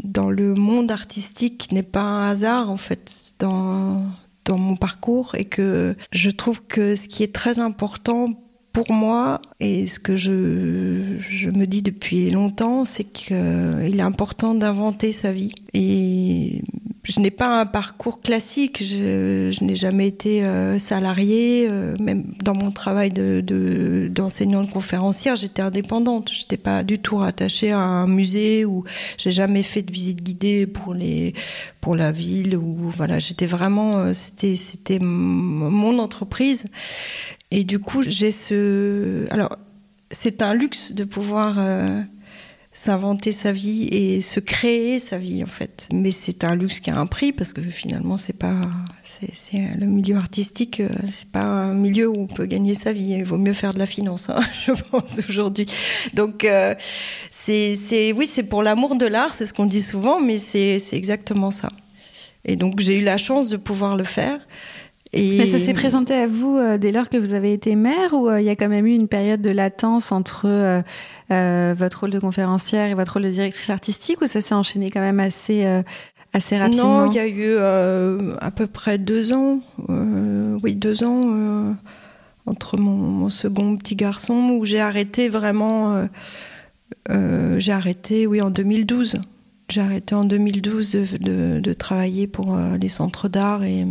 dans 0.03 0.29
le 0.29 0.53
monde 0.53 0.91
artistique 0.91 1.71
n'est 1.71 1.83
pas 1.83 2.01
un 2.01 2.29
hasard 2.29 2.69
en 2.69 2.77
fait 2.77 3.33
dans 3.39 4.03
dans 4.45 4.57
mon 4.57 4.75
parcours 4.75 5.35
et 5.35 5.45
que 5.45 5.95
je 6.11 6.29
trouve 6.31 6.61
que 6.63 6.95
ce 6.95 7.07
qui 7.07 7.23
est 7.23 7.33
très 7.33 7.59
important 7.59 8.25
pour 8.73 8.91
moi, 8.91 9.41
et 9.59 9.85
ce 9.87 9.99
que 9.99 10.15
je, 10.15 11.17
je 11.19 11.49
me 11.49 11.65
dis 11.65 11.81
depuis 11.81 12.29
longtemps, 12.29 12.85
c'est 12.85 13.03
qu'il 13.03 13.35
est 13.35 14.01
important 14.01 14.55
d'inventer 14.55 15.11
sa 15.11 15.31
vie. 15.31 15.53
Et 15.73 16.61
je 17.03 17.19
n'ai 17.19 17.31
pas 17.31 17.59
un 17.59 17.65
parcours 17.65 18.21
classique. 18.21 18.83
Je, 18.83 19.51
je 19.51 19.63
n'ai 19.63 19.75
jamais 19.75 20.07
été 20.07 20.43
euh, 20.43 20.77
salariée. 20.79 21.67
Euh, 21.69 21.95
même 21.99 22.23
dans 22.43 22.53
mon 22.53 22.71
travail 22.71 23.11
de, 23.11 23.41
de, 23.45 24.07
d'enseignante 24.09 24.69
conférencière, 24.69 25.35
j'étais 25.35 25.61
indépendante. 25.61 26.31
J'étais 26.31 26.57
pas 26.57 26.83
du 26.83 26.99
tout 26.99 27.17
rattachée 27.17 27.71
à 27.71 27.79
un 27.79 28.07
musée 28.07 28.65
ou 28.65 28.83
j'ai 29.17 29.31
jamais 29.31 29.63
fait 29.63 29.81
de 29.81 29.91
visite 29.91 30.21
guidée 30.21 30.67
pour 30.67 30.93
les 30.93 31.33
pour 31.81 31.95
la 31.95 32.11
ville 32.11 32.55
ou 32.55 32.91
voilà. 32.95 33.19
J'étais 33.19 33.47
vraiment 33.47 33.97
euh, 33.97 34.13
c'était 34.13 34.99
mon 34.99 35.99
entreprise 35.99 36.65
et 37.51 37.63
du 37.63 37.79
coup 37.79 38.01
j'ai 38.01 38.31
ce 38.31 39.27
alors 39.31 39.57
c'est 40.09 40.41
un 40.41 40.53
luxe 40.53 40.91
de 40.91 41.03
pouvoir 41.03 41.57
s'inventer 42.73 43.33
sa 43.33 43.51
vie 43.51 43.87
et 43.91 44.21
se 44.21 44.39
créer 44.39 44.99
sa 44.99 45.17
vie 45.17 45.43
en 45.43 45.47
fait. 45.47 45.87
Mais 45.91 46.11
c'est 46.11 46.43
un 46.43 46.55
luxe 46.55 46.79
qui 46.79 46.89
a 46.89 46.97
un 46.97 47.05
prix 47.05 47.33
parce 47.33 47.51
que 47.51 47.61
finalement 47.61 48.17
c'est 48.17 48.37
pas 48.37 48.61
c'est 49.03 49.59
le 49.77 49.85
milieu 49.85 50.15
artistique 50.15 50.79
euh, 50.79 50.89
c'est 51.09 51.27
pas 51.29 51.43
un 51.43 51.73
milieu 51.73 52.07
où 52.07 52.15
on 52.17 52.27
peut 52.27 52.45
gagner 52.45 52.73
sa 52.73 52.93
vie. 52.93 53.15
Il 53.17 53.25
vaut 53.25 53.37
mieux 53.37 53.53
faire 53.53 53.73
de 53.73 53.79
la 53.79 53.85
finance, 53.85 54.29
hein, 54.29 54.39
je 54.65 54.71
pense 54.71 55.19
aujourd'hui. 55.27 55.65
Donc 56.13 56.45
euh, 56.45 56.73
c'est 57.29 57.75
c'est 57.75 58.13
oui 58.13 58.25
c'est 58.25 58.43
pour 58.43 58.63
l'amour 58.63 58.95
de 58.95 59.05
l'art, 59.05 59.33
c'est 59.33 59.45
ce 59.45 59.53
qu'on 59.53 59.65
dit 59.65 59.81
souvent, 59.81 60.21
mais 60.21 60.37
c'est 60.37 60.79
c'est 60.79 60.95
exactement 60.95 61.51
ça. 61.51 61.69
Et 62.45 62.55
donc 62.55 62.79
j'ai 62.79 62.99
eu 62.99 63.03
la 63.03 63.17
chance 63.17 63.49
de 63.49 63.57
pouvoir 63.57 63.97
le 63.97 64.05
faire. 64.05 64.39
Et... 65.13 65.37
Mais 65.37 65.47
ça 65.47 65.59
s'est 65.59 65.73
présenté 65.73 66.13
à 66.13 66.25
vous 66.25 66.57
euh, 66.57 66.77
dès 66.77 66.91
lors 66.91 67.09
que 67.09 67.17
vous 67.17 67.33
avez 67.33 67.51
été 67.51 67.75
mère 67.75 68.13
ou 68.13 68.31
il 68.31 68.43
y 68.43 68.49
a 68.49 68.55
quand 68.55 68.69
même 68.69 68.87
eu 68.87 68.93
une 68.93 69.09
période 69.09 69.41
de 69.41 69.49
latence 69.49 70.11
entre 70.11 70.83
euh, 71.31 71.73
votre 71.77 72.01
rôle 72.01 72.09
de 72.09 72.19
conférencière 72.19 72.89
et 72.89 72.93
votre 72.93 73.13
rôle 73.13 73.23
de 73.23 73.29
directrice 73.29 73.69
artistique 73.69 74.21
ou 74.21 74.27
ça 74.27 74.41
s'est 74.41 74.53
enchaîné 74.53 74.89
quand 74.89 74.99
même 74.99 75.21
assez 75.21 75.65
euh, 75.65 75.81
assez 76.33 76.57
rapidement? 76.57 77.05
Non, 77.05 77.11
il 77.11 77.15
y 77.15 77.19
a 77.19 77.27
eu 77.27 77.43
euh, 77.45 78.35
à 78.41 78.51
peu 78.51 78.67
près 78.67 78.97
deux 78.97 79.31
ans, 79.31 79.61
oui 79.87 80.75
deux 80.75 81.03
ans 81.05 81.75
entre 82.45 82.77
mon, 82.77 82.91
mon, 82.91 83.29
second 83.29 83.77
petit 83.77 83.95
garçon 83.95 84.57
où 84.59 84.65
j'ai 84.65 84.81
arrêté 84.81 85.29
vraiment, 85.29 86.05
j'ai 87.09 87.71
arrêté 87.71 88.27
oui 88.27 88.41
en 88.41 88.49
2012. 88.49 89.21
J'ai 89.69 89.81
arrêté 89.81 90.15
en 90.15 90.25
2012 90.25 90.91
de, 90.91 91.05
de, 91.17 91.59
de 91.61 91.73
travailler 91.73 92.27
pour 92.27 92.57
les 92.57 92.89
centres 92.89 93.29
d'art 93.29 93.63
et, 93.63 93.85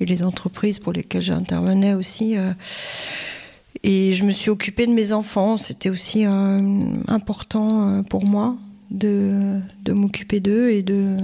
et, 0.00 0.06
les 0.06 0.22
entreprises 0.22 0.78
pour 0.78 0.92
lesquelles 0.92 1.22
j'intervenais 1.22 1.94
aussi. 1.94 2.36
Et 3.82 4.12
je 4.12 4.24
me 4.24 4.32
suis 4.32 4.50
occupée 4.50 4.86
de 4.86 4.92
mes 4.92 5.12
enfants. 5.12 5.58
C'était 5.58 5.90
aussi 5.90 6.26
euh, 6.26 6.82
important 7.06 7.98
euh, 7.98 8.02
pour 8.02 8.26
moi 8.26 8.56
de, 8.90 9.60
de 9.82 9.92
m'occuper 9.92 10.40
d'eux 10.40 10.70
et 10.70 10.82
de, 10.82 11.16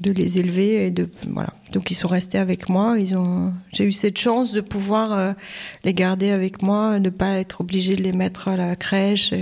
de 0.00 0.10
les 0.10 0.38
élever. 0.38 0.86
Et 0.86 0.90
de, 0.90 1.08
voilà. 1.28 1.52
Donc 1.72 1.90
ils 1.92 1.94
sont 1.94 2.08
restés 2.08 2.38
avec 2.38 2.68
moi. 2.68 2.96
Ils 2.98 3.16
ont, 3.16 3.52
j'ai 3.72 3.84
eu 3.84 3.92
cette 3.92 4.18
chance 4.18 4.52
de 4.52 4.60
pouvoir 4.60 5.12
euh, 5.12 5.32
les 5.84 5.94
garder 5.94 6.30
avec 6.30 6.62
moi, 6.62 6.94
de 6.94 7.04
ne 7.04 7.10
pas 7.10 7.38
être 7.38 7.60
obligée 7.60 7.96
de 7.96 8.02
les 8.02 8.12
mettre 8.12 8.48
à 8.48 8.56
la 8.56 8.74
crèche. 8.76 9.32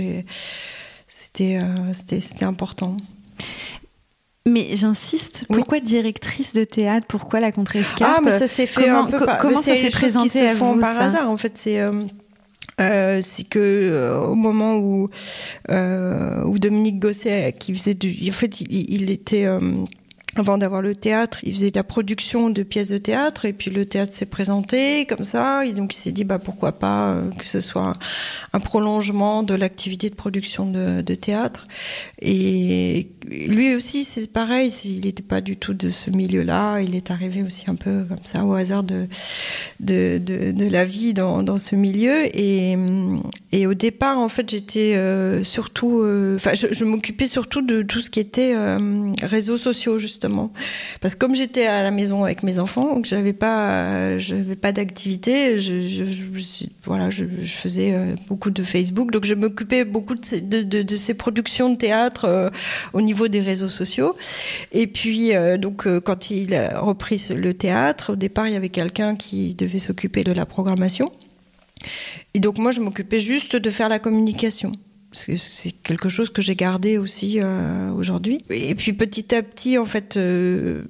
C'était, 1.07 1.59
c'était, 1.91 2.19
c'était 2.19 2.45
important. 2.45 2.97
Mais 4.47 4.75
j'insiste, 4.75 5.45
pourquoi 5.51 5.79
directrice 5.79 6.53
de 6.53 6.63
théâtre 6.63 7.05
Pourquoi 7.07 7.39
la 7.39 7.51
contrescarpe 7.51 8.15
Ah, 8.17 8.21
mais 8.23 8.31
ça 8.31 8.47
s'est 8.47 8.65
fait 8.65 8.85
comment, 8.85 8.99
un 8.99 9.05
peu 9.05 9.25
Comment 9.41 9.61
ça 9.61 9.75
s'est 9.75 9.89
présenté 9.89 10.47
à 10.47 10.53
vous 10.53 10.79
par 10.79 10.99
hasard 10.99 11.29
En 11.29 11.37
fait, 11.37 11.57
c'est 11.57 11.79
euh, 11.79 11.91
euh, 12.79 13.19
c'est 13.21 13.43
que 13.43 13.59
euh, 13.59 14.19
au 14.19 14.35
moment 14.35 14.77
où 14.77 15.09
euh, 15.69 16.43
où 16.45 16.57
Dominique 16.57 16.99
Gosset, 16.99 17.55
qui 17.59 17.75
faisait 17.75 17.93
du, 17.93 18.17
en 18.29 18.33
fait, 18.33 18.61
il, 18.61 18.91
il 18.91 19.09
était 19.11 19.47
avant 20.35 20.59
d'avoir 20.59 20.81
le 20.81 20.95
théâtre, 20.95 21.39
il 21.43 21.53
faisait 21.53 21.71
de 21.71 21.77
la 21.77 21.83
production 21.83 22.51
de 22.51 22.61
pièces 22.61 22.89
de 22.89 22.99
théâtre 22.99 23.45
et 23.45 23.53
puis 23.53 23.71
le 23.71 23.85
théâtre 23.85 24.13
s'est 24.13 24.27
présenté 24.27 25.05
comme 25.07 25.23
ça 25.23 25.65
et 25.65 25.73
donc 25.73 25.95
il 25.95 25.97
s'est 25.97 26.11
dit 26.11 26.23
bah 26.23 26.37
pourquoi 26.37 26.73
pas 26.73 27.09
euh, 27.09 27.29
que 27.31 27.45
ce 27.45 27.61
soit 27.61 27.93
un, 28.53 28.59
prolongement 28.59 29.41
de 29.41 29.55
l'activité 29.55 30.09
de 30.09 30.15
production 30.15 30.67
de, 30.67 31.01
théâtre. 31.15 31.67
Et 32.21 33.09
lui 33.27 33.73
aussi 33.73 34.05
c'est 34.05 34.31
pareil, 34.31 34.71
il 34.85 35.01
n'était 35.01 35.23
pas 35.23 35.41
du 35.41 35.57
tout 35.57 35.73
de 35.73 35.89
ce 35.89 36.11
milieu-là, 36.11 36.79
il 36.81 36.95
est 36.95 37.09
arrivé 37.09 37.41
aussi 37.41 37.63
un 37.67 37.75
peu 37.75 38.05
comme 38.07 38.23
ça 38.23 38.45
au 38.45 38.53
hasard 38.53 38.83
de 38.83 39.07
de, 39.79 40.19
de, 40.19 40.67
la 40.67 40.85
vie 40.85 41.13
dans, 41.13 41.41
dans 41.41 41.57
ce 41.57 41.75
milieu. 41.75 42.25
Et, 42.35 42.75
au 43.65 43.73
départ 43.73 44.17
en 44.17 44.29
fait 44.29 44.49
j'étais 44.49 44.95
euh, 44.95 45.43
surtout, 45.43 46.01
euh, 46.01 46.35
enfin 46.37 46.53
je, 46.53 46.67
je 46.71 46.85
m'occupais 46.85 47.27
surtout 47.27 47.61
de 47.61 47.81
tout 47.83 48.01
ce 48.01 48.09
qui 48.09 48.19
était 48.19 48.53
euh, 48.55 49.11
réseaux 49.21 49.57
sociaux 49.57 49.99
justement 49.99 50.18
parce 51.01 51.15
que 51.15 51.19
comme 51.19 51.35
j'étais 51.35 51.65
à 51.65 51.83
la 51.83 51.91
maison 51.91 52.23
avec 52.23 52.43
mes 52.43 52.59
enfants, 52.59 53.01
que 53.01 53.07
j'avais 53.07 53.33
pas, 53.33 54.17
j'avais 54.17 54.55
pas 54.55 54.71
d'activité, 54.71 55.59
je, 55.59 56.65
voilà, 56.83 57.09
je, 57.09 57.25
faisais 57.45 57.93
euh, 57.93 58.15
beaucoup 58.27 58.51
de 58.51 58.63
Facebook, 58.63 59.11
donc 59.11 59.25
je 59.25 59.33
m'occupais 59.33 59.85
beaucoup 59.85 60.15
de 60.15 60.25
ces, 60.95 61.13
productions 61.13 61.69
de 61.69 61.75
théâtre 61.75 62.25
euh, 62.25 62.49
au 62.93 63.01
niveau 63.01 63.27
des 63.27 63.41
réseaux 63.41 63.67
sociaux. 63.67 64.15
Et 64.71 64.87
puis 64.87 65.35
euh, 65.35 65.57
donc 65.57 65.87
euh, 65.87 65.99
quand 65.99 66.31
il 66.31 66.53
a 66.55 66.79
repris 66.79 67.27
le 67.35 67.53
théâtre, 67.53 68.13
au 68.13 68.15
départ 68.15 68.47
il 68.47 68.53
y 68.53 68.57
avait 68.57 68.69
quelqu'un 68.69 69.15
qui 69.15 69.55
devait 69.55 69.79
s'occuper 69.79 70.23
de 70.23 70.31
la 70.31 70.45
programmation. 70.45 71.11
Et 72.33 72.39
donc 72.39 72.57
moi 72.57 72.71
je 72.71 72.81
m'occupais 72.81 73.19
juste 73.19 73.55
de 73.55 73.69
faire 73.69 73.89
la 73.89 73.99
communication 73.99 74.71
c'est 75.11 75.71
quelque 75.71 76.09
chose 76.09 76.29
que 76.29 76.41
j'ai 76.41 76.55
gardé 76.55 76.97
aussi 76.97 77.39
euh, 77.39 77.91
aujourd'hui. 77.91 78.43
Et 78.49 78.75
puis 78.75 78.93
petit 78.93 79.33
à 79.33 79.41
petit, 79.41 79.77
en 79.77 79.85
fait, 79.85 80.17
euh, 80.17 80.83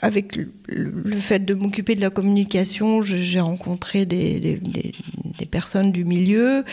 avec 0.00 0.36
le, 0.66 1.16
fait 1.16 1.38
de 1.44 1.54
m'occuper 1.54 1.94
de 1.94 2.00
la 2.00 2.10
communication, 2.10 3.00
j'ai 3.02 3.40
rencontré 3.40 4.04
des, 4.04 4.60
personnes 5.52 5.92
du 5.92 6.04
milieu. 6.04 6.64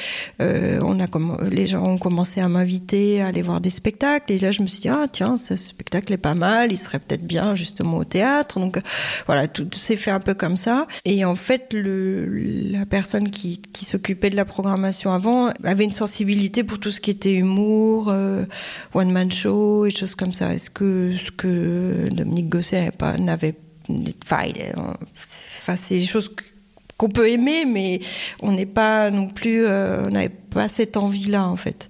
Euh, 0.41 0.79
on 0.81 0.99
a 0.99 1.05
les 1.51 1.67
gens 1.67 1.85
ont 1.85 1.97
commencé 1.97 2.39
à 2.39 2.47
m'inviter 2.47 3.21
à 3.21 3.27
aller 3.27 3.43
voir 3.43 3.61
des 3.61 3.69
spectacles. 3.69 4.31
Et 4.31 4.39
là, 4.39 4.49
je 4.51 4.61
me 4.63 4.67
suis 4.67 4.79
dit 4.79 4.89
ah 4.89 5.05
tiens, 5.11 5.37
ce 5.37 5.55
spectacle 5.55 6.13
est 6.13 6.17
pas 6.17 6.33
mal. 6.33 6.71
Il 6.71 6.77
serait 6.77 6.99
peut-être 6.99 7.27
bien 7.27 7.53
justement 7.53 7.97
au 7.97 8.03
théâtre. 8.03 8.59
Donc 8.59 8.79
voilà, 9.27 9.47
tout, 9.47 9.67
s'est 9.73 9.97
fait 9.97 10.11
un 10.11 10.19
peu 10.19 10.33
comme 10.33 10.57
ça. 10.57 10.87
Et 11.05 11.25
en 11.25 11.35
fait, 11.35 11.73
la 11.73 12.85
personne 12.85 13.29
qui, 13.29 13.61
s'occupait 13.83 14.29
de 14.29 14.35
la 14.35 14.45
programmation 14.45 15.11
avant 15.11 15.51
avait 15.63 15.83
une 15.83 15.91
sensibilité 15.91 16.63
pour 16.63 16.79
tout 16.79 16.91
ce 16.91 17.01
qui 17.01 17.11
était 17.11 17.33
humour, 17.33 18.09
euh, 18.09 18.45
one 18.93 19.11
man 19.11 19.31
show 19.31 19.85
et 19.85 19.89
choses 19.89 20.15
comme 20.15 20.31
ça. 20.31 20.53
Est-ce 20.53 20.69
que 20.69 21.15
ce 21.17 21.31
que 21.31 22.07
Dominique 22.11 22.49
Gosset 22.49 22.91
pas 22.97 23.17
n'avait 23.17 23.55
enfin, 24.23 24.43
enfin 25.59 25.75
c'est 25.75 25.97
des 25.97 26.05
choses 26.05 26.31
qu'on 26.99 27.09
peut 27.09 27.29
aimer 27.29 27.63
mais 27.65 28.01
on 28.41 28.51
n'est 28.51 28.67
pas 28.67 29.09
non 29.09 29.27
plus 29.27 29.65
euh, 29.65 30.05
on 30.05 30.11
n'avait 30.11 30.29
pas 30.29 30.67
cette 30.69 30.97
envie 30.97 31.31
là 31.31 31.47
en 31.47 31.55
fait. 31.55 31.89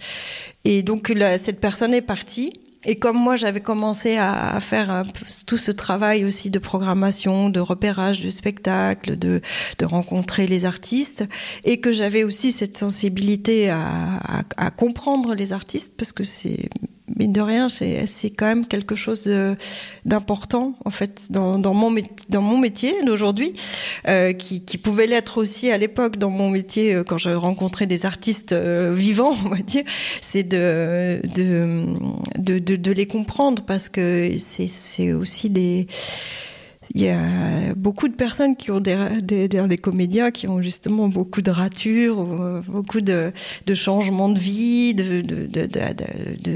Et 0.64 0.84
donc 0.84 1.12
cette 1.38 1.60
personne 1.60 1.93
est 1.93 2.01
partie. 2.01 2.53
Et 2.86 2.95
comme 2.95 3.18
moi 3.18 3.36
j'avais 3.36 3.60
commencé 3.60 4.16
à, 4.16 4.57
faire 4.62 5.03
tout 5.45 5.57
ce 5.57 5.72
travail 5.72 6.24
aussi 6.24 6.49
de 6.49 6.60
programmation, 6.60 7.49
de 7.49 7.60
repérage 7.60 8.22
de 8.22 8.30
spectacles, 8.30 9.18
de, 9.18 9.41
de 9.80 9.86
rencontrer 9.86 10.47
les 10.47 10.64
artistes, 10.64 11.26
et 11.66 11.82
que 11.82 11.91
j'avais 11.91 12.24
aussi 12.24 12.53
cette 12.53 12.78
sensibilité 12.78 13.70
à, 13.70 14.20
à, 14.24 14.43
à 14.55 14.72
comprendre 14.72 15.36
les 15.36 15.51
artistes, 15.51 15.93
parce 15.97 16.14
que 16.14 16.24
c'est 16.24 16.70
mine 17.18 17.34
de 17.34 17.41
rien, 17.41 17.68
c'est 17.70 18.30
quand 18.30 18.45
même 18.45 18.66
quelque 18.66 18.95
chose 18.95 19.30
d'important 20.05 20.76
en 20.86 20.89
fait 20.89 21.28
dans, 21.30 21.60
dans, 21.60 21.74
mon, 21.74 21.93
dans 22.30 22.41
mon 22.41 22.57
métier 22.57 22.93
d'aujourd'hui, 23.05 23.53
euh, 24.07 24.34
qui, 24.34 24.64
qui 24.64 24.78
pouvait 24.78 25.07
l'être 25.07 25.38
aussi 25.38 25.72
à 25.72 25.78
l'époque 25.78 26.18
dans 26.18 26.30
mon 26.30 26.49
métier 26.49 26.93
euh, 26.93 27.03
quand 27.03 27.18
je 27.18 27.30
rencontrais 27.30 27.88
des 27.88 28.05
artistes 28.05 28.51
euh, 28.51 28.93
vivants, 28.95 29.36
on 29.45 29.49
va 29.49 29.57
dire, 29.57 29.84
c'est 30.22 30.43
de 30.43 31.22
de, 31.36 31.86
de, 32.38 32.60
de, 32.60 32.76
de 32.76 32.91
les 32.91 33.07
comprendre 33.07 33.64
parce 33.66 33.89
que 33.89 34.32
c'est 34.38 35.14
aussi 35.14 35.49
des 35.49 35.88
il 36.93 37.01
y 37.01 37.09
a 37.09 37.73
beaucoup 37.75 38.07
de 38.07 38.15
personnes 38.15 38.55
qui 38.55 38.71
ont 38.71 38.79
des, 38.79 38.97
des, 39.21 39.47
des, 39.47 39.77
comédiens 39.77 40.31
qui 40.31 40.47
ont 40.47 40.61
justement 40.61 41.07
beaucoup 41.07 41.41
de 41.41 41.51
ratures, 41.51 42.25
beaucoup 42.67 43.01
de, 43.01 43.31
de 43.65 43.73
changements 43.73 44.29
de 44.29 44.39
vie, 44.39 44.93
de, 44.93 45.21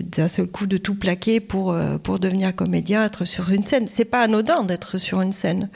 d'un 0.01 0.27
seul 0.27 0.47
coup 0.47 0.65
de 0.65 0.77
tout 0.77 0.95
plaquer 0.95 1.39
pour, 1.39 1.75
pour 2.01 2.19
devenir 2.19 2.55
comédien, 2.55 3.05
être 3.05 3.25
sur 3.25 3.51
une 3.51 3.65
scène. 3.65 3.87
C'est 3.87 4.05
pas 4.05 4.21
anodin 4.21 4.63
d'être 4.63 4.97
sur 4.97 5.21
une 5.21 5.31
scène. 5.31 5.69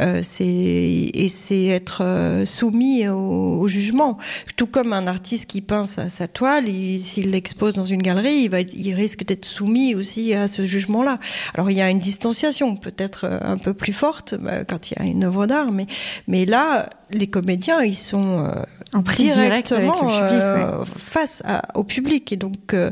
Euh, 0.00 0.20
c'est, 0.22 0.44
et 0.44 1.28
c'est 1.28 1.66
être 1.66 2.02
euh, 2.02 2.44
soumis 2.44 3.08
au, 3.08 3.60
au, 3.60 3.68
jugement. 3.68 4.18
Tout 4.56 4.66
comme 4.66 4.92
un 4.92 5.06
artiste 5.06 5.46
qui 5.46 5.60
peint 5.60 5.84
sa, 5.84 6.08
sa 6.08 6.28
toile, 6.28 6.66
s'il 6.66 7.30
l'expose 7.30 7.74
dans 7.74 7.84
une 7.84 8.02
galerie, 8.02 8.42
il, 8.44 8.50
va, 8.50 8.60
il 8.60 8.94
risque 8.94 9.24
d'être 9.24 9.44
soumis 9.44 9.94
aussi 9.94 10.34
à 10.34 10.48
ce 10.48 10.64
jugement-là. 10.64 11.18
Alors 11.54 11.70
il 11.70 11.76
y 11.76 11.80
a 11.80 11.90
une 11.90 12.00
distanciation 12.00 12.76
peut-être 12.76 13.24
un 13.42 13.56
peu 13.56 13.72
plus 13.72 13.92
forte 13.94 14.34
bah, 14.40 14.64
quand 14.64 14.90
il 14.90 14.98
y 14.98 15.02
a 15.02 15.06
une 15.06 15.24
œuvre 15.24 15.46
d'art, 15.46 15.72
mais, 15.72 15.86
mais 16.28 16.44
là, 16.44 16.90
les 17.10 17.28
comédiens, 17.28 17.82
ils 17.82 17.94
sont 17.94 18.44
euh, 18.44 18.62
en 18.92 19.02
prise 19.02 19.32
directement 19.32 19.92
public, 19.92 20.20
euh, 20.20 20.78
ouais. 20.78 20.84
face 20.96 21.42
à, 21.44 21.62
au 21.78 21.84
public. 21.84 22.32
Et 22.32 22.36
donc, 22.36 22.74
euh, 22.74 22.90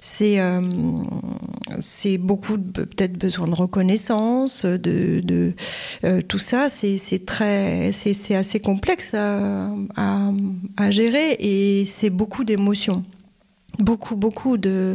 c'est 0.00 0.40
c'est 1.80 2.18
beaucoup 2.18 2.58
peut-être 2.58 3.18
besoin 3.18 3.48
de 3.48 3.54
reconnaissance, 3.54 4.64
de, 4.64 5.20
de 5.20 5.54
tout 6.28 6.38
ça. 6.38 6.68
C'est 6.68 7.26
très, 7.26 7.90
c'est 7.92 8.36
assez 8.36 8.60
complexe 8.60 9.14
à, 9.14 9.60
à, 9.96 10.30
à 10.76 10.90
gérer 10.90 11.36
et 11.40 11.84
c'est 11.86 12.10
beaucoup 12.10 12.44
d'émotions 12.44 13.02
beaucoup 13.78 14.16
beaucoup 14.16 14.56
de 14.56 14.94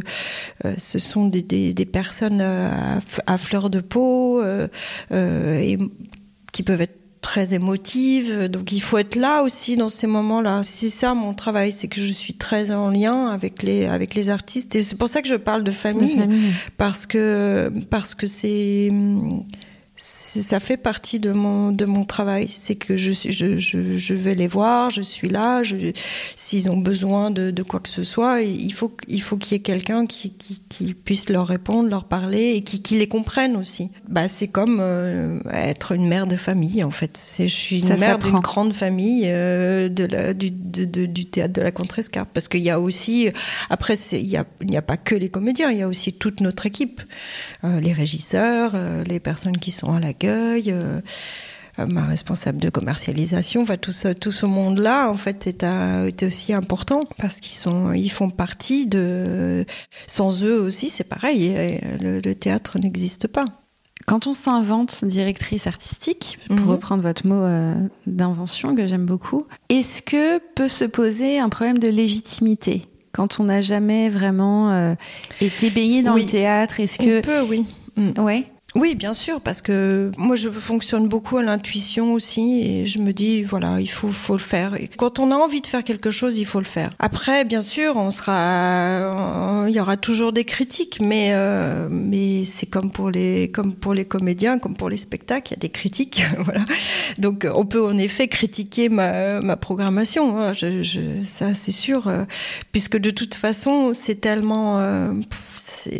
euh, 0.64 0.74
ce 0.78 0.98
sont 0.98 1.26
des, 1.26 1.42
des, 1.42 1.74
des 1.74 1.86
personnes 1.86 2.40
à, 2.40 2.98
à, 3.26 3.36
fleur 3.36 3.70
de 3.70 3.80
peau 3.80 4.40
euh, 4.40 4.68
euh, 5.12 5.58
et 5.58 5.78
qui 6.52 6.62
peuvent 6.62 6.80
être 6.80 6.96
très 7.20 7.52
émotives. 7.52 8.48
Donc 8.48 8.72
il 8.72 8.80
faut 8.80 8.96
être 8.96 9.14
là 9.14 9.42
aussi 9.42 9.76
dans 9.76 9.90
ces 9.90 10.06
moments-là. 10.06 10.62
C'est 10.62 10.88
ça 10.88 11.14
mon 11.14 11.34
travail 11.34 11.70
c'est 11.70 11.88
que 11.88 12.00
je 12.00 12.12
suis 12.12 12.34
très 12.34 12.70
en 12.70 12.88
lien 12.90 13.26
avec 13.28 13.62
les 13.62 13.86
avec 13.86 14.14
les 14.14 14.30
artistes. 14.30 14.74
Et 14.74 14.82
c'est 14.82 14.96
pour 14.96 15.08
ça 15.08 15.20
que 15.22 15.28
je 15.28 15.36
parle 15.36 15.62
de 15.62 15.70
famille, 15.70 16.16
de 16.16 16.20
famille. 16.22 16.52
parce 16.76 17.06
que 17.06 17.70
parce 17.90 18.14
que 18.14 18.26
c'est 18.26 18.88
ça 20.02 20.60
fait 20.60 20.76
partie 20.76 21.20
de 21.20 21.32
mon 21.32 21.72
de 21.72 21.84
mon 21.84 22.04
travail 22.04 22.48
c'est 22.48 22.74
que 22.74 22.96
je, 22.96 23.12
je, 23.12 23.58
je, 23.58 23.98
je 23.98 24.14
vais 24.14 24.34
les 24.34 24.46
voir 24.46 24.90
je 24.90 25.02
suis 25.02 25.28
là 25.28 25.62
s'ils 26.36 26.70
ont 26.70 26.76
besoin 26.76 27.30
de, 27.30 27.50
de 27.50 27.62
quoi 27.62 27.80
que 27.80 27.88
ce 27.88 28.02
soit 28.02 28.40
il 28.40 28.72
faut 28.72 28.96
il 29.08 29.20
faut 29.20 29.36
qu'il 29.36 29.52
y 29.52 29.56
ait 29.56 29.62
quelqu'un 29.62 30.06
qui, 30.06 30.30
qui, 30.32 30.62
qui 30.68 30.94
puisse 30.94 31.28
leur 31.28 31.46
répondre 31.46 31.88
leur 31.88 32.04
parler 32.04 32.52
et 32.54 32.62
qui, 32.62 32.82
qui 32.82 32.98
les 32.98 33.08
comprenne 33.08 33.56
aussi. 33.56 33.90
Bah 34.08 34.28
c'est 34.28 34.48
comme 34.48 34.78
euh, 34.80 35.40
être 35.52 35.92
une 35.92 36.08
mère 36.08 36.26
de 36.26 36.36
famille 36.36 36.82
en 36.82 36.90
fait. 36.90 37.16
C'est 37.16 37.48
je 37.48 37.54
suis 37.54 37.80
une 37.80 37.88
ça 37.88 37.96
mère 37.96 38.18
d'une 38.18 38.40
grande 38.40 38.72
famille 38.72 39.24
euh, 39.26 39.88
de 39.88 40.04
la, 40.04 40.34
du, 40.34 40.50
de, 40.50 40.84
de, 40.84 41.06
du 41.06 41.26
théâtre 41.26 41.52
de 41.52 41.62
la 41.62 41.72
contrescarpe. 41.72 42.30
Parce 42.32 42.48
qu'il 42.48 42.62
y 42.62 42.70
a 42.70 42.80
aussi 42.80 43.30
après 43.68 43.96
c'est 43.96 44.20
il 44.20 44.28
y 44.28 44.36
a 44.36 44.44
il 44.60 44.68
n'y 44.68 44.76
a 44.76 44.82
pas 44.82 44.96
que 44.96 45.14
les 45.14 45.28
comédiens 45.28 45.70
il 45.70 45.78
y 45.78 45.82
a 45.82 45.88
aussi 45.88 46.12
toute 46.12 46.40
notre 46.40 46.66
équipe. 46.66 47.00
Euh, 47.64 47.80
les 47.80 47.92
régisseurs 47.92 48.74
les 49.06 49.20
personnes 49.20 49.56
qui 49.56 49.70
sont 49.70 49.89
à 49.94 50.00
l'accueil 50.00 50.72
euh, 50.72 51.00
ma 51.78 52.04
responsable 52.04 52.58
de 52.58 52.68
commercialisation 52.68 53.64
va 53.64 53.76
tout 53.76 53.92
ça 53.92 54.14
tout 54.14 54.32
ce 54.32 54.44
monde 54.44 54.78
là 54.78 55.08
en 55.10 55.14
fait 55.14 55.46
est 55.46 56.22
aussi 56.22 56.52
important 56.52 57.00
parce 57.18 57.40
qu'ils 57.40 57.56
sont 57.56 57.92
ils 57.92 58.10
font 58.10 58.28
partie 58.28 58.86
de 58.86 59.64
sans 60.06 60.42
eux 60.42 60.60
aussi 60.60 60.90
c'est 60.90 61.08
pareil 61.08 61.80
le, 62.00 62.20
le 62.20 62.34
théâtre 62.34 62.78
n'existe 62.78 63.28
pas 63.28 63.46
quand 64.10 64.26
on 64.26 64.32
s'invente 64.32 65.04
directrice 65.04 65.68
artistique 65.68 66.38
pour 66.48 66.66
mmh. 66.66 66.70
reprendre 66.70 67.02
votre 67.02 67.26
mot 67.28 67.42
euh, 67.42 67.74
d'invention 68.08 68.74
que 68.74 68.86
j'aime 68.86 69.06
beaucoup 69.06 69.44
est-ce 69.68 70.02
que 70.02 70.38
peut 70.38 70.66
se 70.66 70.84
poser 70.84 71.38
un 71.38 71.48
problème 71.48 71.78
de 71.78 71.88
légitimité 71.88 72.86
quand 73.12 73.38
on 73.38 73.44
n'a 73.44 73.60
jamais 73.60 74.08
vraiment 74.08 74.72
euh, 74.72 74.94
été 75.40 75.70
baigné 75.70 76.02
dans 76.02 76.14
oui. 76.14 76.24
le 76.24 76.28
théâtre? 76.28 76.80
Est-ce 76.80 76.98
que 76.98 77.20
peut 77.20 77.42
oui 77.48 77.66
mmh. 77.96 78.20
ouais 78.20 78.46
Oui, 78.76 78.94
bien 78.94 79.14
sûr, 79.14 79.40
parce 79.40 79.62
que 79.62 80.12
moi 80.16 80.36
je 80.36 80.48
fonctionne 80.48 81.08
beaucoup 81.08 81.38
à 81.38 81.42
l'intuition 81.42 82.12
aussi 82.12 82.62
et 82.62 82.86
je 82.86 82.98
me 83.00 83.12
dis 83.12 83.42
voilà, 83.42 83.80
il 83.80 83.90
faut, 83.90 84.12
faut 84.12 84.34
le 84.34 84.40
faire. 84.40 84.76
Quand 84.96 85.18
on 85.18 85.32
a 85.32 85.34
envie 85.34 85.60
de 85.60 85.66
faire 85.66 85.82
quelque 85.82 86.10
chose, 86.10 86.38
il 86.38 86.46
faut 86.46 86.60
le 86.60 86.64
faire. 86.64 86.90
Après, 87.00 87.44
bien 87.44 87.62
sûr, 87.62 87.96
on 87.96 88.10
sera, 88.12 89.66
il 89.68 89.74
y 89.74 89.80
aura 89.80 89.96
toujours 89.96 90.32
des 90.32 90.44
critiques, 90.44 90.98
mais 91.00 91.30
euh, 91.32 91.88
mais 91.90 92.44
c'est 92.44 92.66
comme 92.66 92.92
pour 92.92 93.10
les 93.10 93.50
comme 93.50 93.74
pour 93.74 93.92
les 93.92 94.04
comédiens, 94.04 94.58
comme 94.58 94.74
pour 94.74 94.88
les 94.88 94.96
spectacles, 94.96 95.48
il 95.48 95.56
y 95.56 95.58
a 95.58 95.60
des 95.60 95.70
critiques. 95.70 96.22
voilà. 96.38 96.64
Donc 97.18 97.46
on 97.52 97.66
peut 97.66 97.84
en 97.84 97.98
effet 97.98 98.28
critiquer 98.28 98.88
ma, 98.88 99.40
ma 99.40 99.56
programmation. 99.56 100.52
Je, 100.52 100.82
je, 100.82 101.00
ça 101.24 101.54
c'est 101.54 101.72
sûr, 101.72 102.06
euh, 102.06 102.24
puisque 102.70 102.98
de 102.98 103.10
toute 103.10 103.34
façon 103.34 103.94
c'est 103.94 104.20
tellement 104.20 104.78
euh, 104.78 105.12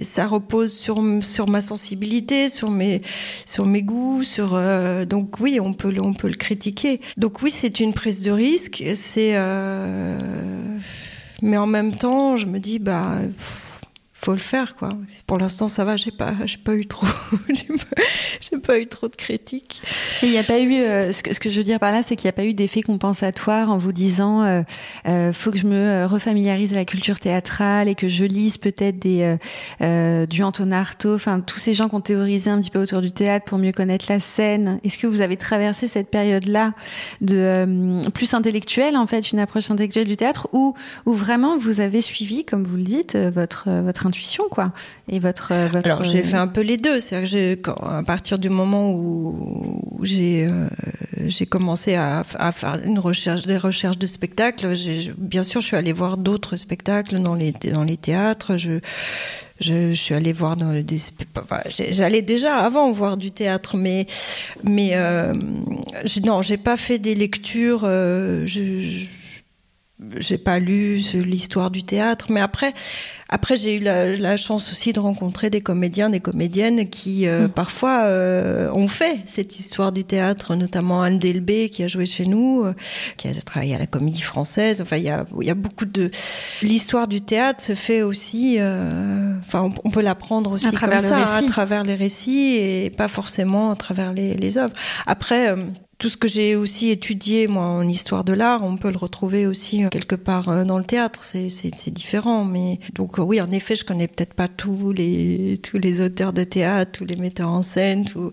ça 0.02 0.26
repose 0.26 0.72
sur 0.72 1.02
sur 1.22 1.48
ma 1.48 1.60
sensibilité 1.60 2.48
sur 2.48 2.70
mes 2.70 3.02
sur 3.46 3.66
mes 3.66 3.82
goûts 3.82 4.22
sur 4.22 4.54
euh, 4.54 5.04
donc 5.04 5.40
oui 5.40 5.58
on 5.60 5.72
peut 5.72 5.94
on 6.00 6.12
peut 6.12 6.28
le 6.28 6.34
critiquer. 6.34 7.00
Donc 7.16 7.42
oui 7.42 7.50
c'est 7.50 7.80
une 7.80 7.92
prise 7.92 8.22
de 8.22 8.30
risque 8.30 8.82
c'est 8.94 9.32
euh, 9.34 10.18
mais 11.42 11.56
en 11.56 11.66
même 11.66 11.94
temps 11.94 12.36
je 12.36 12.46
me 12.46 12.58
dis 12.58 12.78
bah 12.78 13.18
faut 14.22 14.32
le 14.32 14.38
faire 14.38 14.76
quoi. 14.76 14.90
Pour 15.26 15.38
l'instant 15.38 15.68
ça 15.68 15.84
va 15.84 15.96
j'ai 15.96 16.10
pas 16.10 16.34
j'ai 16.44 16.58
pas 16.58 16.74
eu 16.74 16.86
trop 16.86 17.06
j'ai 18.40 18.58
pas, 18.58 18.78
eu 18.78 18.86
trop 18.86 19.08
de 19.08 19.16
critiques. 19.16 19.82
Il 20.22 20.30
n'y 20.30 20.38
a 20.38 20.42
pas 20.42 20.60
eu 20.60 20.74
euh, 20.74 21.12
ce, 21.12 21.22
que, 21.22 21.50
je 21.50 21.56
veux 21.56 21.64
dire 21.64 21.78
par 21.78 21.92
là 21.92 22.02
c'est 22.02 22.16
qu'il 22.16 22.26
n'y 22.26 22.30
a 22.30 22.34
pas 22.34 22.44
eu 22.44 22.54
d'effet 22.54 22.82
compensatoire 22.82 23.70
en 23.70 23.78
vous 23.78 23.92
disant 23.92 24.42
euh, 24.42 24.62
euh, 25.06 25.32
faut 25.32 25.50
que 25.50 25.58
je 25.58 25.66
me 25.66 26.04
refamiliarise 26.06 26.72
à 26.72 26.76
la 26.76 26.84
culture 26.84 27.18
théâtrale 27.18 27.88
et 27.88 27.94
que 27.94 28.08
je 28.08 28.24
lise 28.24 28.58
peut-être 28.58 28.98
des 28.98 29.22
euh, 29.22 29.36
euh, 29.82 30.26
du 30.26 30.42
Anton 30.42 30.70
Artaud. 30.70 31.14
Enfin 31.14 31.40
tous 31.40 31.58
ces 31.58 31.74
gens 31.74 31.88
qui 31.88 31.94
ont 31.94 32.00
théorisé 32.00 32.50
un 32.50 32.60
petit 32.60 32.70
peu 32.70 32.80
autour 32.80 33.00
du 33.00 33.12
théâtre 33.12 33.46
pour 33.46 33.58
mieux 33.58 33.72
connaître 33.72 34.06
la 34.08 34.20
scène. 34.20 34.80
Est-ce 34.84 34.98
que 34.98 35.06
vous 35.06 35.20
avez 35.20 35.36
traversé 35.36 35.88
cette 35.88 36.10
période 36.10 36.46
là 36.46 36.72
de 37.20 37.36
euh, 37.36 38.00
plus 38.14 38.34
intellectuelle 38.34 38.96
en 38.96 39.06
fait 39.06 39.32
une 39.32 39.38
approche 39.38 39.70
intellectuelle 39.70 40.06
du 40.06 40.16
théâtre 40.16 40.48
ou 40.52 40.74
ou 41.06 41.14
vraiment 41.14 41.58
vous 41.58 41.80
avez 41.80 42.00
suivi 42.00 42.44
comme 42.44 42.64
vous 42.64 42.76
le 42.76 42.82
dites 42.82 43.14
euh, 43.14 43.30
votre 43.30 43.64
euh, 43.68 43.82
votre 43.82 44.06
intuition 44.10 44.44
quoi. 44.50 44.66
Et 45.08 45.18
votre, 45.18 45.52
votre... 45.72 45.86
alors 45.88 46.04
j'ai 46.10 46.22
fait 46.30 46.40
un 46.46 46.50
peu 46.56 46.62
les 46.70 46.78
deux. 46.86 46.98
C'est 47.00 47.22
que 47.64 47.70
à 48.00 48.02
partir 48.14 48.36
du 48.44 48.50
moment 48.60 48.84
où, 48.92 49.08
où 49.98 50.04
j'ai 50.10 50.46
euh, 50.46 50.68
j'ai 51.34 51.46
commencé 51.54 51.90
à, 51.94 52.24
à 52.48 52.50
faire 52.52 52.76
une 52.84 52.98
recherche 52.98 53.42
des 53.50 53.60
recherches 53.68 54.00
de 54.04 54.08
spectacles 54.16 54.74
j'ai 54.80 54.96
bien 55.16 55.44
sûr 55.50 55.58
je 55.60 55.66
suis 55.70 55.78
allée 55.82 55.96
voir 56.02 56.16
d'autres 56.26 56.56
spectacles 56.56 57.16
dans 57.28 57.36
les 57.42 57.52
dans 57.78 57.86
les 57.90 57.96
théâtres. 58.08 58.50
Je 58.64 58.74
Je, 59.68 59.92
je 59.92 60.00
suis 60.04 60.14
allée 60.18 60.32
voir 60.42 60.54
dans 60.56 60.72
des 60.92 61.00
enfin, 61.36 61.60
j'allais 61.98 62.24
déjà 62.34 62.52
avant 62.68 62.90
voir 63.00 63.14
du 63.24 63.30
théâtre 63.40 63.72
mais 63.84 64.06
mais 64.64 64.90
euh, 64.94 65.34
non 66.24 66.40
j'ai 66.40 66.56
pas 66.56 66.78
fait 66.86 66.98
des 66.98 67.14
lectures 67.14 67.84
euh, 67.84 68.46
je, 68.52 68.62
je 68.80 69.04
j'ai 70.18 70.38
pas 70.38 70.58
lu 70.58 70.96
l'histoire 71.14 71.70
du 71.70 71.82
théâtre 71.82 72.26
mais 72.30 72.40
après 72.40 72.72
après 73.28 73.56
j'ai 73.56 73.76
eu 73.76 73.78
la, 73.80 74.16
la 74.16 74.36
chance 74.36 74.72
aussi 74.72 74.92
de 74.92 75.00
rencontrer 75.00 75.50
des 75.50 75.60
comédiens 75.60 76.10
des 76.10 76.20
comédiennes 76.20 76.88
qui 76.88 77.28
euh, 77.28 77.46
mmh. 77.46 77.50
parfois 77.50 78.04
euh, 78.04 78.70
ont 78.72 78.88
fait 78.88 79.18
cette 79.26 79.58
histoire 79.58 79.92
du 79.92 80.04
théâtre 80.04 80.54
notamment 80.56 81.02
Anne 81.02 81.18
Delbé 81.18 81.68
qui 81.68 81.82
a 81.82 81.86
joué 81.86 82.06
chez 82.06 82.26
nous 82.26 82.64
euh, 82.64 82.74
qui 83.16 83.28
a 83.28 83.34
travaillé 83.42 83.74
à 83.74 83.78
la 83.78 83.86
comédie 83.86 84.22
française. 84.22 84.80
Enfin 84.80 84.96
il 84.96 85.04
ya 85.04 85.24
il 85.40 85.46
ya 85.46 85.54
beaucoup 85.54 85.84
de 85.84 86.10
l'histoire 86.62 87.06
du 87.06 87.20
théâtre 87.20 87.62
se 87.62 87.74
fait 87.74 88.02
aussi 88.02 88.56
euh, 88.58 89.34
enfin 89.46 89.62
on, 89.62 89.88
on 89.88 89.90
peut 89.90 90.02
l'apprendre 90.02 90.52
aussi 90.52 90.66
à 90.66 90.72
travers, 90.72 91.00
ça, 91.00 91.36
à 91.36 91.42
travers 91.42 91.84
les 91.84 91.94
récits 91.94 92.56
et 92.56 92.90
pas 92.90 93.08
forcément 93.08 93.70
à 93.70 93.76
travers 93.76 94.12
les, 94.12 94.34
les 94.34 94.58
œuvres. 94.58 94.74
Après 95.06 95.50
euh, 95.50 95.56
tout 96.00 96.08
ce 96.08 96.16
que 96.16 96.26
j'ai 96.26 96.56
aussi 96.56 96.88
étudié 96.88 97.46
moi 97.46 97.64
en 97.64 97.86
histoire 97.86 98.24
de 98.24 98.32
l'art 98.32 98.62
on 98.64 98.76
peut 98.76 98.90
le 98.90 98.96
retrouver 98.96 99.46
aussi 99.46 99.84
euh, 99.84 99.88
quelque 99.90 100.14
part 100.14 100.48
euh, 100.48 100.64
dans 100.64 100.78
le 100.78 100.84
théâtre. 100.84 101.22
C'est 101.24 101.90
différent 101.90 102.44
mais 102.44 102.80
donc 102.94 103.18
euh, 103.18 103.22
oui 103.22 103.40
en 103.40 103.50
effet 103.52 103.76
je 103.76 103.84
connais 103.84 104.08
peut-être 104.08 104.32
pas 104.32 104.48
tous 104.48 104.92
les 104.92 105.60
tous 105.62 105.76
les 105.76 106.00
auteurs 106.00 106.32
de 106.32 106.42
théâtre 106.42 106.92
tous 106.92 107.04
les 107.04 107.16
metteurs 107.16 107.50
en 107.50 107.62
scène 107.62 108.06
tout, 108.06 108.32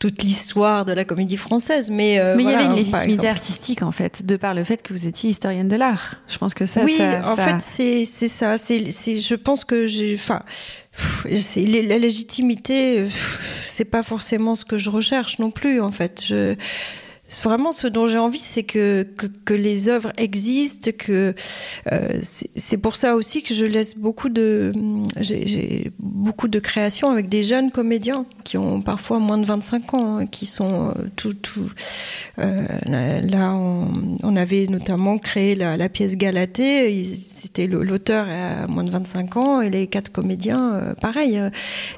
toute 0.00 0.22
l'histoire 0.22 0.86
de 0.86 0.92
la 0.92 1.04
comédie 1.04 1.36
française 1.36 1.90
mais, 1.90 2.18
euh, 2.18 2.34
mais 2.34 2.44
voilà, 2.44 2.58
il 2.58 2.62
y 2.62 2.64
avait 2.64 2.70
une 2.70 2.76
légitimité 2.76 3.28
artistique 3.28 3.82
en 3.82 3.92
fait 3.92 4.24
de 4.24 4.36
par 4.36 4.54
le 4.54 4.64
fait 4.64 4.80
que 4.80 4.94
vous 4.94 5.06
étiez 5.06 5.28
historienne 5.30 5.68
de 5.68 5.76
l'art. 5.76 6.14
Je 6.28 6.38
pense 6.38 6.54
que 6.54 6.64
ça 6.64 6.82
oui 6.84 6.96
ça, 6.96 7.30
en 7.30 7.36
ça... 7.36 7.58
fait 7.58 8.06
c'est 8.06 8.28
ça. 8.28 8.56
C'est 8.56 8.86
je 8.86 9.34
pense 9.34 9.64
que 9.64 9.86
j'ai 9.86 10.14
enfin 10.14 10.42
c'est 11.40 11.64
la 11.66 11.98
légitimité 11.98 13.06
c'est 13.70 13.84
pas 13.84 14.02
forcément 14.02 14.54
ce 14.54 14.64
que 14.64 14.78
je 14.78 14.88
recherche 14.88 15.38
non 15.38 15.50
plus 15.50 15.80
en 15.80 15.90
fait. 15.90 16.22
Je 16.26 16.54
vraiment 17.40 17.72
ce 17.72 17.86
dont 17.86 18.06
j'ai 18.06 18.18
envie 18.18 18.38
c'est 18.38 18.62
que, 18.62 19.06
les 19.48 19.88
oeuvres 19.88 20.12
existent 20.16 20.90
que 20.96 21.34
euh, 21.92 22.20
c'est 22.22 22.76
pour 22.76 22.96
ça 22.96 23.16
aussi 23.16 23.42
que 23.42 23.54
je 23.54 23.64
laisse 23.64 23.96
beaucoup 23.96 24.28
de 24.28 24.72
j'ai 25.20 25.92
beaucoup 25.98 26.48
de 26.48 26.58
créations 26.58 27.10
avec 27.10 27.28
des 27.28 27.42
jeunes 27.42 27.70
comédiens 27.70 28.26
qui 28.44 28.56
ont 28.58 28.80
parfois 28.80 29.18
moins 29.18 29.38
de 29.38 29.44
25 29.44 29.94
ans 29.94 30.18
hein, 30.18 30.26
qui 30.26 30.46
sont 30.46 30.94
euh, 30.96 31.08
tout 31.16 31.36
euh, 32.38 32.60
là 32.86 33.54
on, 33.54 34.36
avait 34.36 34.66
notamment 34.66 35.18
créé 35.18 35.54
la, 35.54 35.76
la 35.76 35.88
pièce 35.88 36.16
galatée 36.16 36.90
c'était 37.42 37.66
l'auteur 37.66 38.26
à 38.28 38.68
moins 38.68 38.84
de 38.84 38.90
25 38.90 39.36
ans 39.36 39.60
et 39.60 39.68
les 39.70 39.88
quatre 39.88 40.12
comédiens 40.12 40.74
euh, 40.74 40.94
pareil. 40.94 41.40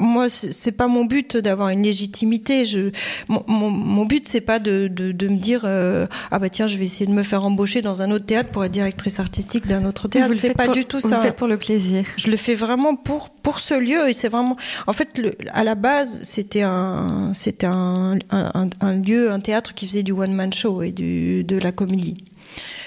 Moi 0.00 0.30
c'est 0.30 0.72
pas 0.72 0.88
mon 0.88 1.04
but 1.04 1.36
d'avoir 1.36 1.68
une 1.68 1.82
légitimité. 1.82 2.64
Je 2.64 2.90
mon, 3.28 3.44
mon, 3.46 3.70
mon 3.70 4.04
but 4.06 4.26
c'est 4.26 4.40
pas 4.40 4.58
de, 4.58 4.88
de, 4.88 5.12
de 5.12 5.28
me 5.28 5.36
dire 5.36 5.62
euh, 5.64 6.06
ah 6.30 6.38
bah 6.38 6.48
tiens 6.48 6.66
je 6.66 6.78
vais 6.78 6.84
essayer 6.84 7.06
de 7.06 7.12
me 7.12 7.22
faire 7.22 7.44
embaucher 7.44 7.82
dans 7.82 8.00
un 8.00 8.10
autre 8.10 8.24
théâtre 8.24 8.48
pour 8.50 8.64
être 8.64 8.72
directrice 8.72 9.20
artistique 9.20 9.66
d'un 9.66 9.84
autre 9.84 10.08
théâtre. 10.08 10.34
C'est 10.34 10.54
pas 10.54 10.64
pour, 10.64 10.74
du 10.74 10.86
tout 10.86 11.00
ça. 11.00 11.20
fait 11.20 11.36
pour 11.36 11.46
le 11.46 11.58
plaisir. 11.58 12.04
Je 12.16 12.28
le 12.28 12.36
fais 12.36 12.54
vraiment 12.54 12.96
pour 12.96 13.28
pour 13.30 13.60
ce 13.60 13.74
lieu 13.74 14.08
et 14.08 14.14
c'est 14.14 14.28
vraiment 14.28 14.56
en 14.86 14.92
fait 14.94 15.18
le, 15.18 15.32
à 15.52 15.62
la 15.62 15.74
base 15.74 16.20
c'était 16.22 16.62
un 16.62 17.32
c'était 17.34 17.66
un, 17.66 18.18
un, 18.30 18.50
un, 18.54 18.70
un 18.80 18.92
lieu 18.94 19.30
un 19.30 19.40
théâtre 19.40 19.74
qui 19.74 19.86
faisait 19.86 20.02
du 20.02 20.12
one 20.12 20.32
man 20.32 20.52
show 20.52 20.82
et 20.82 20.92
du 20.92 21.44
de 21.44 21.58
la 21.58 21.72
comédie 21.72 22.14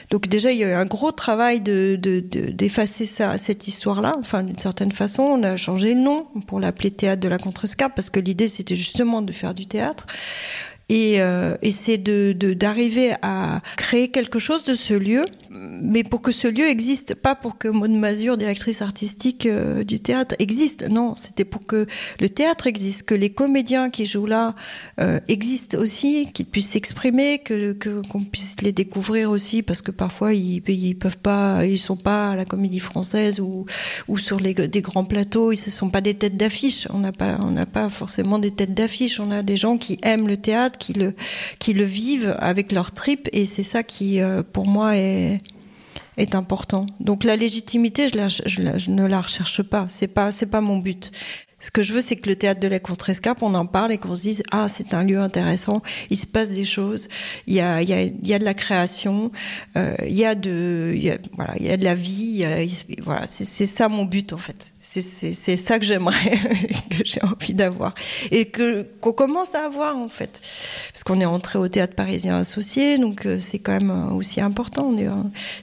Donc 0.10 0.28
déjà, 0.28 0.51
il 0.51 0.58
y 0.58 0.64
a 0.64 0.70
eu 0.70 0.74
un 0.74 0.86
gros 0.86 1.12
travail 1.12 1.60
de, 1.60 1.95
d'effacer 1.97 3.05
ça, 3.05 3.38
cette 3.38 3.68
histoire-là. 3.68 4.16
Enfin, 4.20 4.43
d'une 4.43 4.58
certaine 4.58 4.91
façon, 4.91 5.24
on 5.24 5.43
a 5.43 5.58
changé 5.58 5.93
le 5.93 5.99
nom 5.99 6.28
pour 6.47 6.60
l'appeler 6.60 6.91
Théâtre 6.91 7.22
de 7.22 7.28
la 7.28 7.38
Contrescarpe 7.38 7.93
parce 7.95 8.10
que 8.10 8.20
l'idée, 8.20 8.47
c'était 8.47 8.76
justement 8.76 9.22
de 9.22 9.34
faire 9.34 9.53
du 9.53 9.66
théâtre 9.66 10.08
et, 10.89 11.21
euh, 11.21 11.57
et 11.61 11.71
c'est 11.71 11.97
de 11.97 12.33
d'arriver 12.53 13.13
à 13.21 13.61
créer 13.75 14.07
quelque 14.07 14.39
chose 14.39 14.63
de 14.63 14.73
ce 14.73 14.93
lieu, 14.93 15.25
mais 15.49 16.03
pour 16.03 16.21
que 16.21 16.31
ce 16.31 16.47
lieu 16.47 16.65
existe, 16.65 17.15
pas 17.15 17.35
pour 17.35 17.57
que 17.57 17.67
Maud 17.67 17.91
Mazur, 17.91 18.38
directrice 18.38 18.81
artistique 18.81 19.45
euh, 19.45 19.83
du 19.83 19.99
théâtre, 19.99 20.35
existe. 20.39 20.88
Non, 20.89 21.15
c'était 21.15 21.43
pour 21.43 21.65
que 21.65 21.88
le 22.21 22.29
théâtre 22.29 22.67
existe, 22.67 23.03
que 23.03 23.15
les 23.15 23.29
comédiens 23.31 23.89
qui 23.89 24.05
jouent 24.05 24.27
là 24.27 24.55
euh, 25.01 25.19
existent 25.27 25.77
aussi, 25.77 26.31
qu'ils 26.33 26.45
puissent 26.45 26.69
s'exprimer, 26.69 27.39
que 27.39 27.73
qu'on 28.09 28.23
puisse 28.23 28.55
les 28.61 28.71
découvrir 28.71 29.29
aussi, 29.29 29.63
parce 29.63 29.81
que 29.81 29.91
parfois 29.91 30.33
ils 30.33 30.61
ils 30.67 30.95
peuvent 30.95 31.17
pas, 31.17 31.65
ils 31.65 31.77
sont 31.77 31.97
pas 31.97 32.31
à 32.31 32.35
la 32.35 32.45
Comédie 32.45 32.79
Française 32.79 33.39
ou 33.41 33.65
ou 34.07 34.17
sur 34.17 34.39
les 34.39 34.53
des 34.53 34.81
grands 34.81 35.05
plateaux, 35.05 35.51
ils 35.51 35.59
ne 35.65 35.71
sont 35.71 35.89
pas 35.89 36.01
des 36.01 36.13
têtes 36.13 36.38
d'affiche. 36.38 36.88
On 36.93 36.99
n'a 36.99 37.11
pas 37.11 37.38
on 37.41 37.51
n'a 37.51 37.65
pas 37.65 37.89
forcément 37.89 38.39
des 38.39 38.51
têtes 38.51 38.73
d'affiche. 38.73 39.19
On 39.19 39.31
a 39.31 39.43
des 39.43 39.57
gens 39.57 39.77
qui 39.77 39.99
aiment 40.01 40.27
le 40.27 40.38
théâtre 40.38 40.76
qui 40.78 40.93
le, 40.93 41.13
qui 41.59 41.73
le 41.73 41.84
vivent 41.84 42.36
avec 42.39 42.71
leur 42.71 42.91
tripes 42.91 43.28
et 43.34 43.45
c'est 43.45 43.63
ça 43.63 43.84
qui, 43.84 44.21
euh, 44.21 44.43
pour 44.43 44.67
moi, 44.67 44.95
est, 44.95 45.39
est 46.17 46.36
important. 46.36 46.86
Donc 46.99 47.23
la 47.23 47.36
légitimité, 47.36 48.07
je, 48.07 48.91
ne 48.91 49.05
la 49.05 49.21
recherche 49.21 49.61
pas. 49.63 49.86
C'est 49.89 50.07
pas, 50.07 50.32
c'est 50.32 50.47
pas 50.47 50.61
mon 50.61 50.78
but. 50.78 51.11
Ce 51.59 51.71
que 51.71 51.82
je 51.82 51.91
veux, 51.93 52.01
c'est 52.01 52.17
que 52.17 52.30
le 52.30 52.36
théâtre 52.36 52.59
de 52.59 52.67
la 52.67 52.80
Contrescarpe, 52.80 53.41
on 53.41 53.55
en 53.55 53.65
parle 53.65 53.91
et 53.91 53.97
qu'on 53.97 54.15
se 54.15 54.21
dise 54.21 54.43
ah 54.51 54.67
c'est 54.69 54.93
un 54.93 55.03
lieu 55.03 55.19
intéressant, 55.19 55.82
il 56.11 56.17
se 56.17 56.28
passe 56.28 56.51
des 56.51 56.63
choses, 56.63 57.07
il 57.47 57.55
y 57.55 57.61
a 57.61 57.82
il 57.82 57.89
y 57.89 57.93
a, 57.93 58.03
il 58.03 58.28
y 58.28 58.34
a 58.36 58.38
de 58.38 58.45
la 58.45 58.53
création, 58.53 59.32
euh, 59.75 59.95
il 60.05 60.13
y 60.13 60.23
a 60.23 60.36
de 60.36 60.93
il 60.95 61.03
y 61.03 61.11
voilà 61.36 61.55
il 61.59 61.65
y 61.65 61.71
a 61.71 61.78
de 61.78 61.84
la 61.84 61.95
vie, 61.95 62.45
voilà 63.01 63.25
c'est 63.25 63.65
ça 63.65 63.89
mon 63.89 64.05
but 64.05 64.34
en 64.34 64.38
fait. 64.38 64.71
C'est 64.89 65.57
ça 65.57 65.79
que 65.79 65.85
j'aimerais, 65.85 66.39
que 66.89 67.03
j'ai 67.03 67.21
envie 67.21 67.53
d'avoir. 67.53 67.93
Et 68.31 68.45
que 68.45 68.83
qu'on 69.01 69.11
commence 69.11 69.53
à 69.53 69.65
avoir, 69.65 69.97
en 69.97 70.07
fait. 70.07 70.41
Parce 70.93 71.03
qu'on 71.03 71.19
est 71.19 71.25
entré 71.25 71.59
au 71.59 71.67
théâtre 71.67 71.93
parisien 71.93 72.38
associé, 72.38 72.97
donc 72.97 73.25
euh, 73.25 73.38
c'est 73.39 73.59
quand 73.59 73.73
même 73.73 73.91
euh, 73.91 74.13
aussi 74.13 74.39
important. 74.39 74.95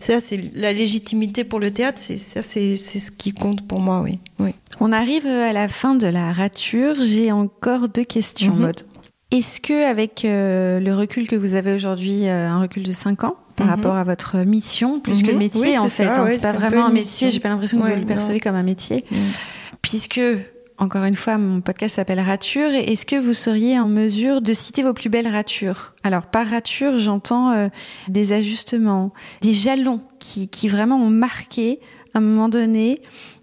Ça, 0.01 0.21
c'est 0.21 0.55
la 0.55 0.73
légitimité 0.73 1.45
pour 1.45 1.59
le 1.59 1.71
théâtre, 1.71 1.99
c'est 1.99 2.19
ça, 2.19 2.43
c'est 2.43 2.77
ce 2.77 3.11
qui 3.11 3.33
compte 3.33 3.67
pour 3.67 3.81
moi, 3.81 4.03
oui. 4.03 4.19
oui. 4.39 4.51
On 4.81 4.93
arrive 4.93 5.27
à 5.27 5.53
la 5.53 5.69
fin 5.69 5.95
de 5.95 6.07
la 6.07 6.33
rature. 6.33 6.97
J'ai 7.01 7.33
encore 7.33 7.89
deux 7.89 8.05
questions, 8.05 8.55
mm 8.55 8.73
Est-ce 9.31 9.61
que, 9.61 9.89
avec 9.89 10.25
euh, 10.25 10.81
le 10.81 10.95
recul 10.95 11.27
que 11.27 11.37
vous 11.37 11.55
avez 11.55 11.73
aujourd'hui, 11.73 12.29
un 12.29 12.61
recul 12.61 12.83
de 12.83 12.93
5 12.93 13.25
ans, 13.25 13.37
par 13.57 13.67
mhm. 13.67 13.73
rapport 13.75 13.97
à 13.97 14.05
votre 14.05 14.39
mission, 14.39 15.01
plus 15.01 15.23
que 15.23 15.31
mhm. 15.31 15.39
métier 15.39 15.79
en 15.79 15.89
fait. 15.89 16.07
Hein, 16.07 16.27
c'est 16.29 16.43
pas 16.43 16.53
vraiment 16.53 16.87
un 16.87 16.93
métier. 16.93 17.31
J'ai 17.31 17.41
pas 17.41 17.49
l'impression 17.49 17.81
que 17.81 17.89
vous 17.89 18.01
le 18.01 18.07
percevez 18.07 18.41
comme 18.41 18.57
un 18.57 18.63
métier, 18.63 19.05
puisque 19.83 20.21
encore 20.77 21.05
une 21.05 21.15
fois, 21.15 21.39
mon 21.39 21.61
podcast 21.61 21.97
s'appelle 21.97 22.19
Rature. 22.19 22.71
Est-ce 22.71 23.07
que 23.07 23.17
vous 23.17 23.33
seriez 23.33 23.79
en 23.79 23.87
mesure 23.87 24.41
de 24.41 24.53
citer 24.53 24.83
vos 24.83 24.93
plus 24.93 25.09
belles 25.09 25.29
ratures? 25.29 25.95
Alors, 26.03 26.27
par 26.27 26.49
rature, 26.49 26.99
j'entends 26.99 27.53
euh, 27.53 27.69
des 28.09 28.33
ajustements, 28.33 29.13
des 29.41 29.53
jalons 29.53 30.01
qui, 30.19 30.49
qui 30.49 30.67
vraiment 30.69 30.97
ont 30.97 31.11
marqué, 31.11 31.79
à 32.13 32.19
un 32.19 32.21
moment 32.23 32.49
donné, 32.49 33.01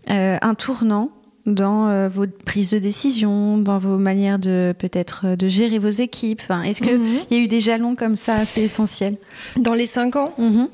euh, 0.10 0.38
un 0.42 0.56
tournant 0.56 1.10
dans 1.46 1.88
euh, 1.88 2.08
vos 2.08 2.26
prises 2.46 2.70
de 2.70 2.80
décision, 2.80 3.58
dans 3.58 3.78
vos 3.78 3.98
manières 3.98 4.40
de 4.40 4.74
peut-être 4.78 5.22
euh, 5.26 5.36
de 5.36 5.48
gérer 5.48 5.80
vos 5.80 5.90
équipes. 5.90 6.40
Enfin, 6.44 6.64
Est-ce 6.64 6.82
qu'il 6.82 6.98
mhm. 6.98 7.20
y 7.32 7.36
a 7.36 7.38
eu 7.40 7.48
des 7.48 7.60
jalons 7.60 7.96
comme 7.96 8.16
ça 8.16 8.36
assez 8.36 8.62
essentiels? 8.62 9.18
Dans 9.58 9.74
les 9.74 9.88
cinq 9.88 10.16
ans? 10.16 10.34
Mhm. 10.38 10.68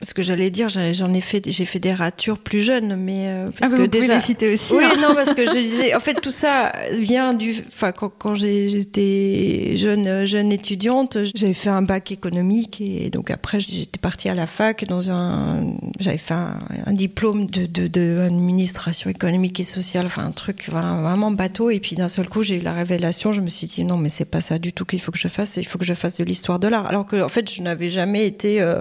Parce 0.00 0.12
que 0.12 0.22
j'allais 0.22 0.50
dire, 0.50 0.68
j'en 0.68 1.14
ai 1.14 1.20
fait, 1.20 1.50
j'ai 1.50 1.64
fait 1.64 1.78
des 1.78 1.94
ratures 1.94 2.38
plus 2.38 2.60
jeunes, 2.60 2.96
mais 2.96 3.28
euh, 3.28 3.50
parce 3.58 3.72
ah, 3.72 3.76
que 3.76 3.82
vous 3.82 3.86
déjà, 3.86 4.04
pouvez 4.04 4.14
les 4.16 4.20
citer 4.20 4.54
aussi. 4.54 4.74
Oui, 4.74 4.84
hein. 4.84 4.94
non, 5.00 5.14
parce 5.14 5.34
que 5.34 5.46
je 5.46 5.52
disais, 5.52 5.94
en 5.94 6.00
fait, 6.00 6.14
tout 6.14 6.30
ça 6.30 6.72
vient 6.92 7.34
du, 7.34 7.54
enfin, 7.68 7.92
quand, 7.92 8.10
quand 8.10 8.34
j'étais 8.34 9.76
jeune, 9.76 10.24
jeune 10.26 10.52
étudiante, 10.52 11.18
j'avais 11.34 11.54
fait 11.54 11.70
un 11.70 11.82
bac 11.82 12.12
économique 12.12 12.80
et 12.80 13.10
donc 13.10 13.30
après 13.30 13.60
j'étais 13.60 13.98
partie 13.98 14.28
à 14.28 14.34
la 14.34 14.46
fac 14.46 14.84
dans 14.86 15.10
un, 15.10 15.74
j'avais 15.98 16.18
fait 16.18 16.34
un, 16.34 16.58
un 16.86 16.92
diplôme 16.92 17.46
de, 17.46 17.66
de, 17.66 17.86
de, 17.86 18.22
administration 18.24 19.10
économique 19.10 19.60
et 19.60 19.64
sociale, 19.64 20.06
enfin 20.06 20.24
un 20.24 20.30
truc 20.30 20.68
voilà, 20.70 20.92
vraiment 21.00 21.30
bateau. 21.30 21.70
Et 21.70 21.80
puis 21.80 21.96
d'un 21.96 22.08
seul 22.08 22.28
coup, 22.28 22.42
j'ai 22.42 22.56
eu 22.56 22.60
la 22.60 22.72
révélation. 22.72 23.32
Je 23.32 23.40
me 23.40 23.48
suis 23.48 23.66
dit 23.66 23.84
non, 23.84 23.96
mais 23.96 24.08
c'est 24.08 24.30
pas 24.30 24.40
ça 24.40 24.58
du 24.58 24.72
tout 24.72 24.84
qu'il 24.84 25.00
faut 25.00 25.12
que 25.12 25.18
je 25.18 25.28
fasse. 25.28 25.56
Il 25.56 25.66
faut 25.66 25.78
que 25.78 25.84
je 25.84 25.94
fasse 25.94 26.18
de 26.18 26.24
l'histoire 26.24 26.58
de 26.58 26.68
l'art. 26.68 26.86
Alors 26.86 27.06
que 27.06 27.22
en 27.22 27.28
fait, 27.28 27.50
je 27.50 27.62
n'avais 27.62 27.90
jamais 27.90 28.26
été 28.26 28.60
euh, 28.60 28.80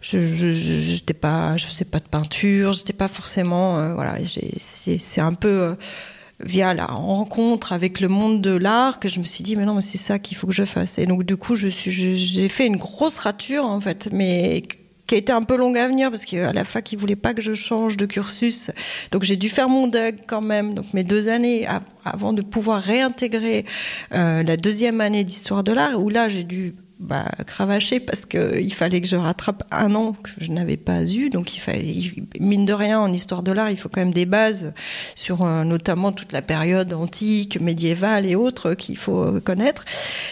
je 0.00 0.26
je 0.26 0.52
j'étais 0.52 1.14
pas 1.14 1.56
je 1.56 1.66
faisais 1.66 1.84
pas 1.84 1.98
de 1.98 2.08
peinture 2.08 2.72
j'étais 2.72 2.92
pas 2.92 3.08
forcément 3.08 3.78
euh, 3.78 3.94
voilà 3.94 4.16
c'est 4.24 5.20
un 5.20 5.34
peu 5.34 5.48
euh, 5.48 5.74
via 6.40 6.74
la 6.74 6.86
rencontre 6.86 7.72
avec 7.72 8.00
le 8.00 8.08
monde 8.08 8.42
de 8.42 8.50
l'art 8.50 9.00
que 9.00 9.08
je 9.08 9.18
me 9.18 9.24
suis 9.24 9.42
dit 9.42 9.56
mais 9.56 9.64
non 9.64 9.74
mais 9.74 9.80
c'est 9.80 9.98
ça 9.98 10.18
qu'il 10.18 10.36
faut 10.36 10.46
que 10.46 10.52
je 10.52 10.64
fasse. 10.64 10.98
Et 10.98 11.06
donc 11.06 11.24
du 11.24 11.36
coup 11.36 11.54
je 11.54 11.68
j'ai 11.68 12.48
fait 12.48 12.66
une 12.66 12.76
grosse 12.76 13.18
rature 13.18 13.64
en 13.64 13.80
fait 13.80 14.10
mais 14.12 14.62
qui 15.06 15.14
a 15.14 15.18
été 15.18 15.32
un 15.32 15.42
peu 15.42 15.56
longue 15.56 15.78
à 15.78 15.86
venir 15.86 16.10
parce 16.10 16.24
qu'à 16.24 16.52
la 16.52 16.64
fac 16.64 16.92
ils 16.92 16.98
voulaient 16.98 17.16
pas 17.16 17.32
que 17.32 17.40
je 17.40 17.54
change 17.54 17.96
de 17.96 18.06
cursus. 18.06 18.70
Donc 19.12 19.22
j'ai 19.22 19.36
dû 19.36 19.48
faire 19.48 19.68
mon 19.68 19.86
deuil 19.86 20.14
quand 20.26 20.42
même 20.42 20.74
donc 20.74 20.92
mes 20.92 21.04
deux 21.04 21.28
années 21.28 21.66
avant 22.04 22.32
de 22.32 22.42
pouvoir 22.42 22.82
réintégrer 22.82 23.64
euh, 24.12 24.42
la 24.42 24.56
deuxième 24.56 25.00
année 25.00 25.24
d'histoire 25.24 25.64
de 25.64 25.72
l'art 25.72 26.00
où 26.00 26.10
là 26.10 26.28
j'ai 26.28 26.44
dû 26.44 26.74
bah, 26.98 27.26
cravacher 27.46 28.00
parce 28.00 28.24
que 28.24 28.58
il 28.58 28.72
fallait 28.72 29.00
que 29.00 29.06
je 29.06 29.16
rattrape 29.16 29.64
un 29.70 29.94
an 29.94 30.12
que 30.12 30.30
je 30.38 30.50
n'avais 30.50 30.78
pas 30.78 31.04
eu. 31.04 31.28
Donc 31.28 31.50
mine 32.40 32.64
de 32.64 32.72
rien, 32.72 33.00
en 33.00 33.12
histoire 33.12 33.42
de 33.42 33.52
l'art, 33.52 33.70
il 33.70 33.76
faut 33.76 33.88
quand 33.88 34.00
même 34.00 34.14
des 34.14 34.26
bases 34.26 34.72
sur 35.14 35.44
euh, 35.44 35.64
notamment 35.64 36.12
toute 36.12 36.32
la 36.32 36.42
période 36.42 36.92
antique, 36.94 37.60
médiévale 37.60 38.26
et 38.26 38.34
autres 38.34 38.74
qu'il 38.74 38.96
faut 38.96 39.40
connaître. 39.40 39.84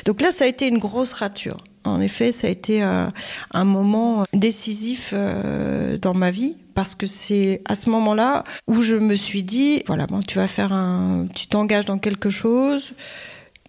Donc 0.07 0.23
là, 0.23 0.33
ça 0.33 0.45
a 0.45 0.47
été 0.47 0.67
une 0.69 0.79
grosse 0.79 1.13
rature. 1.13 1.59
En 1.85 2.01
effet, 2.01 2.33
ça 2.33 2.47
a 2.47 2.51
été 2.51 2.81
un, 2.81 3.13
un 3.53 3.65
moment 3.65 4.25
décisif 4.33 5.11
euh, 5.13 5.99
dans 5.99 6.15
ma 6.15 6.31
vie 6.31 6.57
parce 6.75 6.95
que 6.95 7.07
c'est 7.07 7.63
à 7.67 7.75
ce 7.75 7.91
moment-là 7.91 8.43
où 8.67 8.83
je 8.83 8.97
me 8.97 9.17
suis 9.17 9.43
dit 9.43 9.83
voilà, 9.87 10.07
bon, 10.07 10.21
tu 10.21 10.37
vas 10.37 10.47
faire 10.47 10.73
un, 10.73 11.27
tu 11.35 11.47
t'engages 11.47 11.85
dans 11.85 11.99
quelque 11.99 12.31
chose 12.31 12.95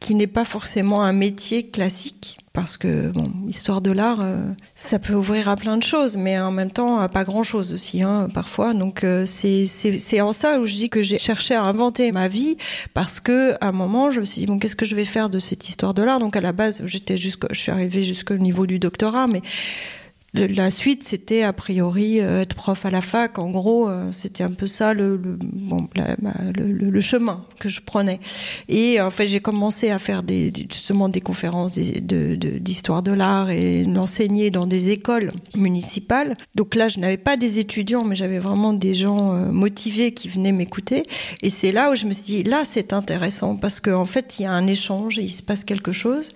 qui 0.06 0.14
n'est 0.14 0.28
pas 0.28 0.46
forcément 0.46 1.02
un 1.02 1.14
métier 1.14 1.66
classique 1.66 2.38
parce 2.54 2.78
que 2.78 3.10
bon, 3.10 3.26
histoire 3.48 3.82
de 3.82 3.92
l'art, 3.92 4.20
euh, 4.22 4.52
ça 4.76 5.00
peut 5.00 5.16
ouvrir 5.16 5.50
à 5.50 5.56
plein 5.56 5.78
de 5.78 5.84
choses, 5.84 6.16
mais 6.16 6.40
en 6.40 6.52
même 6.52 6.70
temps 6.70 7.00
à 7.00 7.10
pas 7.10 7.24
grand 7.24 7.42
chose 7.42 7.74
aussi, 7.74 8.04
hein, 8.04 8.28
parfois. 8.32 8.76
Donc 8.76 9.04
euh, 9.04 9.26
c'est 9.26 10.22
en 10.22 10.32
ça 10.32 10.60
où 10.60 10.68
je 10.68 10.74
dis 10.74 10.92
que 10.92 11.02
j'ai 11.02 11.18
cherché 11.18 11.56
à 11.56 11.64
inventer 11.64 12.12
ma 12.12 12.28
vie 12.28 12.56
parce 12.94 13.20
que 13.20 13.54
à 13.62 13.70
un 13.70 13.72
moment 13.72 14.12
je 14.12 14.20
me 14.20 14.26
suis 14.26 14.42
dit 14.42 14.46
bon 14.46 14.60
qu'est-ce 14.60 14.76
que 14.76 14.86
je 14.86 14.94
vais 14.94 15.06
faire 15.06 15.32
de 15.32 15.40
cette 15.40 15.68
histoire 15.70 15.96
de 15.96 16.04
l'art? 16.04 16.20
Donc 16.20 16.36
à 16.36 16.42
la 16.42 16.52
base 16.52 16.84
j'étais 16.86 17.18
je 17.18 17.36
suis 17.54 17.72
arrivée 17.72 18.04
jusqu'au 18.04 18.36
niveau 18.36 18.68
du 18.68 18.78
doctorat, 18.78 19.26
mais 19.26 19.42
la 20.44 20.72
suite, 20.72 21.04
c'était 21.04 21.44
a 21.44 21.54
priori 21.54 22.20
euh, 22.20 22.42
être 22.42 22.56
prof 22.56 22.86
à 22.86 22.90
la 22.90 23.02
fac. 23.02 23.40
En 23.40 23.50
gros, 23.50 23.90
euh, 23.90 24.12
c'était 24.12 24.44
un 24.44 24.52
peu 24.52 24.68
ça 24.68 24.94
le, 24.94 25.18
bon, 25.18 25.88
le, 25.96 27.02
chemin 27.02 27.46
que 27.60 27.70
je 27.70 27.82
prenais. 27.82 28.20
Et 28.70 29.00
en 29.02 29.12
fait, 29.12 29.28
j'ai 29.28 29.40
commencé 29.40 29.90
à 29.90 30.00
faire 30.00 30.24
justement 30.28 31.10
des 31.10 31.22
conférences 31.22 31.78
d'histoire 31.78 33.04
de, 33.04 33.12
l'art 33.12 33.50
et 33.50 33.84
d'enseigner 33.84 34.52
dans 34.52 34.68
des 34.68 34.92
écoles 34.92 35.32
municipales. 35.56 36.34
Donc 36.56 36.76
là, 36.76 36.88
je 36.88 37.00
n'avais 37.00 37.18
pas 37.18 37.38
des 37.38 37.60
étudiants, 37.60 38.04
mais 38.04 38.16
j'avais 38.16 38.40
vraiment 38.40 38.74
des 38.74 38.96
gens 38.96 39.34
euh, 39.34 39.52
motivés 39.52 40.14
qui 40.14 40.30
venaient 40.30 40.52
m'écouter. 40.52 41.04
Et 41.42 41.50
c'est 41.50 41.72
là 41.72 41.92
où 41.92 41.96
je 41.96 42.06
me 42.06 42.14
suis 42.14 42.24
dit, 42.24 42.44
là, 42.44 42.64
c'est 42.66 42.94
intéressant 42.94 43.56
parce 43.56 43.80
qu'en 43.80 44.02
en 44.02 44.06
fait, 44.06 44.36
il 44.40 44.44
y 44.44 44.46
a 44.46 44.52
un 44.52 44.68
échange, 44.68 45.18
il 45.18 45.30
se 45.30 45.44
passe 45.44 45.64
quelque 45.64 45.92
chose. 45.92 46.32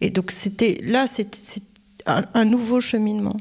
Et 0.00 0.10
donc 0.10 0.30
c'était 0.30 0.78
là, 0.82 1.06
c'était 1.08 1.36
un, 2.08 2.44
nouveau 2.44 2.80
cheminement. 2.80 3.36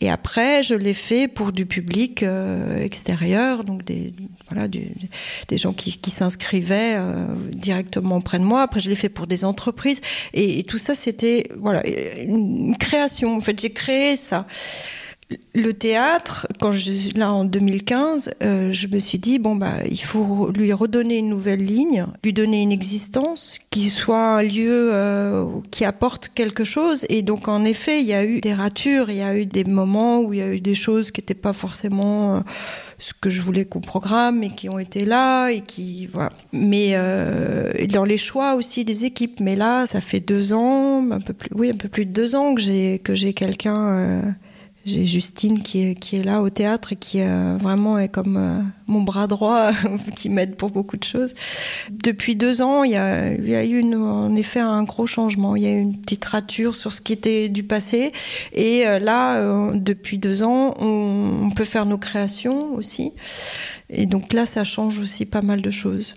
Et 0.00 0.10
après, 0.10 0.62
je 0.62 0.74
l'ai 0.74 0.94
fait 0.94 1.28
pour 1.28 1.52
du 1.52 1.66
public 1.66 2.22
euh, 2.22 2.82
extérieur, 2.82 3.64
donc 3.64 3.84
des, 3.84 4.12
voilà, 4.48 4.68
des 4.68 5.56
gens 5.56 5.72
qui, 5.72 5.98
qui 5.98 6.10
s'inscrivaient 6.10 6.94
euh, 6.96 7.26
directement 7.52 8.16
auprès 8.16 8.38
de 8.38 8.44
moi. 8.44 8.62
Après, 8.62 8.80
je 8.80 8.90
l'ai 8.90 8.96
fait 8.96 9.08
pour 9.08 9.26
des 9.26 9.44
entreprises. 9.44 10.00
Et, 10.32 10.58
et 10.58 10.64
tout 10.64 10.78
ça, 10.78 10.94
c'était 10.94 11.48
voilà 11.58 11.86
une 11.86 12.76
création. 12.76 13.36
En 13.36 13.40
fait, 13.40 13.58
j'ai 13.60 13.70
créé 13.70 14.16
ça 14.16 14.46
le 15.54 15.72
théâtre, 15.72 16.46
quand 16.60 16.72
là 17.14 17.32
en 17.32 17.44
2015, 17.44 18.34
euh, 18.42 18.72
je 18.72 18.88
me 18.88 18.98
suis 18.98 19.18
dit 19.18 19.38
bon 19.38 19.56
bah 19.56 19.74
il 19.88 20.02
faut 20.02 20.50
lui 20.50 20.72
redonner 20.72 21.18
une 21.18 21.28
nouvelle 21.28 21.64
ligne, 21.64 22.06
lui 22.22 22.32
donner 22.32 22.62
une 22.62 22.72
existence, 22.72 23.58
qui 23.70 23.88
soit 23.88 24.36
un 24.36 24.42
lieu 24.42 24.90
euh, 24.92 25.46
qui 25.70 25.84
apporte 25.84 26.30
quelque 26.34 26.64
chose. 26.64 27.06
Et 27.08 27.22
donc 27.22 27.48
en 27.48 27.64
effet, 27.64 28.00
il 28.00 28.06
y 28.06 28.12
a 28.12 28.24
eu 28.24 28.40
des 28.40 28.52
ratures, 28.52 29.10
il 29.10 29.16
y 29.16 29.22
a 29.22 29.36
eu 29.36 29.46
des 29.46 29.64
moments 29.64 30.20
où 30.20 30.32
il 30.34 30.40
y 30.40 30.42
a 30.42 30.48
eu 30.48 30.60
des 30.60 30.74
choses 30.74 31.10
qui 31.10 31.20
n'étaient 31.20 31.34
pas 31.34 31.52
forcément 31.52 32.36
euh, 32.36 32.40
ce 32.98 33.12
que 33.18 33.30
je 33.30 33.40
voulais 33.40 33.64
qu'on 33.64 33.80
programme 33.80 34.42
et 34.42 34.50
qui 34.50 34.68
ont 34.68 34.78
été 34.78 35.04
là 35.04 35.48
et 35.50 35.60
qui 35.60 36.06
voilà. 36.12 36.30
Mais 36.52 36.94
dans 37.88 38.04
les 38.04 38.18
choix 38.18 38.54
aussi 38.54 38.84
des 38.84 39.04
équipes. 39.04 39.40
Mais 39.40 39.56
là, 39.56 39.86
ça 39.86 40.00
fait 40.00 40.20
deux 40.20 40.52
ans, 40.52 41.10
un 41.10 41.20
peu 41.20 41.32
plus, 41.32 41.50
oui, 41.54 41.70
un 41.70 41.76
peu 41.76 41.88
plus 41.88 42.06
de 42.06 42.12
deux 42.12 42.34
ans 42.34 42.54
que 42.54 42.60
j'ai 42.60 42.98
que 42.98 43.14
j'ai 43.14 43.32
quelqu'un 43.32 44.34
j'ai 44.84 45.06
Justine 45.06 45.62
qui 45.62 45.82
est, 45.82 45.94
qui 45.94 46.16
est 46.16 46.22
là 46.22 46.42
au 46.42 46.50
théâtre 46.50 46.92
et 46.92 46.96
qui 46.96 47.22
euh, 47.22 47.56
vraiment 47.58 47.98
est 47.98 48.10
comme 48.10 48.36
euh, 48.36 48.60
mon 48.86 49.00
bras 49.00 49.26
droit, 49.26 49.70
qui 50.16 50.28
m'aide 50.28 50.56
pour 50.56 50.70
beaucoup 50.70 50.98
de 50.98 51.04
choses. 51.04 51.34
Depuis 51.90 52.36
deux 52.36 52.60
ans, 52.60 52.84
il 52.84 52.92
y 52.92 52.96
a, 52.96 53.32
y 53.32 53.54
a 53.54 53.64
eu 53.64 53.82
en 53.94 54.36
effet 54.36 54.60
un 54.60 54.82
gros 54.82 55.06
changement. 55.06 55.56
Il 55.56 55.62
y 55.62 55.66
a 55.66 55.70
eu 55.70 55.80
une 55.80 55.96
petite 55.96 56.24
rature 56.26 56.74
sur 56.74 56.92
ce 56.92 57.00
qui 57.00 57.14
était 57.14 57.48
du 57.48 57.62
passé. 57.62 58.12
Et 58.52 58.86
euh, 58.86 58.98
là, 58.98 59.72
depuis 59.74 60.18
deux 60.18 60.42
ans, 60.42 60.74
on, 60.78 61.50
peut 61.54 61.64
faire 61.64 61.86
nos 61.86 61.98
créations 61.98 62.74
aussi. 62.74 63.12
Et 63.88 64.06
donc 64.06 64.32
là, 64.32 64.44
ça 64.44 64.64
change 64.64 64.98
aussi 64.98 65.24
pas 65.24 65.40
mal 65.40 65.62
de 65.62 65.70
choses. 65.70 66.14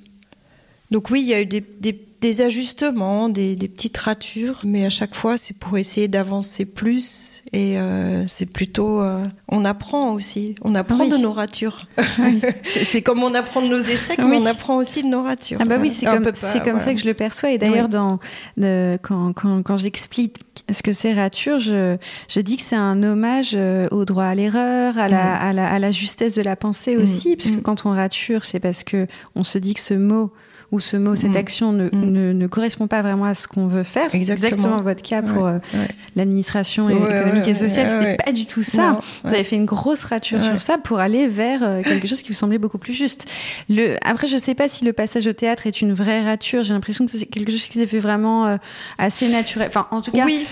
Donc 0.92 1.10
oui, 1.10 1.22
il 1.22 1.28
y 1.28 1.34
a 1.34 1.42
eu 1.42 1.46
des, 1.46 1.64
des 1.80 2.04
des 2.20 2.42
ajustements, 2.42 3.30
des, 3.30 3.56
des, 3.56 3.68
petites 3.68 3.98
ratures, 3.98 4.62
mais 4.64 4.86
à 4.88 4.90
chaque 4.90 5.14
fois, 5.14 5.38
c'est 5.38 5.56
pour 5.56 5.78
essayer 5.78 6.08
d'avancer 6.08 6.66
plus. 6.66 7.37
Et 7.54 7.78
euh, 7.78 8.28
c'est 8.28 8.46
plutôt, 8.46 9.02
euh, 9.02 9.26
on 9.48 9.64
apprend 9.64 10.12
aussi, 10.12 10.56
on 10.64 10.76
apprend 10.76 11.06
oui. 11.06 11.10
de 11.10 11.18
nos 11.18 11.32
ratures. 11.32 11.88
Oui. 12.20 12.42
c'est 12.64 13.02
comme 13.02 13.24
on 13.24 13.34
apprend 13.34 13.62
de 13.62 13.68
nos 13.68 13.80
échecs, 13.80 14.20
oui. 14.20 14.26
mais 14.30 14.38
on 14.38 14.46
apprend 14.46 14.76
aussi 14.78 15.02
de 15.02 15.08
nos 15.08 15.24
ratures. 15.24 15.58
Ah 15.62 15.66
bah 15.66 15.78
oui, 15.80 15.90
c'est 15.90 16.06
comme, 16.06 16.24
pas, 16.24 16.32
comme 16.32 16.62
voilà. 16.64 16.80
ça 16.80 16.94
que 16.94 17.00
je 17.00 17.06
le 17.06 17.14
perçois. 17.14 17.52
Et 17.52 17.58
d'ailleurs, 17.58 17.88
dans 17.88 18.20
de, 18.58 19.00
quand, 19.02 19.32
quand, 19.34 19.64
quand 19.64 19.78
j'explique 19.78 20.44
ce 20.70 20.84
que 20.84 20.92
c'est 20.92 21.14
rature, 21.14 21.60
je, 21.60 21.96
je 22.28 22.40
dis 22.42 22.58
que 22.58 22.64
c'est 22.64 22.76
un 22.76 23.02
hommage 23.02 23.52
euh, 23.56 23.88
au 23.92 24.04
droit 24.04 24.26
à 24.26 24.36
l'erreur, 24.36 24.98
à, 24.98 25.08
la, 25.08 25.36
à, 25.36 25.54
la, 25.54 25.70
à 25.70 25.80
la 25.80 25.92
justesse 25.92 26.36
de 26.36 26.42
la 26.42 26.58
pensée 26.58 26.98
aussi, 26.98 27.32
mmh. 27.32 27.36
parce 27.38 27.50
que 27.52 27.60
quand 27.62 27.86
on 27.86 27.92
rature, 27.92 28.44
c'est 28.44 28.60
parce 28.60 28.84
que 28.84 29.08
on 29.36 29.44
se 29.44 29.58
dit 29.58 29.74
que 29.74 29.80
ce 29.80 29.94
mot 29.94 30.34
où 30.72 30.82
ce 30.82 30.98
mot, 30.98 31.16
cette 31.16 31.32
mmh. 31.32 31.38
action 31.38 31.72
ne, 31.72 31.86
mmh. 31.86 32.12
ne, 32.12 32.34
ne, 32.34 32.48
correspond 32.48 32.88
pas 32.88 33.02
vraiment 33.02 33.26
à 33.26 33.36
ce 33.36 33.48
qu'on 33.48 33.68
veut 33.68 33.84
faire. 33.84 34.10
C'est 34.12 34.18
exactement 34.18 34.78
votre 34.78 35.02
cas 35.02 35.22
pour 35.22 35.44
ouais, 35.44 35.52
euh, 35.52 35.78
ouais. 35.78 35.88
l'administration 36.18 36.90
économique 36.90 37.48
et 37.48 37.54
sociale. 37.54 37.88
C'était 37.88 38.18
pas 38.18 38.34
du 38.34 38.46
tout 38.46 38.64
ça. 38.64 38.92
Non, 38.92 39.00
vous 39.24 39.30
avez 39.30 39.46
fait 39.46 39.56
une 39.56 39.66
grosse 39.66 40.04
rature 40.04 40.44
sur 40.44 40.60
ça 40.60 40.78
pour 40.78 41.00
aller 41.00 41.28
vers 41.28 41.64
euh, 41.64 41.82
quelque 41.84 42.08
chose 42.08 42.22
qui 42.22 42.30
vous 42.30 42.34
semblait 42.34 42.58
beaucoup 42.58 42.80
plus 42.80 42.94
juste. 42.94 43.28
Le, 43.70 43.96
après, 44.06 44.28
je 44.28 44.36
sais 44.38 44.56
pas 44.56 44.68
si 44.68 44.84
le 44.84 44.92
passage 44.92 45.26
au 45.28 45.34
théâtre 45.34 45.68
est 45.68 45.82
une 45.82 45.94
vraie 45.94 46.24
rature. 46.24 46.64
J'ai 46.64 46.74
l'impression 46.74 47.06
que 47.06 47.12
c'est 47.12 47.26
quelque 47.26 47.52
chose 47.52 47.68
qui 47.68 47.80
s'est 47.80 47.88
fait 47.88 48.00
vraiment 48.00 48.48
euh, 48.48 48.58
assez 48.98 49.30
naturel. 49.30 49.70
Enfin, 49.70 49.88
en 49.92 50.02
tout 50.02 50.12
cas, 50.12 50.26
oui. 50.26 50.46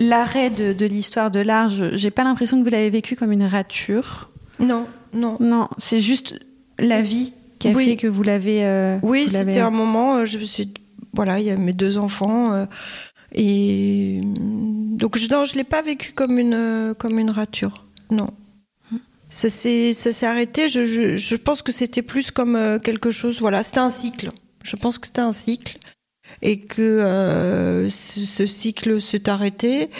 l'arrêt 0.00 0.48
de, 0.48 0.72
de 0.72 0.86
l'histoire 0.86 1.30
de 1.30 1.40
l'art, 1.40 1.70
j'ai 1.92 2.10
pas 2.10 2.24
l'impression 2.24 2.58
que 2.58 2.64
vous 2.64 2.70
l'avez 2.70 2.90
vécu 2.90 3.16
comme 3.16 3.32
une 3.32 3.44
rature. 3.44 4.30
Non, 4.60 4.86
non. 5.12 5.36
Non, 5.40 5.68
c'est 5.76 6.00
juste 6.00 6.38
la 6.78 7.02
vie 7.02 7.32
qui 7.58 7.68
a 7.68 7.72
oui. 7.72 7.84
fait 7.86 7.96
que 7.96 8.06
vous 8.06 8.22
l'avez. 8.22 8.64
Euh, 8.64 8.98
oui, 9.02 9.28
c'était 9.30 9.60
un 9.60 9.70
moment. 9.70 10.16
Euh, 10.16 10.24
je 10.24 10.38
me 10.38 10.44
suis, 10.44 10.72
voilà, 11.12 11.40
il 11.40 11.46
y 11.46 11.50
a 11.50 11.56
mes 11.56 11.72
deux 11.72 11.98
enfants 11.98 12.52
euh, 12.52 12.66
et 13.34 14.18
donc 14.22 15.18
je, 15.18 15.28
non, 15.28 15.44
je 15.44 15.54
l'ai 15.54 15.64
pas 15.64 15.82
vécu 15.82 16.12
comme 16.12 16.38
une 16.38 16.54
euh, 16.54 16.94
comme 16.94 17.18
une 17.18 17.30
rature. 17.30 17.86
Non. 18.10 18.30
Ça 19.30 19.50
s'est 19.50 19.92
ça 19.92 20.10
s'est 20.12 20.26
arrêté. 20.26 20.68
Je, 20.68 20.86
je, 20.86 21.16
je 21.16 21.36
pense 21.36 21.60
que 21.62 21.72
c'était 21.72 22.02
plus 22.02 22.30
comme 22.30 22.56
euh, 22.56 22.78
quelque 22.78 23.10
chose. 23.10 23.40
Voilà, 23.40 23.62
c'était 23.62 23.78
un 23.78 23.90
cycle. 23.90 24.30
Je 24.64 24.76
pense 24.76 24.98
que 24.98 25.06
c'était 25.06 25.20
un 25.20 25.32
cycle 25.32 25.78
et 26.40 26.60
que 26.60 26.82
euh, 26.82 27.90
ce, 27.90 28.20
ce 28.20 28.46
cycle 28.46 29.00
s'est 29.00 29.28
arrêté 29.28 29.90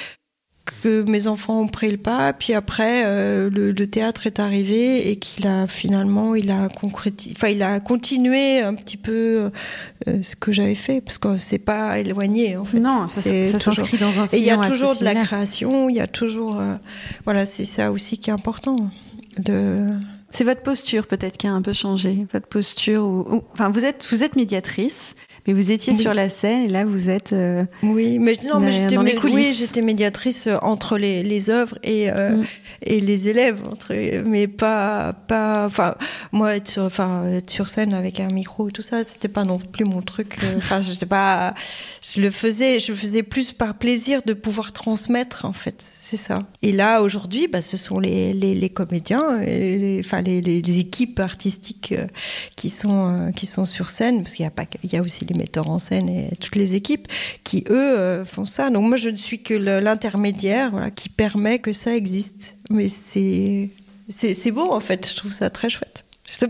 que 0.68 1.08
mes 1.10 1.26
enfants 1.26 1.60
ont 1.60 1.68
pris 1.68 1.90
le 1.90 1.96
pas, 1.96 2.32
puis 2.32 2.54
après 2.54 3.02
euh, 3.04 3.50
le, 3.50 3.72
le, 3.72 3.86
théâtre 3.86 4.26
est 4.26 4.38
arrivé 4.38 5.10
et 5.10 5.16
qu'il 5.16 5.46
a 5.46 5.66
finalement 5.66 6.34
il 6.34 6.50
a 6.50 6.68
concrétisé, 6.68 7.34
enfin 7.36 7.48
il 7.48 7.62
a 7.62 7.80
continué 7.80 8.60
un 8.60 8.74
petit 8.74 8.96
peu 8.96 9.50
euh, 10.06 10.22
ce 10.22 10.36
que 10.36 10.52
j'avais 10.52 10.74
fait 10.74 11.00
parce 11.00 11.18
que 11.18 11.36
c'est 11.36 11.58
pas 11.58 11.98
éloigné 11.98 12.56
en 12.56 12.64
fait. 12.64 12.78
Non, 12.78 13.08
ça, 13.08 13.20
ça 13.22 13.58
s'inscrit 13.58 13.98
dans 13.98 14.20
un 14.20 14.26
Et 14.26 14.38
il 14.38 14.44
y 14.44 14.50
a 14.50 14.58
toujours 14.58 14.96
de 14.96 15.04
la 15.04 15.14
création, 15.14 15.88
il 15.88 15.96
y 15.96 16.00
a 16.00 16.06
toujours 16.06 16.60
euh, 16.60 16.74
voilà 17.24 17.46
c'est 17.46 17.64
ça 17.64 17.90
aussi 17.90 18.18
qui 18.18 18.30
est 18.30 18.34
important 18.34 18.76
de 19.38 19.78
c'est 20.32 20.44
votre 20.44 20.62
posture 20.62 21.06
peut-être 21.06 21.36
qui 21.38 21.46
a 21.46 21.52
un 21.52 21.62
peu 21.62 21.72
changé, 21.72 22.26
votre 22.32 22.46
posture 22.46 23.04
ou, 23.04 23.36
ou 23.36 23.42
enfin 23.52 23.70
vous 23.70 23.84
êtes 23.84 24.06
vous 24.10 24.22
êtes 24.22 24.36
médiatrice, 24.36 25.14
mais 25.48 25.54
vous 25.54 25.70
étiez 25.70 25.94
oui. 25.94 25.98
sur 25.98 26.12
la 26.12 26.28
scène 26.28 26.64
et 26.64 26.68
là 26.68 26.84
vous 26.84 27.08
êtes 27.08 27.32
euh, 27.32 27.64
oui 27.82 28.18
mais 28.18 28.34
non 28.46 28.60
mais 28.60 28.70
j'étais 28.70 28.98
mé 28.98 29.16
oui, 29.24 29.56
j'étais 29.58 29.80
médiatrice 29.80 30.46
euh, 30.46 30.58
entre 30.60 30.98
les, 30.98 31.22
les 31.22 31.48
œuvres 31.48 31.78
et 31.82 32.10
euh, 32.12 32.36
mm. 32.36 32.44
et 32.82 33.00
les 33.00 33.28
élèves 33.28 33.62
entre 33.66 33.94
mais 34.26 34.46
pas 34.46 35.14
pas 35.26 35.64
enfin 35.64 35.94
moi 36.32 36.54
être 36.54 36.70
sur 36.70 36.82
enfin 36.82 37.26
être 37.32 37.48
sur 37.48 37.68
scène 37.68 37.94
avec 37.94 38.20
un 38.20 38.28
micro 38.28 38.68
et 38.68 38.72
tout 38.72 38.82
ça 38.82 39.02
c'était 39.04 39.28
pas 39.28 39.44
non 39.44 39.58
plus 39.58 39.86
mon 39.86 40.02
truc 40.02 40.38
enfin 40.58 40.82
je 40.82 40.92
sais 40.92 41.06
pas 41.06 41.54
je 42.02 42.20
le 42.20 42.30
faisais 42.30 42.78
je 42.78 42.92
le 42.92 42.96
faisais 42.98 43.22
plus 43.22 43.52
par 43.52 43.78
plaisir 43.78 44.20
de 44.26 44.34
pouvoir 44.34 44.72
transmettre 44.72 45.46
en 45.46 45.54
fait 45.54 45.76
c'est 45.80 46.18
ça 46.18 46.40
et 46.60 46.72
là 46.72 47.00
aujourd'hui 47.00 47.48
bah, 47.48 47.62
ce 47.62 47.78
sont 47.78 48.00
les, 48.00 48.34
les, 48.34 48.54
les 48.54 48.68
comédiens 48.68 49.40
et 49.40 49.78
les 49.78 50.00
enfin 50.04 50.20
les, 50.20 50.42
les 50.42 50.78
équipes 50.78 51.20
artistiques 51.20 51.94
qui 52.54 52.68
sont 52.68 53.32
qui 53.34 53.46
sont 53.46 53.64
sur 53.64 53.88
scène 53.88 54.22
parce 54.22 54.34
qu'il 54.34 54.42
y 54.42 54.46
a 54.46 54.50
pas 54.50 54.64
il 54.84 54.92
y 54.92 54.96
a 54.98 55.00
aussi 55.00 55.24
les 55.24 55.37
metteurs 55.38 55.70
en 55.70 55.78
scène 55.78 56.08
et 56.08 56.36
toutes 56.40 56.56
les 56.56 56.74
équipes 56.74 57.08
qui 57.44 57.64
eux 57.70 57.98
euh, 57.98 58.24
font 58.24 58.44
ça. 58.44 58.70
Donc 58.70 58.84
moi 58.84 58.96
je 58.96 59.08
ne 59.08 59.16
suis 59.16 59.42
que 59.42 59.54
l'intermédiaire 59.54 60.70
voilà, 60.70 60.90
qui 60.90 61.08
permet 61.08 61.58
que 61.58 61.72
ça 61.72 61.94
existe. 61.94 62.56
Mais 62.70 62.88
c'est 62.88 63.70
c'est 64.08 64.50
beau 64.50 64.72
en 64.72 64.80
fait. 64.80 65.08
Je 65.10 65.16
trouve 65.16 65.32
ça 65.32 65.50
très 65.50 65.68
chouette. 65.68 66.04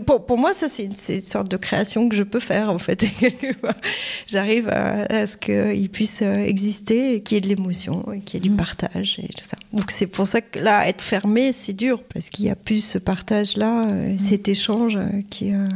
Pour, 0.05 0.25
pour 0.25 0.37
moi 0.37 0.53
ça 0.53 0.67
c'est 0.67 0.83
une, 0.83 0.95
une 1.07 1.21
sorte 1.21 1.49
de 1.49 1.55
création 1.55 2.09
que 2.09 2.15
je 2.15 2.23
peux 2.23 2.41
faire 2.41 2.69
en 2.69 2.79
fait. 2.79 3.05
J'arrive 4.27 4.67
à, 4.67 5.03
à 5.03 5.25
ce 5.25 5.37
qu'il 5.37 5.89
puisse 5.89 6.21
exister 6.21 7.21
qu'il 7.21 7.35
y 7.35 7.37
ait 7.37 7.41
de 7.41 7.47
l'émotion 7.47 8.03
qu'il 8.25 8.43
y 8.43 8.45
ait 8.45 8.49
du 8.49 8.53
partage 8.53 9.19
et 9.23 9.29
tout 9.29 9.45
ça. 9.45 9.55
Donc 9.71 9.91
c'est 9.91 10.07
pour 10.07 10.27
ça 10.27 10.41
que 10.41 10.59
là 10.59 10.87
être 10.89 11.01
fermé 11.01 11.53
c'est 11.53 11.73
dur 11.73 12.03
parce 12.03 12.29
qu'il 12.29 12.45
y 12.45 12.49
a 12.49 12.55
plus 12.55 12.81
ce 12.81 12.97
partage 12.97 13.55
là 13.55 13.85
mmh. 13.85 14.19
cet 14.19 14.49
échange 14.49 14.99
qui 15.29 15.51
euh. 15.53 15.67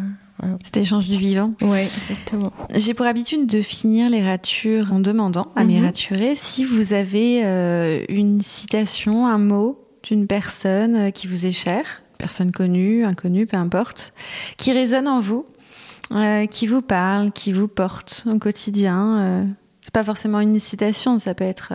Cet 0.64 0.78
échange 0.78 1.06
du 1.06 1.18
vivant. 1.18 1.54
Oui, 1.62 1.80
exactement. 1.98 2.52
J'ai 2.76 2.94
pour 2.94 3.06
habitude 3.06 3.48
de 3.48 3.62
finir 3.62 4.10
les 4.10 4.24
ratures 4.24 4.94
en 4.94 5.00
demandant 5.00 5.48
à 5.56 5.64
mm 5.64 5.68
-hmm. 5.68 5.72
mes 5.72 5.82
raturés 5.82 6.36
si 6.36 6.64
vous 6.66 6.94
avez 6.94 7.46
euh, 7.46 8.06
une 8.10 8.42
citation, 8.42 9.28
un 9.28 9.38
mot 9.38 9.84
d'une 10.04 10.28
personne 10.28 10.96
euh, 10.96 11.12
qui 11.12 11.28
vous 11.28 11.46
est 11.46 11.52
chère, 11.52 12.04
personne 12.18 12.52
connue, 12.52 13.06
inconnue, 13.06 13.46
peu 13.46 13.58
importe, 13.58 14.14
qui 14.58 14.72
résonne 14.72 15.08
en 15.08 15.20
vous, 15.20 15.46
euh, 16.12 16.46
qui 16.48 16.68
vous 16.68 16.82
parle, 16.82 17.32
qui 17.32 17.52
vous 17.52 17.68
porte 17.68 18.26
au 18.28 18.38
quotidien. 18.38 19.00
Euh, 19.20 19.46
c'est 19.82 19.94
pas 19.94 20.04
forcément 20.04 20.40
une 20.40 20.60
citation, 20.60 21.18
ça 21.20 21.34
peut 21.34 21.44
être 21.44 21.74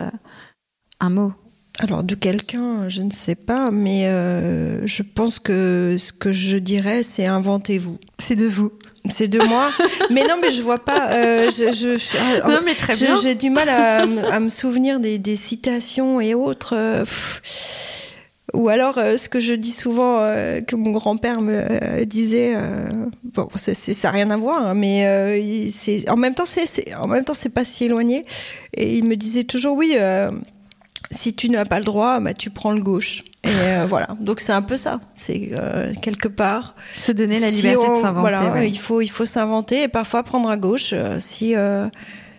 un 0.99 1.09
mot. 1.09 1.33
Alors 1.81 2.03
de 2.03 2.13
quelqu'un, 2.13 2.89
je 2.89 3.01
ne 3.01 3.09
sais 3.09 3.35
pas, 3.35 3.71
mais 3.71 4.07
euh, 4.07 4.85
je 4.85 5.01
pense 5.01 5.39
que 5.39 5.95
ce 5.97 6.11
que 6.11 6.33
je 6.33 6.57
dirais, 6.57 7.03
c'est 7.03 7.25
inventez-vous. 7.25 7.97
C'est 8.19 8.35
de 8.35 8.47
vous. 8.47 8.73
C'est 9.09 9.29
de 9.29 9.39
moi. 9.39 9.69
mais 10.09 10.23
non, 10.27 10.35
mais 10.41 10.51
je 10.51 10.61
vois 10.61 10.79
pas. 10.79 11.09
Euh, 11.11 11.49
je, 11.49 11.71
je, 11.71 11.97
je, 11.97 12.47
non, 12.47 12.59
mais 12.65 12.75
très 12.75 12.97
bien. 12.97 13.15
J'ai 13.21 13.33
du 13.33 13.49
mal 13.49 13.69
à, 13.69 14.01
à 14.01 14.39
me 14.41 14.49
souvenir 14.49 14.99
des, 14.99 15.19
des 15.19 15.37
citations 15.37 16.19
et 16.19 16.33
autres. 16.33 16.75
Euh, 16.75 17.05
ou 18.53 18.67
alors, 18.67 18.97
euh, 18.97 19.15
ce 19.17 19.29
que 19.29 19.39
je 19.39 19.53
dis 19.53 19.71
souvent, 19.71 20.17
euh, 20.19 20.59
que 20.59 20.75
mon 20.75 20.91
grand-père 20.91 21.39
me 21.39 21.53
euh, 21.53 22.03
disait, 22.03 22.55
bon, 23.23 23.47
c 23.55 23.71
est, 23.71 23.73
c 23.73 23.91
est, 23.91 23.93
ça 23.93 24.09
n'a 24.09 24.15
rien 24.15 24.31
à 24.31 24.37
voir, 24.37 24.67
hein, 24.67 24.73
mais 24.73 25.05
euh, 25.07 25.69
c'est 25.71 26.09
en 26.09 26.17
même 26.17 26.35
temps, 26.35 26.45
c'est 26.45 26.93
en 26.95 27.07
même 27.07 27.23
temps, 27.23 27.33
c'est 27.33 27.53
pas 27.53 27.63
si 27.63 27.85
éloigné. 27.85 28.25
Et 28.73 28.97
il 28.97 29.05
me 29.05 29.15
disait 29.15 29.45
toujours, 29.45 29.77
oui. 29.77 29.95
Si 31.11 31.33
tu 31.33 31.49
n'as 31.49 31.65
pas 31.65 31.79
le 31.79 31.85
droit, 31.85 32.19
bah, 32.19 32.33
tu 32.33 32.49
prends 32.49 32.71
le 32.71 32.81
gauche. 32.81 33.23
Et 33.43 33.49
euh, 33.49 33.85
voilà. 33.89 34.09
Donc 34.19 34.39
c'est 34.39 34.51
un 34.51 34.61
peu 34.61 34.77
ça. 34.77 34.99
C'est 35.15 35.51
euh, 35.59 35.93
quelque 36.01 36.27
part 36.27 36.75
se 36.97 37.11
donner 37.11 37.39
la 37.39 37.49
liberté 37.49 37.81
si 37.81 37.89
on, 37.89 37.95
de 37.95 38.01
s'inventer. 38.01 38.19
Voilà, 38.19 38.51
ouais. 38.51 38.69
il 38.69 38.77
faut 38.77 39.01
il 39.01 39.09
faut 39.09 39.25
s'inventer 39.25 39.83
et 39.83 39.87
parfois 39.87 40.23
prendre 40.23 40.49
à 40.49 40.57
gauche 40.57 40.91
euh, 40.93 41.19
si 41.19 41.55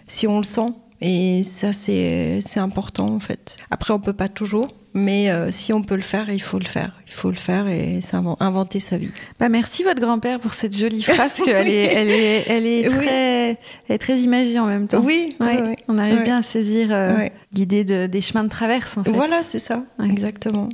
si 0.07 0.27
on 0.27 0.39
le 0.39 0.45
sent. 0.45 0.67
Et 1.01 1.43
ça 1.43 1.73
c'est 1.73 2.41
c'est 2.41 2.61
important 2.61 3.09
en 3.09 3.21
fait. 3.21 3.57
Après 3.71 3.95
on 3.95 4.01
peut 4.01 4.13
pas 4.13 4.29
toujours, 4.29 4.69
mais 4.93 5.31
euh, 5.31 5.51
si 5.51 5.73
on 5.73 5.83
peut 5.83 5.95
le 5.95 6.03
faire, 6.03 6.31
il 6.31 6.43
faut 6.43 6.59
le 6.59 6.65
faire. 6.65 6.93
Il 7.07 7.13
faut 7.13 7.31
le 7.31 7.37
faire 7.37 7.69
et 7.69 8.01
inventer 8.41 8.81
sa 8.81 8.97
vie. 8.97 9.11
Bah 9.39 9.49
merci 9.49 9.83
votre 9.83 10.01
grand-père 10.01 10.41
pour 10.41 10.55
cette 10.55 10.77
jolie 10.77 11.03
phrase 11.03 11.41
qu'elle 11.45 11.69
est 11.69 11.85
elle 11.85 12.11
est 12.11 12.45
elle 12.49 12.67
est 12.67 12.89
très 12.89 13.51
oui. 13.51 13.57
elle 13.89 13.95
est 13.95 13.99
très 13.99 14.19
imagée 14.19 14.59
en 14.59 14.67
même 14.67 14.89
temps. 14.89 15.03
Oui. 15.03 15.35
Ouais, 15.41 15.61
oui 15.63 15.75
on 15.89 15.99
arrive 15.99 16.19
oui. 16.19 16.25
bien 16.25 16.39
à 16.39 16.43
saisir 16.43 16.89
euh, 16.91 17.27
l'idée 17.53 17.85
de, 17.85 18.07
des 18.07 18.21
chemins 18.21 18.45
de 18.45 18.49
traverse 18.49 18.97
en 18.97 19.05
fait. 19.05 19.13
Voilà, 19.13 19.43
c'est 19.43 19.59
ça. 19.59 19.85
Exactement. 20.03 20.69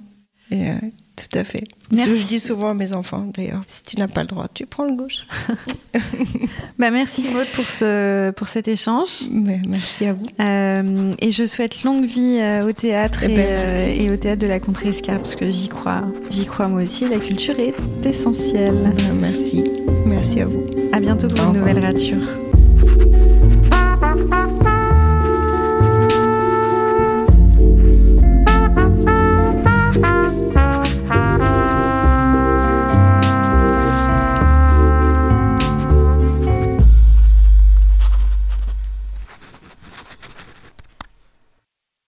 Et, 0.51 0.71
euh, 0.71 0.75
tout 1.17 1.39
à 1.39 1.45
fait. 1.45 1.65
Merci. 1.91 2.21
Je 2.21 2.27
dis 2.27 2.41
souvent 2.41 2.71
à 2.71 2.75
mes 2.75 2.93
enfants 2.93 3.27
d'ailleurs, 3.35 3.63
si 3.67 3.83
tu 3.85 3.97
n'as 3.97 4.09
pas 4.09 4.21
le 4.21 4.27
droit, 4.27 4.49
tu 4.53 4.67
prends 4.67 4.85
le 4.85 4.95
gauche. 4.95 5.27
bah 6.79 6.91
merci 6.91 7.27
Maud 7.33 7.47
pour 7.55 7.67
ce 7.67 8.31
pour 8.33 8.49
cet 8.49 8.69
échange. 8.69 9.29
Mais 9.31 9.61
merci 9.69 10.07
à 10.07 10.13
vous. 10.13 10.27
Euh, 10.41 11.11
et 11.21 11.31
je 11.31 11.47
souhaite 11.47 11.83
longue 11.85 12.05
vie 12.05 12.39
euh, 12.41 12.69
au 12.69 12.73
théâtre 12.73 13.25
et, 13.25 13.33
et, 13.33 13.37
ben, 13.37 13.47
euh, 13.47 13.95
et, 13.99 14.11
au 14.11 14.17
théâtre 14.17 14.43
de 14.43 14.47
la 14.47 14.61
Contrée 14.61 14.91
Escar 14.91 15.17
parce 15.17 15.37
que 15.37 15.51
j'y 15.51 15.69
crois, 15.69 16.03
j'y 16.31 16.45
crois 16.45 16.69
moi 16.69 16.83
aussi. 16.83 17.09
La 17.09 17.19
culture 17.19 17.59
est 17.59 17.75
essentielle. 18.05 18.93
Merci, 19.19 19.65
merci 20.05 20.41
à 20.41 20.45
vous. 20.45 20.65
À 20.93 21.01
bientôt 21.01 21.29
pour 21.29 21.39
Au 21.39 21.43
une 21.43 21.59
revoir. 21.59 21.75
nouvelle 21.75 21.85
rature. 21.85 22.46